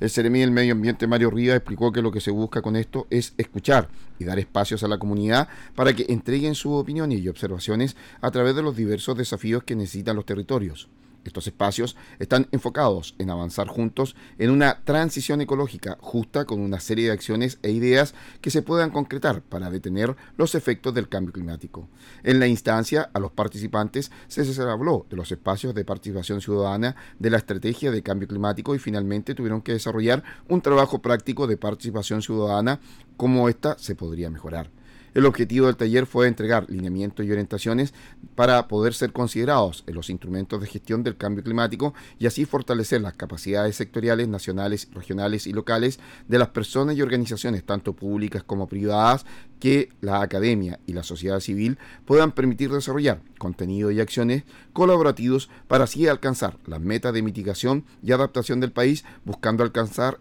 El 0.00 0.10
Ceremi 0.10 0.40
del 0.40 0.50
Medio 0.50 0.72
Ambiente 0.72 1.06
Mario 1.06 1.30
Rivas 1.30 1.56
explicó 1.56 1.92
que 1.92 2.02
lo 2.02 2.12
que 2.12 2.20
se 2.20 2.30
busca 2.30 2.62
con 2.62 2.76
esto 2.76 3.06
es 3.10 3.34
escuchar 3.38 3.88
y 4.18 4.24
dar 4.24 4.38
espacios 4.38 4.82
a 4.82 4.88
la 4.88 4.98
comunidad 4.98 5.48
para 5.74 5.94
que 5.94 6.06
entreguen 6.08 6.54
su 6.54 6.72
opinión 6.72 7.12
y 7.12 7.28
observaciones 7.28 7.96
a 8.20 8.30
través 8.30 8.54
de 8.54 8.62
los 8.62 8.76
diversos 8.76 9.16
desafíos 9.16 9.64
que 9.64 9.76
necesitan 9.76 10.16
los 10.16 10.26
territorios. 10.26 10.88
Estos 11.28 11.46
espacios 11.46 11.96
están 12.18 12.48
enfocados 12.52 13.14
en 13.18 13.30
avanzar 13.30 13.68
juntos 13.68 14.16
en 14.38 14.50
una 14.50 14.82
transición 14.84 15.40
ecológica 15.40 15.98
justa 16.00 16.44
con 16.44 16.60
una 16.60 16.80
serie 16.80 17.06
de 17.06 17.12
acciones 17.12 17.58
e 17.62 17.70
ideas 17.70 18.14
que 18.40 18.50
se 18.50 18.62
puedan 18.62 18.90
concretar 18.90 19.42
para 19.42 19.70
detener 19.70 20.16
los 20.36 20.54
efectos 20.54 20.94
del 20.94 21.08
cambio 21.08 21.32
climático. 21.32 21.88
En 22.22 22.40
la 22.40 22.46
instancia, 22.46 23.10
a 23.12 23.18
los 23.18 23.32
participantes 23.32 24.10
se 24.28 24.46
habló 24.62 25.06
de 25.10 25.16
los 25.16 25.30
espacios 25.32 25.74
de 25.74 25.84
participación 25.84 26.40
ciudadana, 26.40 26.96
de 27.18 27.30
la 27.30 27.38
estrategia 27.38 27.90
de 27.90 28.02
cambio 28.02 28.28
climático 28.28 28.74
y 28.74 28.78
finalmente 28.78 29.34
tuvieron 29.34 29.62
que 29.62 29.72
desarrollar 29.72 30.22
un 30.48 30.60
trabajo 30.60 31.02
práctico 31.02 31.46
de 31.46 31.56
participación 31.56 32.22
ciudadana, 32.22 32.80
cómo 33.16 33.48
ésta 33.48 33.76
se 33.78 33.94
podría 33.94 34.30
mejorar. 34.30 34.75
El 35.16 35.24
objetivo 35.24 35.64
del 35.64 35.78
taller 35.78 36.04
fue 36.04 36.28
entregar 36.28 36.68
lineamientos 36.68 37.24
y 37.24 37.30
orientaciones 37.32 37.94
para 38.34 38.68
poder 38.68 38.92
ser 38.92 39.14
considerados 39.14 39.82
en 39.86 39.94
los 39.94 40.10
instrumentos 40.10 40.60
de 40.60 40.66
gestión 40.66 41.02
del 41.02 41.16
cambio 41.16 41.42
climático 41.42 41.94
y 42.18 42.26
así 42.26 42.44
fortalecer 42.44 43.00
las 43.00 43.14
capacidades 43.14 43.76
sectoriales, 43.76 44.28
nacionales, 44.28 44.90
regionales 44.92 45.46
y 45.46 45.54
locales 45.54 46.00
de 46.28 46.38
las 46.38 46.48
personas 46.48 46.98
y 46.98 47.00
organizaciones, 47.00 47.64
tanto 47.64 47.94
públicas 47.94 48.42
como 48.42 48.68
privadas, 48.68 49.24
que 49.58 49.88
la 50.02 50.20
academia 50.20 50.80
y 50.86 50.92
la 50.92 51.02
sociedad 51.02 51.40
civil 51.40 51.78
puedan 52.04 52.32
permitir 52.32 52.70
desarrollar 52.70 53.22
contenido 53.38 53.90
y 53.90 54.00
acciones 54.00 54.44
colaborativos 54.74 55.48
para 55.66 55.84
así 55.84 56.06
alcanzar 56.06 56.58
las 56.66 56.82
metas 56.82 57.14
de 57.14 57.22
mitigación 57.22 57.86
y 58.02 58.12
adaptación 58.12 58.60
del 58.60 58.72
país, 58.72 59.02
buscando 59.24 59.64
alcanzar 59.64 60.18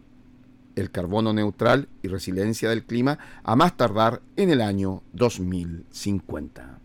el 0.76 0.92
carbono 0.92 1.34
neutral 1.34 1.90
y 2.02 2.08
resiliencia 2.08 2.70
del 2.70 2.86
clima 2.86 3.20
a 3.44 3.56
más 3.56 3.78
tardar 3.78 4.22
en 4.36 4.50
el 4.50 4.62
año 4.62 5.04
2050. 5.14 6.80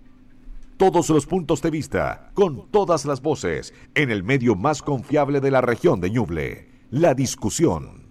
Todos 0.76 1.10
los 1.10 1.26
puntos 1.26 1.60
de 1.60 1.70
vista, 1.70 2.30
con 2.34 2.70
todas 2.70 3.04
las 3.04 3.20
voces, 3.20 3.74
en 3.94 4.10
el 4.10 4.22
medio 4.22 4.56
más 4.56 4.82
confiable 4.82 5.40
de 5.40 5.50
la 5.50 5.60
región 5.60 6.00
de 6.00 6.10
Ñuble, 6.10 6.68
la 6.90 7.14
discusión. 7.14 8.09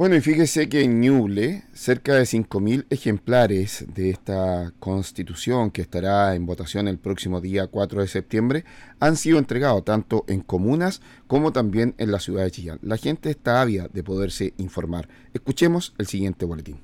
Bueno, 0.00 0.16
y 0.16 0.22
fíjese 0.22 0.70
que 0.70 0.80
en 0.80 1.02
Ñuble, 1.02 1.64
cerca 1.74 2.14
de 2.14 2.22
5.000 2.22 2.86
ejemplares 2.88 3.84
de 3.94 4.08
esta 4.08 4.72
constitución 4.80 5.70
que 5.70 5.82
estará 5.82 6.34
en 6.34 6.46
votación 6.46 6.88
el 6.88 6.96
próximo 6.96 7.42
día 7.42 7.66
4 7.66 8.00
de 8.00 8.08
septiembre 8.08 8.64
han 8.98 9.18
sido 9.18 9.38
entregados 9.38 9.84
tanto 9.84 10.24
en 10.26 10.40
comunas 10.40 11.02
como 11.26 11.52
también 11.52 11.94
en 11.98 12.12
la 12.12 12.18
ciudad 12.18 12.44
de 12.44 12.50
Chillán. 12.50 12.78
La 12.80 12.96
gente 12.96 13.28
está 13.28 13.60
ávida 13.60 13.88
de 13.92 14.02
poderse 14.02 14.54
informar. 14.56 15.06
Escuchemos 15.34 15.92
el 15.98 16.06
siguiente 16.06 16.46
boletín. 16.46 16.78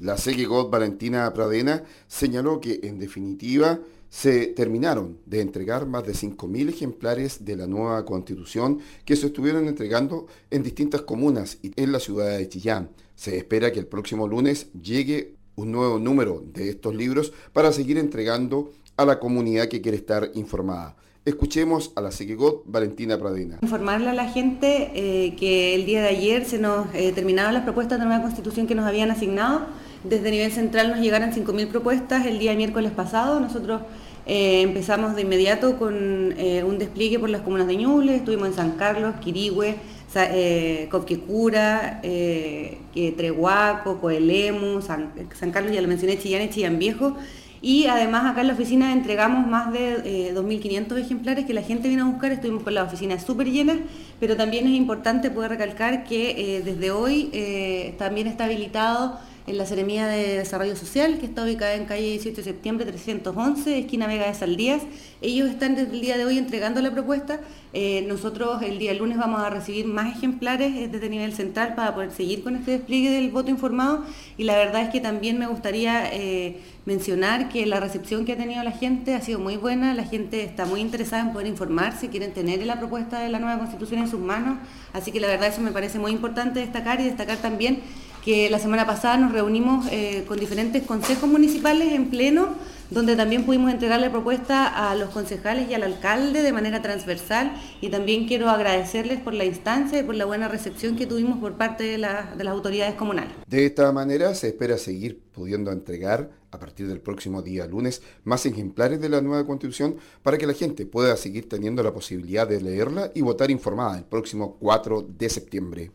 La 0.00 0.16
God 0.48 0.70
Valentina 0.70 1.32
Pradena 1.32 1.84
señaló 2.08 2.60
que, 2.60 2.80
en 2.82 2.98
definitiva, 2.98 3.78
se 4.10 4.46
terminaron 4.48 5.18
de 5.26 5.40
entregar 5.40 5.86
más 5.86 6.04
de 6.04 6.12
5.000 6.12 6.68
ejemplares 6.70 7.44
de 7.44 7.56
la 7.56 7.66
nueva 7.66 8.04
constitución 8.04 8.78
que 9.04 9.16
se 9.16 9.26
estuvieron 9.26 9.68
entregando 9.68 10.26
en 10.50 10.62
distintas 10.62 11.02
comunas 11.02 11.58
y 11.62 11.72
en 11.76 11.92
la 11.92 12.00
ciudad 12.00 12.36
de 12.38 12.48
Chillán. 12.48 12.90
Se 13.14 13.36
espera 13.36 13.72
que 13.72 13.80
el 13.80 13.86
próximo 13.86 14.26
lunes 14.26 14.68
llegue 14.72 15.34
un 15.56 15.72
nuevo 15.72 15.98
número 15.98 16.42
de 16.52 16.70
estos 16.70 16.94
libros 16.94 17.32
para 17.52 17.72
seguir 17.72 17.98
entregando 17.98 18.72
a 18.96 19.04
la 19.04 19.18
comunidad 19.18 19.68
que 19.68 19.80
quiere 19.80 19.98
estar 19.98 20.30
informada. 20.34 20.96
Escuchemos 21.24 21.92
a 21.94 22.00
la 22.00 22.10
Sequegot 22.10 22.62
Valentina 22.64 23.18
Pradena. 23.18 23.58
Informarle 23.60 24.08
a 24.08 24.14
la 24.14 24.30
gente 24.30 24.92
eh, 24.94 25.36
que 25.36 25.74
el 25.74 25.84
día 25.84 26.00
de 26.00 26.08
ayer 26.08 26.46
se 26.46 26.58
nos 26.58 26.86
eh, 26.94 27.12
terminaron 27.12 27.52
las 27.52 27.64
propuestas 27.64 27.98
de 27.98 28.06
nueva 28.06 28.22
constitución 28.22 28.66
que 28.66 28.74
nos 28.74 28.86
habían 28.86 29.10
asignado 29.10 29.66
desde 30.08 30.30
nivel 30.30 30.52
central 30.52 30.90
nos 30.90 31.00
llegaron 31.00 31.32
5.000 31.32 31.68
propuestas 31.68 32.26
el 32.26 32.38
día 32.38 32.54
miércoles 32.54 32.92
pasado. 32.92 33.40
Nosotros 33.40 33.82
eh, 34.26 34.62
empezamos 34.62 35.14
de 35.16 35.22
inmediato 35.22 35.78
con 35.78 36.34
eh, 36.36 36.62
un 36.64 36.78
despliegue 36.78 37.18
por 37.18 37.30
las 37.30 37.42
comunas 37.42 37.66
de 37.66 37.76
Ñuble, 37.76 38.16
estuvimos 38.16 38.48
en 38.48 38.54
San 38.54 38.72
Carlos, 38.72 39.14
Quirigüe, 39.20 39.76
eh, 40.14 40.88
Copquecura, 40.90 42.00
eh, 42.02 42.78
Trehuaco, 43.16 44.00
Coelemu, 44.00 44.80
San, 44.80 45.12
Carlos, 45.52 45.72
ya 45.72 45.80
lo 45.80 45.88
mencioné, 45.88 46.18
Chillán 46.18 46.42
y 46.42 46.50
Chillán 46.50 46.78
Viejo. 46.78 47.16
Y 47.60 47.86
además 47.86 48.24
acá 48.26 48.42
en 48.42 48.48
la 48.48 48.52
oficina 48.54 48.92
entregamos 48.92 49.46
más 49.46 49.72
de 49.72 50.32
2.500 50.34 50.98
ejemplares 50.98 51.44
que 51.44 51.54
la 51.54 51.62
gente 51.62 51.88
vino 51.88 52.04
a 52.04 52.08
buscar, 52.08 52.30
estuvimos 52.30 52.62
con 52.62 52.74
la 52.74 52.84
oficina 52.84 53.18
súper 53.18 53.50
llena, 53.50 53.78
pero 54.20 54.36
también 54.36 54.66
es 54.66 54.74
importante 54.74 55.30
poder 55.30 55.50
recalcar 55.50 56.04
que 56.04 56.62
desde 56.64 56.90
hoy 56.90 57.94
también 57.98 58.28
está 58.28 58.44
habilitado 58.44 59.18
en 59.48 59.56
la 59.56 59.64
Seremía 59.64 60.06
de 60.06 60.36
Desarrollo 60.36 60.76
Social, 60.76 61.18
que 61.18 61.26
está 61.26 61.42
ubicada 61.42 61.74
en 61.74 61.86
calle 61.86 62.02
18 62.02 62.36
de 62.36 62.42
septiembre 62.42 62.84
311, 62.86 63.78
esquina 63.78 64.06
Vega 64.06 64.26
de 64.26 64.34
Saldías. 64.34 64.82
Ellos 65.22 65.48
están 65.48 65.74
desde 65.74 65.92
el 65.92 66.00
día 66.02 66.18
de 66.18 66.26
hoy 66.26 66.36
entregando 66.36 66.82
la 66.82 66.90
propuesta. 66.90 67.40
Eh, 67.72 68.04
nosotros 68.06 68.62
el 68.62 68.78
día 68.78 68.92
lunes 68.94 69.16
vamos 69.16 69.40
a 69.40 69.48
recibir 69.48 69.86
más 69.86 70.16
ejemplares 70.16 70.74
eh, 70.74 70.88
desde 70.88 71.08
nivel 71.08 71.32
central 71.32 71.74
para 71.74 71.94
poder 71.94 72.10
seguir 72.12 72.42
con 72.42 72.56
este 72.56 72.72
despliegue 72.72 73.10
del 73.10 73.30
voto 73.30 73.50
informado. 73.50 74.04
Y 74.36 74.44
la 74.44 74.56
verdad 74.56 74.82
es 74.82 74.90
que 74.90 75.00
también 75.00 75.38
me 75.38 75.46
gustaría 75.46 76.12
eh, 76.12 76.60
mencionar 76.88 77.50
que 77.50 77.66
la 77.66 77.80
recepción 77.80 78.24
que 78.24 78.32
ha 78.32 78.36
tenido 78.38 78.64
la 78.64 78.72
gente 78.72 79.14
ha 79.14 79.20
sido 79.20 79.38
muy 79.38 79.58
buena. 79.58 79.92
La 79.92 80.04
gente 80.04 80.42
está 80.42 80.64
muy 80.64 80.80
interesada 80.80 81.22
en 81.22 81.34
poder 81.34 81.46
informarse, 81.46 82.08
quieren 82.08 82.32
tener 82.32 82.64
la 82.64 82.78
propuesta 82.78 83.20
de 83.20 83.28
la 83.28 83.38
nueva 83.38 83.58
constitución 83.58 84.00
en 84.00 84.08
sus 84.08 84.20
manos. 84.20 84.56
Así 84.94 85.12
que 85.12 85.20
la 85.20 85.28
verdad 85.28 85.48
eso 85.48 85.60
me 85.60 85.70
parece 85.70 85.98
muy 85.98 86.12
importante 86.12 86.60
destacar 86.60 86.98
y 87.00 87.04
destacar 87.04 87.36
también 87.36 87.80
que 88.24 88.48
la 88.48 88.58
semana 88.58 88.86
pasada 88.86 89.18
nos 89.18 89.32
reunimos 89.32 89.86
eh, 89.90 90.24
con 90.26 90.40
diferentes 90.40 90.82
consejos 90.84 91.28
municipales 91.28 91.92
en 91.92 92.06
pleno, 92.08 92.54
donde 92.90 93.16
también 93.16 93.44
pudimos 93.44 93.70
entregarle 93.70 94.10
propuesta 94.10 94.90
a 94.90 94.94
los 94.94 95.10
concejales 95.10 95.68
y 95.70 95.74
al 95.74 95.82
alcalde 95.82 96.42
de 96.42 96.52
manera 96.52 96.82
transversal 96.82 97.52
y 97.80 97.88
también 97.90 98.26
quiero 98.26 98.48
agradecerles 98.48 99.20
por 99.20 99.34
la 99.34 99.44
instancia 99.44 100.00
y 100.00 100.02
por 100.02 100.14
la 100.14 100.24
buena 100.24 100.48
recepción 100.48 100.96
que 100.96 101.06
tuvimos 101.06 101.38
por 101.38 101.54
parte 101.54 101.84
de, 101.84 101.92
de 101.92 101.98
las 102.44 102.52
autoridades 102.52 102.94
comunales. 102.94 103.32
De 103.46 103.66
esta 103.66 103.92
manera 103.92 104.34
se 104.34 104.48
espera 104.48 104.78
seguir 104.78 105.20
pudiendo 105.32 105.70
entregar 105.70 106.30
a 106.50 106.58
partir 106.58 106.88
del 106.88 107.00
próximo 107.00 107.42
día 107.42 107.66
lunes 107.66 108.02
más 108.24 108.46
ejemplares 108.46 109.00
de 109.00 109.08
la 109.08 109.20
nueva 109.20 109.46
constitución 109.46 109.96
para 110.22 110.38
que 110.38 110.46
la 110.46 110.54
gente 110.54 110.86
pueda 110.86 111.16
seguir 111.16 111.48
teniendo 111.48 111.82
la 111.82 111.92
posibilidad 111.92 112.48
de 112.48 112.60
leerla 112.60 113.10
y 113.14 113.20
votar 113.20 113.50
informada 113.50 113.98
el 113.98 114.04
próximo 114.04 114.56
4 114.58 115.06
de 115.16 115.28
septiembre. 115.28 115.90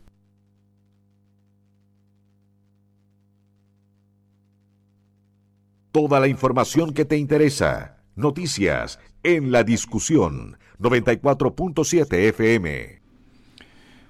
Toda 5.94 6.20
la 6.20 6.28
información 6.28 6.92
que 6.92 7.06
te 7.06 7.18
interesa. 7.18 7.98
Noticias 8.16 8.98
en 9.22 9.52
la 9.52 9.64
discusión 9.64 10.58
94.7 10.80 12.30
FM. 12.30 13.00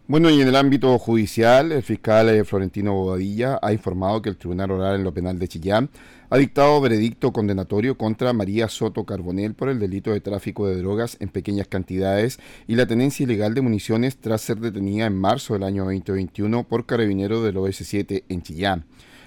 Bueno, 0.07 0.29
y 0.29 0.39
en 0.39 0.47
el 0.47 0.55
ámbito 0.55 0.97
judicial, 0.97 1.73
el 1.73 1.84
fiscal 1.84 2.29
eh, 2.29 2.45
Florentino 2.45 2.93
Bobadilla 2.93 3.59
ha 3.61 3.73
informado 3.73 4.21
que 4.21 4.29
el 4.29 4.38
Tribunal 4.38 4.71
Oral 4.71 4.95
en 4.95 5.03
lo 5.03 5.13
Penal 5.13 5.38
de 5.38 5.49
Chillán 5.49 5.89
ha 6.29 6.38
dictado 6.38 6.79
veredicto 6.79 7.34
condenatorio 7.34 7.97
contra 7.97 8.31
María 8.31 8.69
Soto 8.69 9.03
Carbonel 9.03 9.53
por 9.53 9.67
el 9.67 9.77
delito 9.77 10.13
de 10.13 10.21
tráfico 10.21 10.65
de 10.65 10.77
drogas 10.77 11.17
en 11.19 11.27
pequeñas 11.27 11.67
cantidades 11.67 12.39
y 12.65 12.75
la 12.75 12.86
tenencia 12.86 13.25
ilegal 13.25 13.53
de 13.55 13.61
municiones 13.61 14.15
tras 14.15 14.39
ser 14.39 14.61
detenida 14.61 15.05
en 15.05 15.17
marzo 15.17 15.53
del 15.53 15.63
año 15.63 15.84
2021 15.84 16.63
por 16.63 16.86
carabinero 16.86 17.43
del 17.43 17.57
OS7 17.57 18.23
en 18.29 18.41
Chillán. 18.41 18.86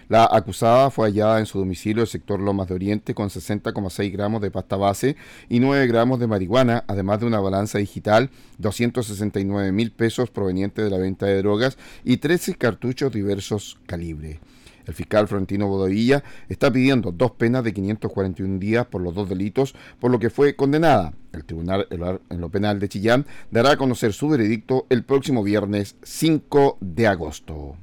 La 0.09 0.29
acusada 0.31 0.91
fue 0.91 1.09
hallada 1.09 1.41
en 1.41 1.47
su 1.47 1.59
domicilio 1.59 2.03
del 2.03 2.09
sector 2.09 2.39
Lomas 2.39 2.69
de 2.69 2.75
Oriente 2.75 3.13
con 3.13 3.29
60,6 3.29 4.13
gramos 4.13 4.41
de 4.41 4.53
pasta 4.53 4.77
base 4.77 5.17
y 5.49 5.59
9 5.59 5.85
gramos 5.89 6.21
de 6.21 6.29
marihuana, 6.29 6.85
además 6.87 7.19
de 7.19 7.27
una 7.27 7.41
balanza 7.41 7.79
digital, 7.79 8.31
269 8.59 9.73
mil 9.73 9.91
pesos 9.91 10.31
provenientes 10.31 10.85
de 10.85 10.91
la 10.93 10.99
venta 10.99 11.27
de 11.27 11.39
drogas 11.39 11.77
y 12.05 12.19
13 12.19 12.55
cartuchos 12.55 13.13
diversos 13.13 13.79
calibres. 13.87 14.39
El 14.87 14.95
fiscal 14.95 15.27
Florentino 15.27 15.67
Bodavilla 15.67 16.23
está 16.49 16.71
pidiendo 16.71 17.11
dos 17.11 17.33
penas 17.33 17.65
de 17.65 17.75
541 17.75 18.61
días 18.61 18.87
por 18.87 19.03
los 19.03 19.13
dos 19.13 19.29
delitos, 19.29 19.75
por 19.99 20.13
lo 20.13 20.21
que 20.21 20.31
fue 20.31 20.55
condenada. 20.55 21.15
El 21.33 21.45
Tribunal 21.45 21.89
en 21.91 22.41
lo 22.41 22.49
Penal 22.49 22.79
de 22.79 22.89
Chillán 22.89 23.27
dará 23.51 23.73
a 23.73 23.77
conocer 23.77 24.13
su 24.13 24.29
veredicto 24.29 24.87
el 24.89 25.03
próximo 25.03 25.43
viernes 25.43 25.97
5 26.05 26.79
de 26.81 27.09
agosto. 27.09 27.77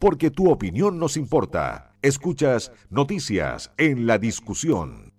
Porque 0.00 0.30
tu 0.30 0.50
opinión 0.50 0.98
nos 0.98 1.16
importa. 1.16 1.92
Escuchas 2.02 2.72
Noticias 2.88 3.70
en 3.76 4.06
la 4.06 4.18
Discusión. 4.18 5.12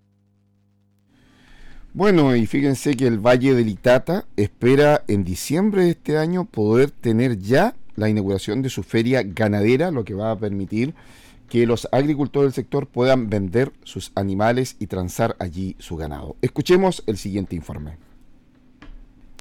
Bueno, 1.94 2.36
y 2.36 2.48
fíjense 2.48 2.98
que 2.98 3.06
el 3.06 3.20
Valle 3.20 3.54
del 3.54 3.70
Itata 3.70 4.26
espera 4.36 5.04
en 5.08 5.24
diciembre 5.24 5.84
de 5.84 5.90
este 5.92 6.18
año 6.18 6.46
poder 6.46 6.90
tener 6.90 7.38
ya 7.38 7.76
la 7.96 8.10
inauguración 8.10 8.62
de 8.62 8.70
su 8.70 8.82
feria 8.82 9.22
ganadera, 9.24 9.92
lo 9.92 10.04
que 10.04 10.16
va 10.16 10.32
a 10.32 10.40
permitir 10.40 10.96
que 11.48 11.68
los 11.68 11.88
agricultores 11.92 12.48
del 12.48 12.64
sector 12.64 12.88
puedan 12.88 13.30
vender 13.30 13.74
sus 13.84 14.12
animales 14.16 14.78
y 14.80 14.88
transar 14.88 15.36
allí 15.38 15.76
su 15.80 15.96
ganado. 15.96 16.38
Escuchemos 16.42 17.04
el 17.06 17.18
siguiente 17.18 17.56
informe. 17.56 17.98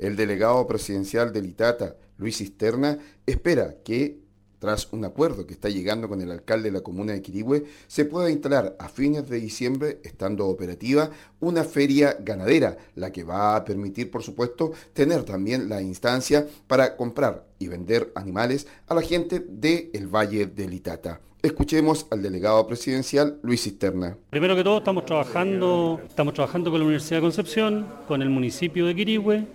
El 0.01 0.17
delegado 0.17 0.67
presidencial 0.67 1.33
del 1.33 1.47
Itata, 1.47 1.95
Luis 2.19 2.39
Cisterna, 2.39 2.99
espera 3.27 3.77
que 3.85 4.20
tras 4.61 4.93
un 4.93 5.05
acuerdo 5.05 5.47
que 5.47 5.55
está 5.55 5.69
llegando 5.69 6.09
con 6.09 6.21
el 6.21 6.31
alcalde 6.31 6.71
de 6.71 6.79
la 6.79 6.83
comuna 6.83 7.13
de 7.13 7.23
Quirihue, 7.23 7.65
se 7.89 8.05
pueda 8.05 8.31
instalar 8.31 8.77
a 8.79 8.89
fines 8.89 9.29
de 9.29 9.41
diciembre, 9.41 9.99
estando 10.05 10.47
operativa, 10.47 11.11
una 11.41 11.65
feria 11.65 12.17
ganadera, 12.21 12.77
la 12.95 13.11
que 13.11 13.25
va 13.25 13.57
a 13.57 13.65
permitir, 13.65 14.11
por 14.11 14.23
supuesto, 14.23 14.73
tener 14.93 15.25
también 15.25 15.69
la 15.69 15.81
instancia 15.81 16.47
para 16.67 16.97
comprar 16.97 17.47
y 17.59 17.69
vender 17.69 18.13
animales 18.15 18.67
a 18.87 18.95
la 18.95 19.03
gente 19.03 19.45
del 19.49 19.91
el 19.95 20.07
Valle 20.07 20.47
del 20.47 20.75
Itata. 20.75 21.21
Escuchemos 21.43 22.07
al 22.11 22.23
delegado 22.23 22.67
presidencial 22.67 23.39
Luis 23.43 23.63
Cisterna. 23.63 24.19
Primero 24.29 24.55
que 24.55 24.63
todo 24.63 24.79
estamos 24.79 25.07
trabajando, 25.07 25.99
estamos 26.07 26.35
trabajando 26.35 26.71
con 26.71 26.81
la 26.81 26.85
Universidad 26.85 27.17
de 27.17 27.23
Concepción, 27.23 27.87
con 28.07 28.21
el 28.21 28.29
municipio 28.29 28.87
de 28.87 28.95
Quirihue 28.95 29.47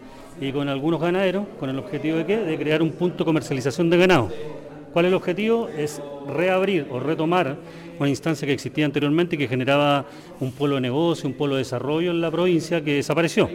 y 0.42 0.52
con 0.52 0.68
algunos 0.68 1.00
ganaderos, 1.00 1.46
con 1.60 1.70
el 1.70 1.78
objetivo 1.78 2.18
de, 2.18 2.26
¿qué? 2.26 2.38
de 2.38 2.58
crear 2.58 2.82
un 2.82 2.92
punto 2.94 3.20
de 3.20 3.26
comercialización 3.26 3.92
de 3.92 3.98
ganado 3.98 4.32
¿Cuál 4.96 5.08
es 5.08 5.10
el 5.10 5.16
objetivo? 5.16 5.68
Es 5.68 6.02
reabrir 6.26 6.88
o 6.90 7.02
retomar 7.02 7.58
una 8.00 8.08
instancia 8.08 8.46
que 8.46 8.54
existía 8.54 8.86
anteriormente 8.86 9.36
y 9.36 9.40
que 9.40 9.50
generaba 9.50 10.06
un 10.40 10.54
polo 10.54 10.76
de 10.76 10.82
negocio, 10.82 11.28
un 11.28 11.36
polo 11.36 11.56
de 11.56 11.64
desarrollo 11.64 12.12
en 12.12 12.22
la 12.22 12.32
provincia 12.32 12.82
que 12.82 12.94
desapareció. 12.94 13.50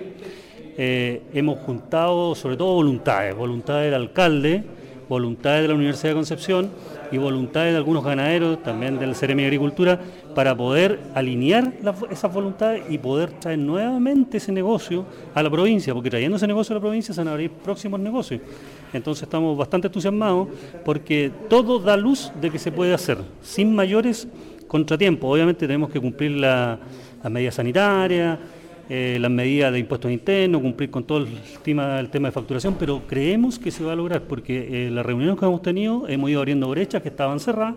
Eh, 0.76 1.22
hemos 1.32 1.60
juntado 1.60 2.34
sobre 2.34 2.58
todo 2.58 2.74
voluntades, 2.74 3.34
voluntades 3.34 3.90
del 3.90 4.02
alcalde, 4.02 4.64
voluntades 5.08 5.62
de 5.62 5.68
la 5.68 5.74
Universidad 5.76 6.10
de 6.10 6.14
Concepción 6.14 6.70
y 7.10 7.16
voluntades 7.16 7.72
de 7.72 7.78
algunos 7.78 8.04
ganaderos, 8.04 8.62
también 8.62 8.98
del 8.98 9.14
Ceremi 9.14 9.40
de 9.40 9.46
Agricultura, 9.46 9.98
para 10.34 10.54
poder 10.54 11.00
alinear 11.14 11.72
esas 12.10 12.32
voluntades 12.34 12.82
y 12.90 12.98
poder 12.98 13.30
traer 13.32 13.58
nuevamente 13.58 14.36
ese 14.36 14.52
negocio 14.52 15.06
a 15.34 15.42
la 15.42 15.48
provincia, 15.48 15.94
porque 15.94 16.10
trayendo 16.10 16.36
ese 16.36 16.46
negocio 16.46 16.74
a 16.74 16.78
la 16.78 16.82
provincia 16.82 17.14
se 17.14 17.20
van 17.22 17.28
a 17.28 17.32
abrir 17.32 17.50
próximos 17.50 17.98
negocios. 17.98 18.42
Entonces 18.92 19.22
estamos 19.22 19.56
bastante 19.56 19.86
entusiasmados 19.86 20.48
porque 20.84 21.30
todo 21.48 21.78
da 21.78 21.96
luz 21.96 22.32
de 22.40 22.50
que 22.50 22.58
se 22.58 22.72
puede 22.72 22.94
hacer, 22.94 23.18
sin 23.42 23.74
mayores 23.74 24.28
contratiempos. 24.66 25.32
Obviamente 25.32 25.66
tenemos 25.66 25.90
que 25.90 26.00
cumplir 26.00 26.32
las 26.32 26.78
medidas 27.30 27.54
sanitarias, 27.54 28.38
eh, 28.92 29.18
las 29.20 29.30
medidas 29.30 29.72
de 29.72 29.78
impuestos 29.78 30.10
internos, 30.10 30.60
cumplir 30.60 30.90
con 30.90 31.04
todo 31.04 31.18
el 31.18 31.28
tema, 31.62 32.00
el 32.00 32.10
tema 32.10 32.26
de 32.26 32.32
facturación, 32.32 32.74
pero 32.76 33.02
creemos 33.06 33.56
que 33.56 33.70
se 33.70 33.84
va 33.84 33.92
a 33.92 33.94
lograr 33.94 34.22
porque 34.22 34.86
eh, 34.86 34.90
las 34.90 35.06
reuniones 35.06 35.38
que 35.38 35.46
hemos 35.46 35.62
tenido 35.62 36.08
hemos 36.08 36.28
ido 36.28 36.40
abriendo 36.40 36.68
brechas 36.68 37.00
que 37.00 37.08
estaban 37.08 37.38
cerradas 37.38 37.76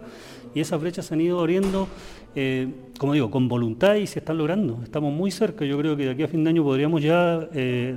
y 0.54 0.60
esas 0.60 0.80
brechas 0.80 1.06
se 1.06 1.14
han 1.14 1.22
ido 1.22 1.39
abriendo, 1.39 1.88
eh, 2.36 2.68
como 2.97 3.14
digo, 3.14 3.30
con 3.32 3.47
voluntad 3.47 3.95
y 3.95 4.08
se 4.08 4.20
están 4.20 4.38
logrando. 4.38 4.80
Estamos 4.84 5.14
muy 5.14 5.32
cerca, 5.32 5.66
yo 5.66 5.78
creo 5.78 5.95
que 5.97 6.06
de 6.06 6.12
aquí 6.12 6.24
a 6.24 6.28
fin 6.28 6.43
de 6.43 6.51
año 6.51 6.64
podríamos 6.64 7.01
ya 7.01 7.47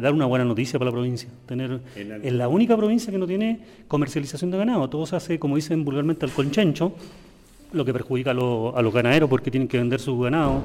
dar 0.00 0.12
una 0.12 0.26
buena 0.26 0.44
noticia 0.44 0.78
para 0.78 0.90
la 0.90 0.94
provincia. 0.94 1.28
Tener, 1.46 1.80
es 1.94 2.32
la 2.32 2.48
única 2.48 2.76
provincia 2.76 3.12
que 3.12 3.18
no 3.18 3.26
tiene 3.26 3.60
comercialización 3.88 4.50
de 4.50 4.58
ganado, 4.58 4.88
todo 4.88 5.06
se 5.06 5.16
hace, 5.16 5.38
como 5.38 5.56
dicen 5.56 5.84
vulgarmente, 5.84 6.24
al 6.24 6.32
conchencho, 6.32 6.92
lo 7.72 7.84
que 7.84 7.92
perjudica 7.92 8.30
a, 8.30 8.34
a 8.34 8.82
los 8.82 8.94
ganaderos 8.94 9.28
porque 9.28 9.50
tienen 9.50 9.68
que 9.68 9.78
vender 9.78 10.00
su 10.00 10.18
ganado 10.18 10.62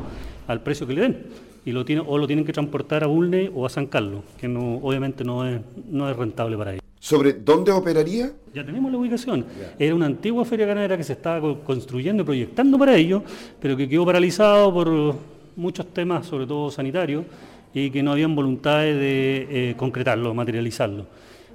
al 0.48 0.62
precio 0.62 0.88
que 0.88 0.94
le 0.94 1.02
den 1.02 1.18
y 1.66 1.72
lo 1.72 1.86
tiene, 1.86 2.04
o 2.06 2.18
lo 2.18 2.28
tienen 2.28 2.46
que 2.46 2.54
transportar 2.54 3.04
a 3.04 3.08
Bulne 3.08 3.52
o 3.54 3.66
a 3.66 3.70
San 3.70 3.86
Carlos, 3.86 4.24
que 4.40 4.48
no, 4.48 4.78
obviamente 4.78 5.24
no 5.24 5.48
es, 5.48 5.62
no 5.90 6.10
es 6.10 6.16
rentable 6.16 6.58
para 6.58 6.74
ellos. 6.74 6.91
¿Sobre 7.02 7.34
dónde 7.34 7.72
operaría? 7.72 8.32
Ya 8.54 8.64
tenemos 8.64 8.92
la 8.92 9.00
ubicación. 9.00 9.44
Era 9.80 9.96
una 9.96 10.06
antigua 10.06 10.46
feria 10.46 10.68
ganadera 10.68 10.96
que 10.96 11.04
se 11.04 11.14
estaba 11.14 11.58
construyendo 11.64 12.22
y 12.22 12.26
proyectando 12.28 12.78
para 12.78 12.96
ello, 12.96 13.24
pero 13.60 13.76
que 13.76 13.90
quedó 13.90 14.06
paralizado 14.06 14.72
por 14.72 15.16
muchos 15.56 15.88
temas, 15.88 16.28
sobre 16.28 16.46
todo 16.46 16.70
sanitarios, 16.70 17.26
y 17.74 17.90
que 17.90 18.04
no 18.04 18.12
habían 18.12 18.36
voluntades 18.36 18.96
de 19.00 19.48
eh, 19.50 19.76
concretarlo, 19.76 20.32
materializarlo. 20.36 21.08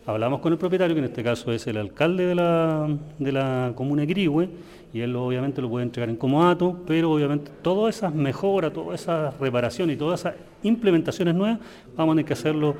Hablamos 0.04 0.40
con 0.40 0.52
el 0.52 0.58
propietario, 0.58 0.96
que 0.96 0.98
en 0.98 1.04
este 1.04 1.22
caso 1.22 1.52
es 1.52 1.64
el 1.68 1.76
alcalde 1.76 2.26
de 2.26 2.34
la, 2.34 2.88
de 3.16 3.30
la 3.30 3.72
comuna 3.76 4.02
de 4.02 4.08
Quirihue, 4.08 4.48
y 4.92 5.00
él 5.00 5.14
obviamente 5.14 5.62
lo 5.62 5.70
puede 5.70 5.84
entregar 5.84 6.10
en 6.10 6.16
comodato, 6.16 6.80
pero 6.88 7.12
obviamente 7.12 7.52
todas 7.62 7.96
esas 7.98 8.12
mejoras, 8.12 8.72
todas 8.72 9.00
esas 9.00 9.38
reparaciones 9.38 9.94
y 9.94 9.98
todas 9.98 10.20
esas 10.20 10.34
implementaciones 10.64 11.36
nuevas 11.36 11.60
vamos 11.96 12.14
a 12.14 12.16
tener 12.16 12.24
que 12.24 12.32
hacerlo 12.32 12.74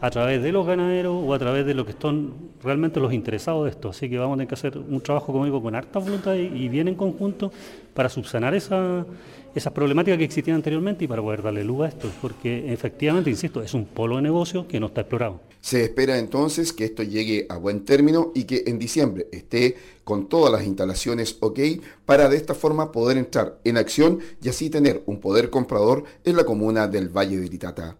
a 0.00 0.10
través 0.10 0.42
de 0.42 0.50
los 0.50 0.66
ganaderos 0.66 1.14
o 1.26 1.34
a 1.34 1.38
través 1.38 1.66
de 1.66 1.74
los 1.74 1.84
que 1.84 1.92
están 1.92 2.32
realmente 2.62 3.00
los 3.00 3.12
interesados 3.12 3.64
de 3.64 3.70
esto. 3.70 3.90
Así 3.90 4.08
que 4.08 4.18
vamos 4.18 4.34
a 4.34 4.36
tener 4.36 4.48
que 4.48 4.54
hacer 4.54 4.78
un 4.78 5.00
trabajo, 5.00 5.32
como 5.32 5.62
con 5.62 5.74
harta 5.74 5.98
voluntad 5.98 6.34
y, 6.34 6.68
bien 6.68 6.88
en 6.88 6.94
conjunto 6.94 7.52
para 7.94 8.08
subsanar 8.08 8.54
esa, 8.54 9.04
esas 9.54 9.72
problemáticas 9.72 10.18
que 10.18 10.24
existían 10.24 10.56
anteriormente 10.56 11.04
y 11.04 11.08
para 11.08 11.20
poder 11.20 11.42
darle 11.42 11.64
luz 11.64 11.82
a 11.82 11.88
esto, 11.88 12.08
porque 12.22 12.72
efectivamente, 12.72 13.30
insisto, 13.30 13.62
es 13.62 13.74
un 13.74 13.84
polo 13.84 14.16
de 14.16 14.22
negocio 14.22 14.66
que 14.66 14.80
no 14.80 14.86
está 14.86 15.02
explorado. 15.02 15.40
Se 15.60 15.84
espera 15.84 16.18
entonces 16.18 16.72
que 16.72 16.86
esto 16.86 17.02
llegue 17.02 17.46
a 17.50 17.58
buen 17.58 17.84
término 17.84 18.32
y 18.34 18.44
que 18.44 18.64
en 18.66 18.78
diciembre 18.78 19.26
esté 19.30 19.76
con 20.04 20.28
todas 20.28 20.50
las 20.50 20.66
instalaciones 20.66 21.36
ok 21.40 21.60
para 22.06 22.30
de 22.30 22.36
esta 22.38 22.54
forma 22.54 22.90
poder 22.92 23.18
entrar 23.18 23.58
en 23.64 23.76
acción 23.76 24.20
y 24.42 24.48
así 24.48 24.70
tener 24.70 25.02
un 25.04 25.20
poder 25.20 25.50
comprador 25.50 26.04
en 26.24 26.36
la 26.36 26.44
comuna 26.44 26.88
del 26.88 27.10
Valle 27.10 27.38
de 27.38 27.48
Litata. 27.48 27.96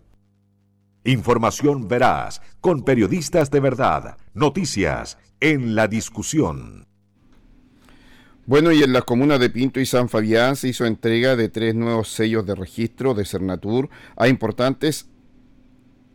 Información 1.05 1.89
veraz, 1.89 2.43
con 2.61 2.85
periodistas 2.85 3.51
de 3.51 3.61
verdad, 3.61 4.19
noticias 4.35 5.17
en 5.41 5.75
la 5.75 5.89
discusión. 5.89 6.87
Bueno, 8.45 8.71
y 8.73 8.83
en 8.83 8.93
las 8.93 9.05
comunas 9.05 9.41
de 9.41 9.49
Pinto 9.49 9.81
y 9.81 9.87
San 9.87 10.09
Fabián 10.09 10.57
se 10.57 10.69
hizo 10.69 10.85
entrega 10.85 11.37
de 11.37 11.49
tres 11.49 11.75
nuevos 11.75 12.09
sellos 12.09 12.45
de 12.45 12.55
registro 12.55 13.15
de 13.15 13.25
Cernatur 13.25 13.89
a 14.17 14.29
importantes 14.29 15.09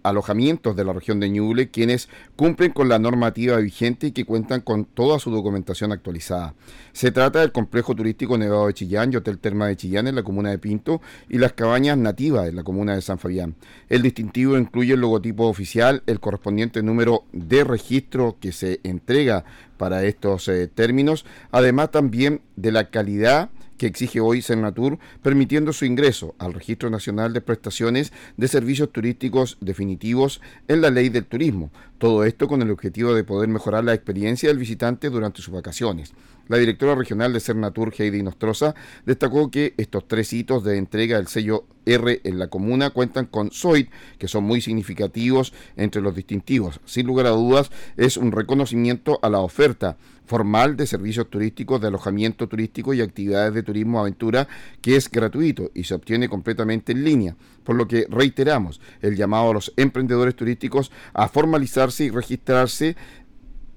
alojamientos 0.07 0.75
de 0.75 0.85
la 0.85 0.93
región 0.93 1.19
de 1.19 1.29
Ñuble, 1.29 1.69
quienes 1.69 2.09
cumplen 2.35 2.71
con 2.71 2.89
la 2.89 2.99
normativa 2.99 3.57
vigente 3.57 4.07
y 4.07 4.11
que 4.11 4.25
cuentan 4.25 4.61
con 4.61 4.85
toda 4.85 5.19
su 5.19 5.31
documentación 5.31 5.91
actualizada. 5.91 6.53
Se 6.93 7.11
trata 7.11 7.39
del 7.39 7.51
complejo 7.51 7.95
turístico 7.95 8.37
Nevado 8.37 8.67
de 8.67 8.73
Chillán 8.73 9.11
y 9.11 9.17
Hotel 9.17 9.39
Terma 9.39 9.67
de 9.67 9.75
Chillán 9.75 10.07
en 10.07 10.15
la 10.15 10.23
comuna 10.23 10.49
de 10.49 10.59
Pinto 10.59 11.01
y 11.29 11.37
las 11.37 11.53
cabañas 11.53 11.97
nativas 11.97 12.47
en 12.47 12.55
la 12.55 12.63
comuna 12.63 12.95
de 12.95 13.01
San 13.01 13.19
Fabián. 13.19 13.55
El 13.89 14.01
distintivo 14.01 14.57
incluye 14.57 14.93
el 14.93 15.01
logotipo 15.01 15.47
oficial, 15.47 16.03
el 16.05 16.19
correspondiente 16.19 16.83
número 16.83 17.23
de 17.33 17.63
registro 17.63 18.37
que 18.39 18.51
se 18.51 18.79
entrega 18.83 19.43
para 19.77 20.03
estos 20.03 20.47
eh, 20.47 20.67
términos, 20.67 21.25
además 21.51 21.91
también 21.91 22.41
de 22.55 22.71
la 22.71 22.89
calidad 22.89 23.49
que 23.77 23.87
exige 23.87 24.19
hoy 24.19 24.41
Cernatur, 24.41 24.99
permitiendo 25.21 25.73
su 25.73 25.85
ingreso 25.85 26.35
al 26.39 26.53
Registro 26.53 26.89
Nacional 26.89 27.33
de 27.33 27.41
Prestaciones 27.41 28.13
de 28.37 28.47
Servicios 28.47 28.91
Turísticos 28.91 29.57
Definitivos 29.61 30.41
en 30.67 30.81
la 30.81 30.89
Ley 30.89 31.09
del 31.09 31.25
Turismo. 31.25 31.71
Todo 31.97 32.23
esto 32.23 32.47
con 32.47 32.61
el 32.61 32.71
objetivo 32.71 33.13
de 33.13 33.23
poder 33.23 33.49
mejorar 33.49 33.83
la 33.83 33.93
experiencia 33.93 34.49
del 34.49 34.57
visitante 34.57 35.09
durante 35.09 35.41
sus 35.41 35.53
vacaciones. 35.53 36.13
La 36.47 36.57
directora 36.57 36.93
regional 36.93 37.33
de 37.33 37.39
Cernatur, 37.39 37.93
Heidi 37.97 38.21
Nostroza, 38.21 38.75
destacó 39.05 39.49
que 39.49 39.73
estos 39.77 40.07
tres 40.07 40.31
hitos 40.31 40.63
de 40.63 40.77
entrega 40.77 41.17
del 41.17 41.27
sello 41.27 41.65
R 41.85 42.21
en 42.23 42.37
la 42.37 42.47
comuna 42.47 42.91
cuentan 42.91 43.25
con 43.25 43.51
SOIT, 43.51 43.89
que 44.19 44.27
son 44.27 44.43
muy 44.43 44.61
significativos 44.61 45.53
entre 45.75 46.01
los 46.01 46.15
distintivos. 46.15 46.79
Sin 46.85 47.07
lugar 47.07 47.25
a 47.25 47.31
dudas, 47.31 47.71
es 47.97 48.17
un 48.17 48.31
reconocimiento 48.31 49.19
a 49.23 49.29
la 49.29 49.39
oferta 49.39 49.97
formal 50.25 50.75
de 50.75 50.87
servicios 50.87 51.29
turísticos, 51.29 51.81
de 51.81 51.87
alojamiento 51.87 52.47
turístico 52.47 52.93
y 52.93 53.01
actividades 53.01 53.53
de 53.53 53.63
turismo 53.63 53.99
aventura 53.99 54.47
que 54.81 54.95
es 54.95 55.09
gratuito 55.09 55.71
y 55.73 55.83
se 55.83 55.93
obtiene 55.93 56.29
completamente 56.29 56.91
en 56.91 57.03
línea, 57.03 57.35
por 57.63 57.75
lo 57.75 57.87
que 57.87 58.07
reiteramos 58.09 58.81
el 59.01 59.15
llamado 59.15 59.51
a 59.51 59.53
los 59.53 59.73
emprendedores 59.77 60.35
turísticos 60.35 60.91
a 61.13 61.27
formalizarse 61.27 62.05
y 62.05 62.09
registrarse 62.09 62.95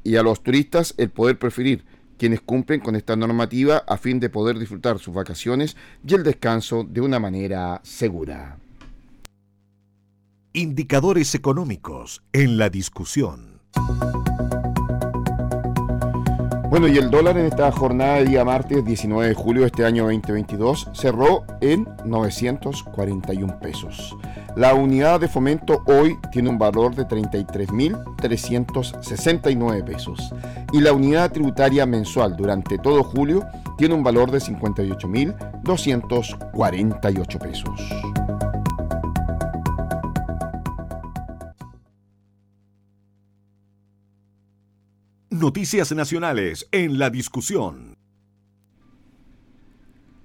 y 0.05 0.17
a 0.17 0.23
los 0.23 0.43
turistas 0.43 0.95
el 0.97 1.11
poder 1.11 1.39
preferir 1.39 1.85
quienes 2.19 2.41
cumplen 2.41 2.81
con 2.81 2.97
esta 2.97 3.17
normativa 3.17 3.85
a 3.87 3.97
fin 3.97 4.21
de 4.21 4.29
poder 4.29 4.59
disfrutar 4.59 4.99
sus 4.99 5.15
vacaciones 5.15 5.77
y 6.07 6.15
el 6.15 6.25
descanso 6.25 6.85
de 6.85 7.01
una 7.01 7.19
manera 7.19 7.81
segura. 7.85 8.59
Indicadores 10.53 11.35
económicos 11.35 12.23
en 12.33 12.59
la 12.59 12.69
discusión. 12.69 13.61
Bueno, 16.71 16.87
y 16.87 16.99
el 16.99 17.11
dólar 17.11 17.39
en 17.39 17.47
esta 17.47 17.73
jornada 17.73 18.17
de 18.17 18.27
día 18.27 18.45
martes 18.45 18.85
19 18.85 19.29
de 19.29 19.35
julio 19.35 19.63
de 19.63 19.69
este 19.69 19.87
año 19.87 20.03
2022 20.05 20.91
cerró 20.93 21.45
en 21.63 21.89
941 22.05 23.59
pesos. 23.59 24.15
La 24.55 24.75
unidad 24.75 25.19
de 25.19 25.29
fomento 25.29 25.83
hoy 25.87 26.19
tiene 26.31 26.51
un 26.51 26.59
valor 26.59 26.95
de 26.95 27.09
33.369 27.09 29.83
pesos 29.83 30.35
y 30.71 30.83
la 30.83 30.93
unidad 30.93 31.33
tributaria 31.33 31.87
mensual 31.87 32.37
durante 32.37 32.77
todo 32.77 33.03
julio 33.03 33.47
tiene 33.79 33.95
un 33.95 34.05
valor 34.05 34.31
de 34.31 34.41
58.248 34.41 37.39
pesos. 37.39 37.81
Noticias 45.31 45.93
Nacionales 45.93 46.67
en 46.73 46.99
la 46.99 47.11
discusión. 47.11 47.99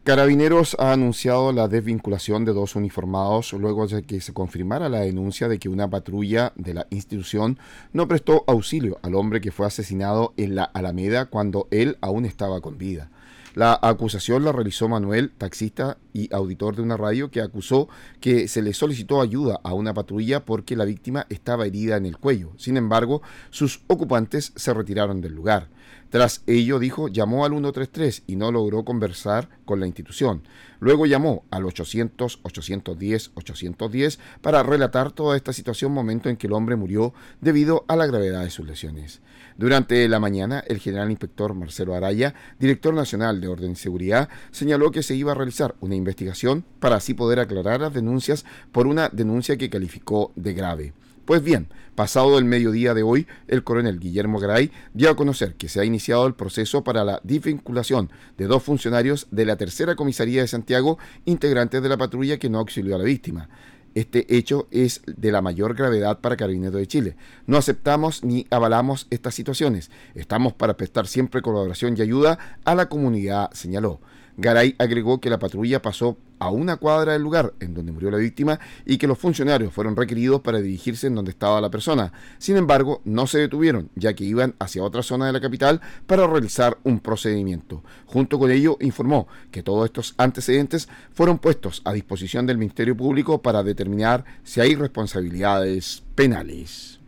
Carabineros 0.06 0.78
ha 0.80 0.93
anunciado 0.93 1.51
la 1.51 1.68
desvinculación 1.68 2.45
de 2.45 2.54
dos 2.54 2.78
uniformados 2.78 3.51
luego 3.51 3.86
de 3.86 4.04
que 4.04 4.22
se 4.22 4.34
confirmara 4.34 4.88
la 4.88 5.01
denuncia 5.01 5.49
de 5.49 5.60
que 5.60 5.68
una 5.68 5.89
patrulla 5.89 6.54
de 6.56 6.74
la 6.74 6.88
institución 6.89 7.60
no 7.91 8.08
prestó 8.08 8.45
auxilio 8.47 8.97
al 9.01 9.16
hombre 9.16 9.41
que 9.41 9.51
fue 9.51 9.68
asesinado 9.68 10.34
en 10.38 10.56
la 10.56 10.64
Alameda 10.64 11.26
cuando 11.26 11.68
él 11.70 11.97
aún 11.99 12.24
estaba 12.24 12.62
con 12.62 12.78
vida. 12.78 13.10
La 13.56 13.78
acusación 13.80 14.43
la 14.43 14.51
realizó 14.51 14.89
Manuel, 14.89 15.32
taxista 15.38 15.97
y 16.12 16.34
auditor 16.34 16.76
de 16.76 16.82
una 16.82 16.97
radio, 16.97 17.30
que 17.30 17.39
acusó 17.41 17.88
que 18.20 18.47
se 18.47 18.64
le 18.64 18.74
solicitó 18.74 19.22
ayuda 19.22 19.60
a 19.64 19.74
una 19.74 19.93
patrulla 19.93 20.43
porque 20.43 20.76
la 20.76 20.86
víctima 20.86 21.28
estaba 21.30 21.68
herida 21.68 21.97
en 21.97 22.08
el 22.08 22.18
cuello. 22.18 22.54
Sin 22.58 22.78
embargo, 22.78 23.22
sus 23.51 23.82
ocupantes 23.86 24.54
se 24.56 24.74
retiraron 24.74 25.22
del 25.22 25.36
lugar. 25.36 25.70
Tras 26.14 26.43
ello, 26.45 26.78
dijo, 26.78 27.07
llamó 27.07 27.43
al 27.43 27.53
133 27.53 28.22
y 28.28 28.36
no 28.36 28.51
logró 28.51 28.86
conversar 28.86 29.49
con 29.66 29.80
la 29.80 29.88
institución. 29.88 30.43
Luego 30.80 31.07
llamó 31.07 31.43
al 31.49 31.66
800, 31.66 32.39
810, 32.43 33.32
810 33.34 34.20
para 34.39 34.61
relatar 34.61 35.11
toda 35.11 35.36
esta 35.36 35.53
situación 35.53 35.91
momento 35.91 36.30
en 36.30 36.38
que 36.38 36.45
el 36.45 36.53
hombre 36.53 36.76
murió 36.76 37.16
debido 37.41 37.84
a 37.88 37.95
la 37.95 38.05
gravedad 38.05 38.43
de 38.43 38.51
sus 38.51 38.68
lesiones. 38.68 39.22
Durante 39.57 40.07
la 40.07 40.20
mañana, 40.20 40.64
el 40.68 40.78
general 40.78 41.09
inspector 41.09 41.55
Marcelo 41.55 41.95
Araya, 41.95 42.36
director 42.59 42.93
nacional 42.93 43.41
de 43.41 43.47
Orden 43.47 43.72
y 43.72 43.76
Seguridad, 43.76 44.30
señaló 44.51 44.91
que 44.91 45.01
se 45.01 45.16
iba 45.16 45.32
a 45.32 45.36
realizar 45.36 45.74
una 45.80 45.95
investigación 45.95 46.64
para 46.80 46.97
así 46.97 47.16
poder 47.16 47.39
aclarar 47.39 47.82
las 47.82 47.93
denuncias 47.95 48.45
por 48.72 48.86
una 48.86 49.09
denuncia 49.09 49.57
que 49.57 49.72
calificó 49.72 50.32
de 50.36 50.53
grave. 50.53 50.93
Pues 51.26 51.42
bien, 51.42 51.70
pasado 51.96 52.38
el 52.38 52.44
mediodía 52.44 52.94
de 52.94 53.02
hoy, 53.02 53.28
el 53.48 53.64
coronel 53.64 53.98
Guillermo 53.98 54.40
Garay 54.40 54.72
dio 54.94 55.10
a 55.10 55.16
conocer 55.16 55.56
que 55.56 55.70
se 55.70 55.80
ha 55.80 55.86
iniciado 55.86 56.28
el 56.28 56.34
proceso 56.34 56.84
para 56.84 57.06
la 57.06 57.22
desvinculación 57.24 58.10
de 58.38 58.48
dos 58.48 58.62
funcionarios 58.62 59.28
de 59.32 59.46
la 59.46 59.56
tercera 59.56 59.96
comisaría 59.96 60.42
de 60.42 60.50
Santiago, 60.50 61.00
integrantes 61.24 61.82
de 61.82 61.88
la 61.88 61.96
patrulla 61.96 62.38
que 62.38 62.50
no 62.50 62.60
auxilió 62.60 62.96
a 62.96 62.98
la 62.98 63.06
víctima. 63.06 63.48
Este 63.96 64.36
hecho 64.36 64.68
es 64.72 65.02
de 65.06 65.32
la 65.32 65.42
mayor 65.42 65.76
gravedad 65.76 66.20
para 66.20 66.36
Carabineros 66.36 66.76
de 66.76 66.88
Chile. 66.88 67.16
No 67.46 67.58
aceptamos 67.58 68.24
ni 68.26 68.46
avalamos 68.50 69.08
estas 69.10 69.34
situaciones. 69.34 69.92
Estamos 70.16 70.52
para 70.52 70.76
prestar 70.76 71.08
siempre 71.08 71.42
colaboración 71.42 71.96
y 71.96 72.02
ayuda 72.02 72.60
a 72.66 72.76
la 72.76 72.90
comunidad, 72.90 73.50
señaló. 73.54 74.02
Garay 74.38 74.76
agregó 74.80 75.22
que 75.22 75.30
la 75.30 75.40
patrulla 75.40 75.82
pasó 75.82 76.18
a 76.40 76.50
una 76.50 76.78
cuadra 76.78 77.14
del 77.14 77.22
lugar 77.22 77.54
en 77.60 77.74
donde 77.74 77.92
murió 77.92 78.12
la 78.12 78.18
víctima 78.18 78.60
y 78.86 78.98
que 78.98 79.08
los 79.08 79.18
funcionarios 79.18 79.72
fueron 79.72 79.96
requeridos 79.96 80.42
para 80.42 80.60
dirigirse 80.60 81.08
en 81.08 81.16
donde 81.16 81.32
estaba 81.32 81.62
la 81.62 81.70
persona. 81.70 82.12
Sin 82.38 82.58
embargo, 82.58 83.02
no 83.06 83.28
se 83.28 83.40
detuvieron, 83.40 83.90
ya 83.96 84.14
que 84.14 84.26
iban 84.26 84.56
hacia 84.60 84.84
otra 84.84 85.04
zona 85.04 85.28
de 85.28 85.34
la 85.34 85.42
capital 85.42 85.82
para 86.08 86.28
realizar 86.28 86.78
un 86.84 87.00
procedimiento. 87.00 87.84
Junto 88.08 88.40
con 88.40 88.52
ello, 88.52 88.78
informó 88.82 89.28
que 89.52 89.64
todos 89.64 89.86
estos 89.86 90.16
antecedentes 90.18 90.90
fueron 91.14 91.38
puestos 91.38 91.82
a 91.86 91.94
disposición 91.94 92.46
del 92.46 92.58
Ministerio 92.58 92.98
Público 92.98 93.42
para 93.42 93.64
determinar 93.64 94.26
si 94.44 94.60
hay 94.60 94.76
responsabilidades 94.76 96.04
penales. 96.16 97.00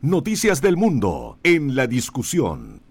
Noticias 0.00 0.60
del 0.60 0.76
Mundo 0.76 1.38
en 1.42 1.74
la 1.74 1.86
discusión. 1.86 2.83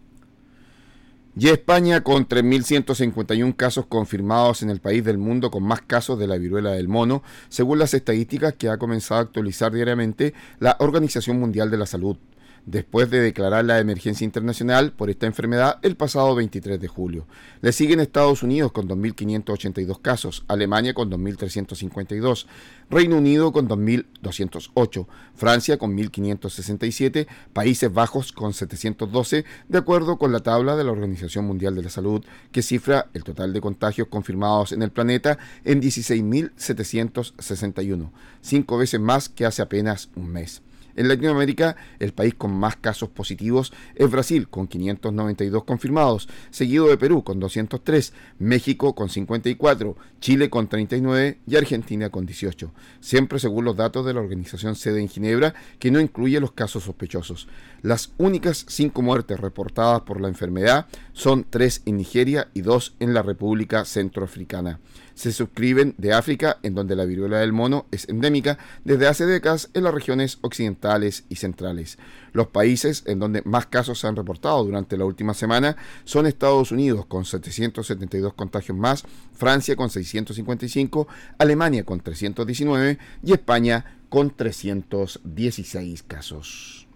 Y 1.36 1.50
España 1.50 2.02
con 2.02 2.28
3.151 2.28 3.56
casos 3.56 3.88
confirmados 3.88 4.62
en 4.62 4.70
el 4.70 4.80
país 4.80 5.04
del 5.04 5.18
mundo 5.18 5.50
con 5.50 5.64
más 5.64 5.82
casos 5.82 6.20
de 6.20 6.28
la 6.28 6.38
viruela 6.38 6.72
del 6.72 6.88
mono, 6.88 7.24
según 7.50 7.80
las 7.80 7.96
estadísticas 7.96 8.54
que 8.54 8.70
ha 8.70 8.78
comenzado 8.78 9.20
a 9.20 9.24
actualizar 9.24 9.72
diariamente 9.72 10.36
la 10.60 10.76
Organización 10.80 11.40
Mundial 11.40 11.72
de 11.72 11.78
la 11.78 11.88
Salud 11.88 12.18
después 12.66 13.10
de 13.10 13.20
declarar 13.20 13.66
la 13.66 13.80
emergencia 13.80 14.26
internacional 14.26 14.94
por 14.94 15.10
esta 15.10 15.26
enfermedad 15.26 15.80
el 15.82 15.96
pasado 15.96 16.36
23 16.36 16.80
de 16.80 16.88
julio. 16.88 17.26
Le 17.62 17.74
siguen 17.74 18.00
Estados 18.00 18.44
Unidos 18.44 18.72
con 18.72 18.88
2.582 18.88 20.00
casos, 20.02 20.44
Alemania 20.48 20.94
con 20.94 21.12
2.352, 21.12 22.46
Reino 22.90 23.18
Unido 23.18 23.52
con 23.52 23.68
2.208, 23.68 25.08
Francia 25.36 25.78
con 25.78 25.98
1.567, 25.98 27.28
Países 27.52 27.94
Bajos 27.94 28.32
con 28.32 28.54
712, 28.54 29.46
de 29.68 29.78
acuerdo 29.78 30.18
con 30.18 30.32
la 30.32 30.40
tabla 30.40 30.76
de 30.76 30.84
la 30.84 30.92
Organización 30.92 31.46
Mundial 31.46 31.76
de 31.76 31.84
la 31.84 31.90
Salud, 31.90 32.24
que 32.52 32.62
cifra 32.62 33.08
el 33.14 33.24
total 33.24 33.54
de 33.54 33.62
contagios 33.62 34.08
confirmados 34.08 34.72
en 34.72 34.82
el 34.82 34.92
planeta 34.92 35.38
en 35.64 35.82
16.761, 35.82 38.12
cinco 38.42 38.78
veces 38.78 39.00
más 39.00 39.30
que 39.30 39.46
hace 39.46 39.62
apenas 39.62 40.10
un 40.16 40.32
mes. 40.32 40.62
En 40.96 41.08
Latinoamérica, 41.08 41.76
el 42.00 42.14
país 42.14 42.34
con 42.36 42.52
más 42.52 42.76
casos 42.76 43.10
positivos 43.10 43.74
es 43.96 44.10
Brasil, 44.10 44.48
con 44.48 44.68
592 44.68 45.64
confirmados, 45.64 46.30
seguido 46.52 46.88
de 46.88 46.98
Perú, 46.98 47.24
con 47.24 47.40
203, 47.40 48.14
México, 48.40 48.94
con 48.94 49.10
54, 49.10 49.96
Chile, 50.20 50.50
con 50.50 50.68
39 50.68 51.40
y 51.48 51.56
Argentina, 51.56 52.10
con 52.10 52.26
18. 52.26 52.72
Siempre 53.00 53.40
según 53.40 53.66
los 53.66 53.76
datos 53.76 54.06
de 54.06 54.14
la 54.14 54.22
organización 54.22 54.76
sede 54.76 55.02
en 55.02 55.10
Ginebra, 55.10 55.54
que 55.80 55.92
no 55.92 56.00
incluye 56.00 56.40
los 56.40 56.52
casos 56.52 56.84
sospechosos. 56.84 57.48
Las 57.82 58.14
únicas 58.18 58.66
cinco 58.70 59.02
muertes 59.02 59.40
reportadas 59.40 60.02
por 60.02 60.22
la 60.22 60.28
enfermedad 60.28 60.88
son 61.14 61.46
tres 61.50 61.82
en 61.86 61.98
Nigeria 61.98 62.50
y 62.54 62.62
dos 62.62 62.96
en 63.00 63.14
la 63.14 63.24
República 63.24 63.86
Centroafricana 63.86 64.80
se 65.16 65.32
suscriben 65.32 65.94
de 65.98 66.14
África, 66.14 66.58
en 66.64 66.74
donde 66.74 66.96
la 66.96 67.06
viruela 67.06 67.40
del 67.40 67.54
mono 67.54 67.86
es 67.92 68.10
endémica 68.10 68.58
desde 68.84 69.08
hace 69.08 69.26
décadas 69.26 69.70
en 69.74 69.84
las 69.84 69.94
regiones 69.94 70.40
occidentales 70.42 70.83
y 71.30 71.36
centrales. 71.36 71.98
Los 72.34 72.48
países 72.48 73.04
en 73.06 73.20
donde 73.20 73.42
más 73.46 73.68
casos 73.68 74.00
se 74.00 74.08
han 74.08 74.16
reportado 74.16 74.64
durante 74.64 74.98
la 74.98 75.06
última 75.06 75.34
semana 75.34 75.78
son 76.04 76.26
Estados 76.26 76.72
Unidos 76.72 77.06
con 77.06 77.26
772 77.26 78.34
contagios 78.34 78.78
más, 78.78 79.04
Francia 79.34 79.76
con 79.76 79.90
655, 79.90 81.08
Alemania 81.38 81.86
con 81.86 82.02
319 82.02 82.98
y 83.24 83.32
España 83.32 83.98
con 84.10 84.32
316 84.32 86.04
casos. 86.04 86.88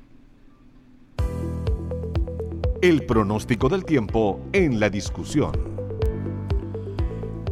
El 2.81 3.05
pronóstico 3.05 3.69
del 3.69 3.85
tiempo 3.85 4.39
en 4.53 4.79
la 4.79 4.89
discusión. 4.89 5.76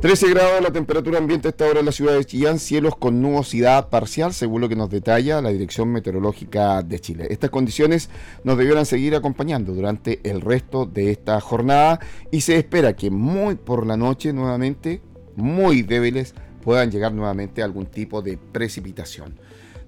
13 0.05 0.29
grados 0.29 0.61
la 0.61 0.69
temperatura 0.69 1.17
ambiente 1.17 1.47
a 1.47 1.49
esta 1.49 1.65
hora 1.65 1.79
en 1.79 1.87
la 1.87 1.91
ciudad 1.91 2.13
de 2.13 2.23
Chillán, 2.23 2.59
cielos 2.59 2.95
con 2.95 3.23
nubosidad 3.23 3.89
parcial, 3.89 4.35
según 4.35 4.61
lo 4.61 4.69
que 4.69 4.75
nos 4.75 4.91
detalla 4.91 5.41
la 5.41 5.49
Dirección 5.49 5.91
Meteorológica 5.91 6.83
de 6.83 6.99
Chile. 6.99 7.25
Estas 7.31 7.49
condiciones 7.49 8.11
nos 8.43 8.55
debieran 8.55 8.85
seguir 8.85 9.15
acompañando 9.15 9.73
durante 9.73 10.19
el 10.23 10.41
resto 10.41 10.85
de 10.85 11.09
esta 11.09 11.41
jornada 11.41 11.99
y 12.29 12.41
se 12.41 12.55
espera 12.55 12.95
que 12.95 13.09
muy 13.09 13.55
por 13.55 13.87
la 13.87 13.97
noche 13.97 14.31
nuevamente, 14.31 15.01
muy 15.35 15.81
débiles, 15.81 16.35
puedan 16.61 16.91
llegar 16.91 17.11
nuevamente 17.11 17.63
algún 17.63 17.87
tipo 17.87 18.21
de 18.21 18.37
precipitación. 18.37 19.39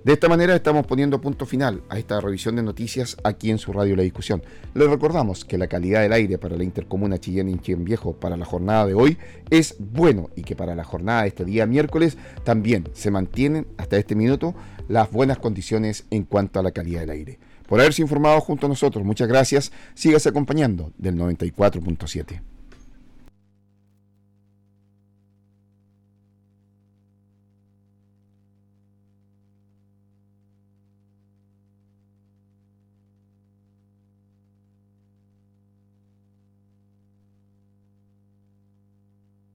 De 0.08 0.14
esta 0.14 0.30
manera 0.30 0.56
estamos 0.56 0.88
poniendo 0.88 1.20
punto 1.20 1.46
final 1.46 1.84
a 1.90 2.00
esta 2.00 2.22
revisión 2.22 2.56
de 2.56 2.64
noticias 2.64 3.18
aquí 3.26 3.52
en 3.52 3.58
su 3.58 3.74
radio 3.74 3.94
La 3.94 4.04
Discusión. 4.04 4.42
Les 4.74 4.90
recordamos 4.90 5.44
que 5.44 5.58
la 5.58 5.68
calidad 5.68 6.02
del 6.02 6.14
aire 6.14 6.38
para 6.38 6.56
la 6.56 6.64
intercomuna 6.64 7.20
Chillán 7.20 7.50
y 7.50 7.60
Chillán 7.60 7.84
Viejo 7.84 8.14
para 8.14 8.38
la 8.38 8.46
jornada 8.46 8.86
de 8.86 8.94
hoy 8.94 9.18
es 9.50 9.76
bueno 9.80 10.30
y 10.38 10.44
que 10.44 10.56
para 10.56 10.76
la 10.76 10.86
jornada 10.86 11.24
de 11.24 11.28
este 11.28 11.44
día 11.44 11.66
miércoles 11.66 12.18
también 12.46 12.88
se 12.94 13.12
mantienen 13.12 13.68
hasta 13.76 13.98
este 13.98 14.16
minuto 14.16 14.56
las 14.88 15.12
buenas 15.12 15.40
condiciones 15.40 16.06
en 16.10 16.24
cuanto 16.24 16.62
a 16.62 16.64
la 16.64 16.72
calidad 16.72 17.02
del 17.02 17.10
aire. 17.10 17.40
Por 17.68 17.82
haberse 17.82 18.02
informado 18.02 18.40
junto 18.40 18.68
a 18.68 18.70
nosotros, 18.70 19.04
muchas 19.04 19.28
gracias. 19.28 19.74
Sígase 19.94 20.30
acompañando 20.30 20.94
del 20.98 21.18
94.7. 21.18 22.57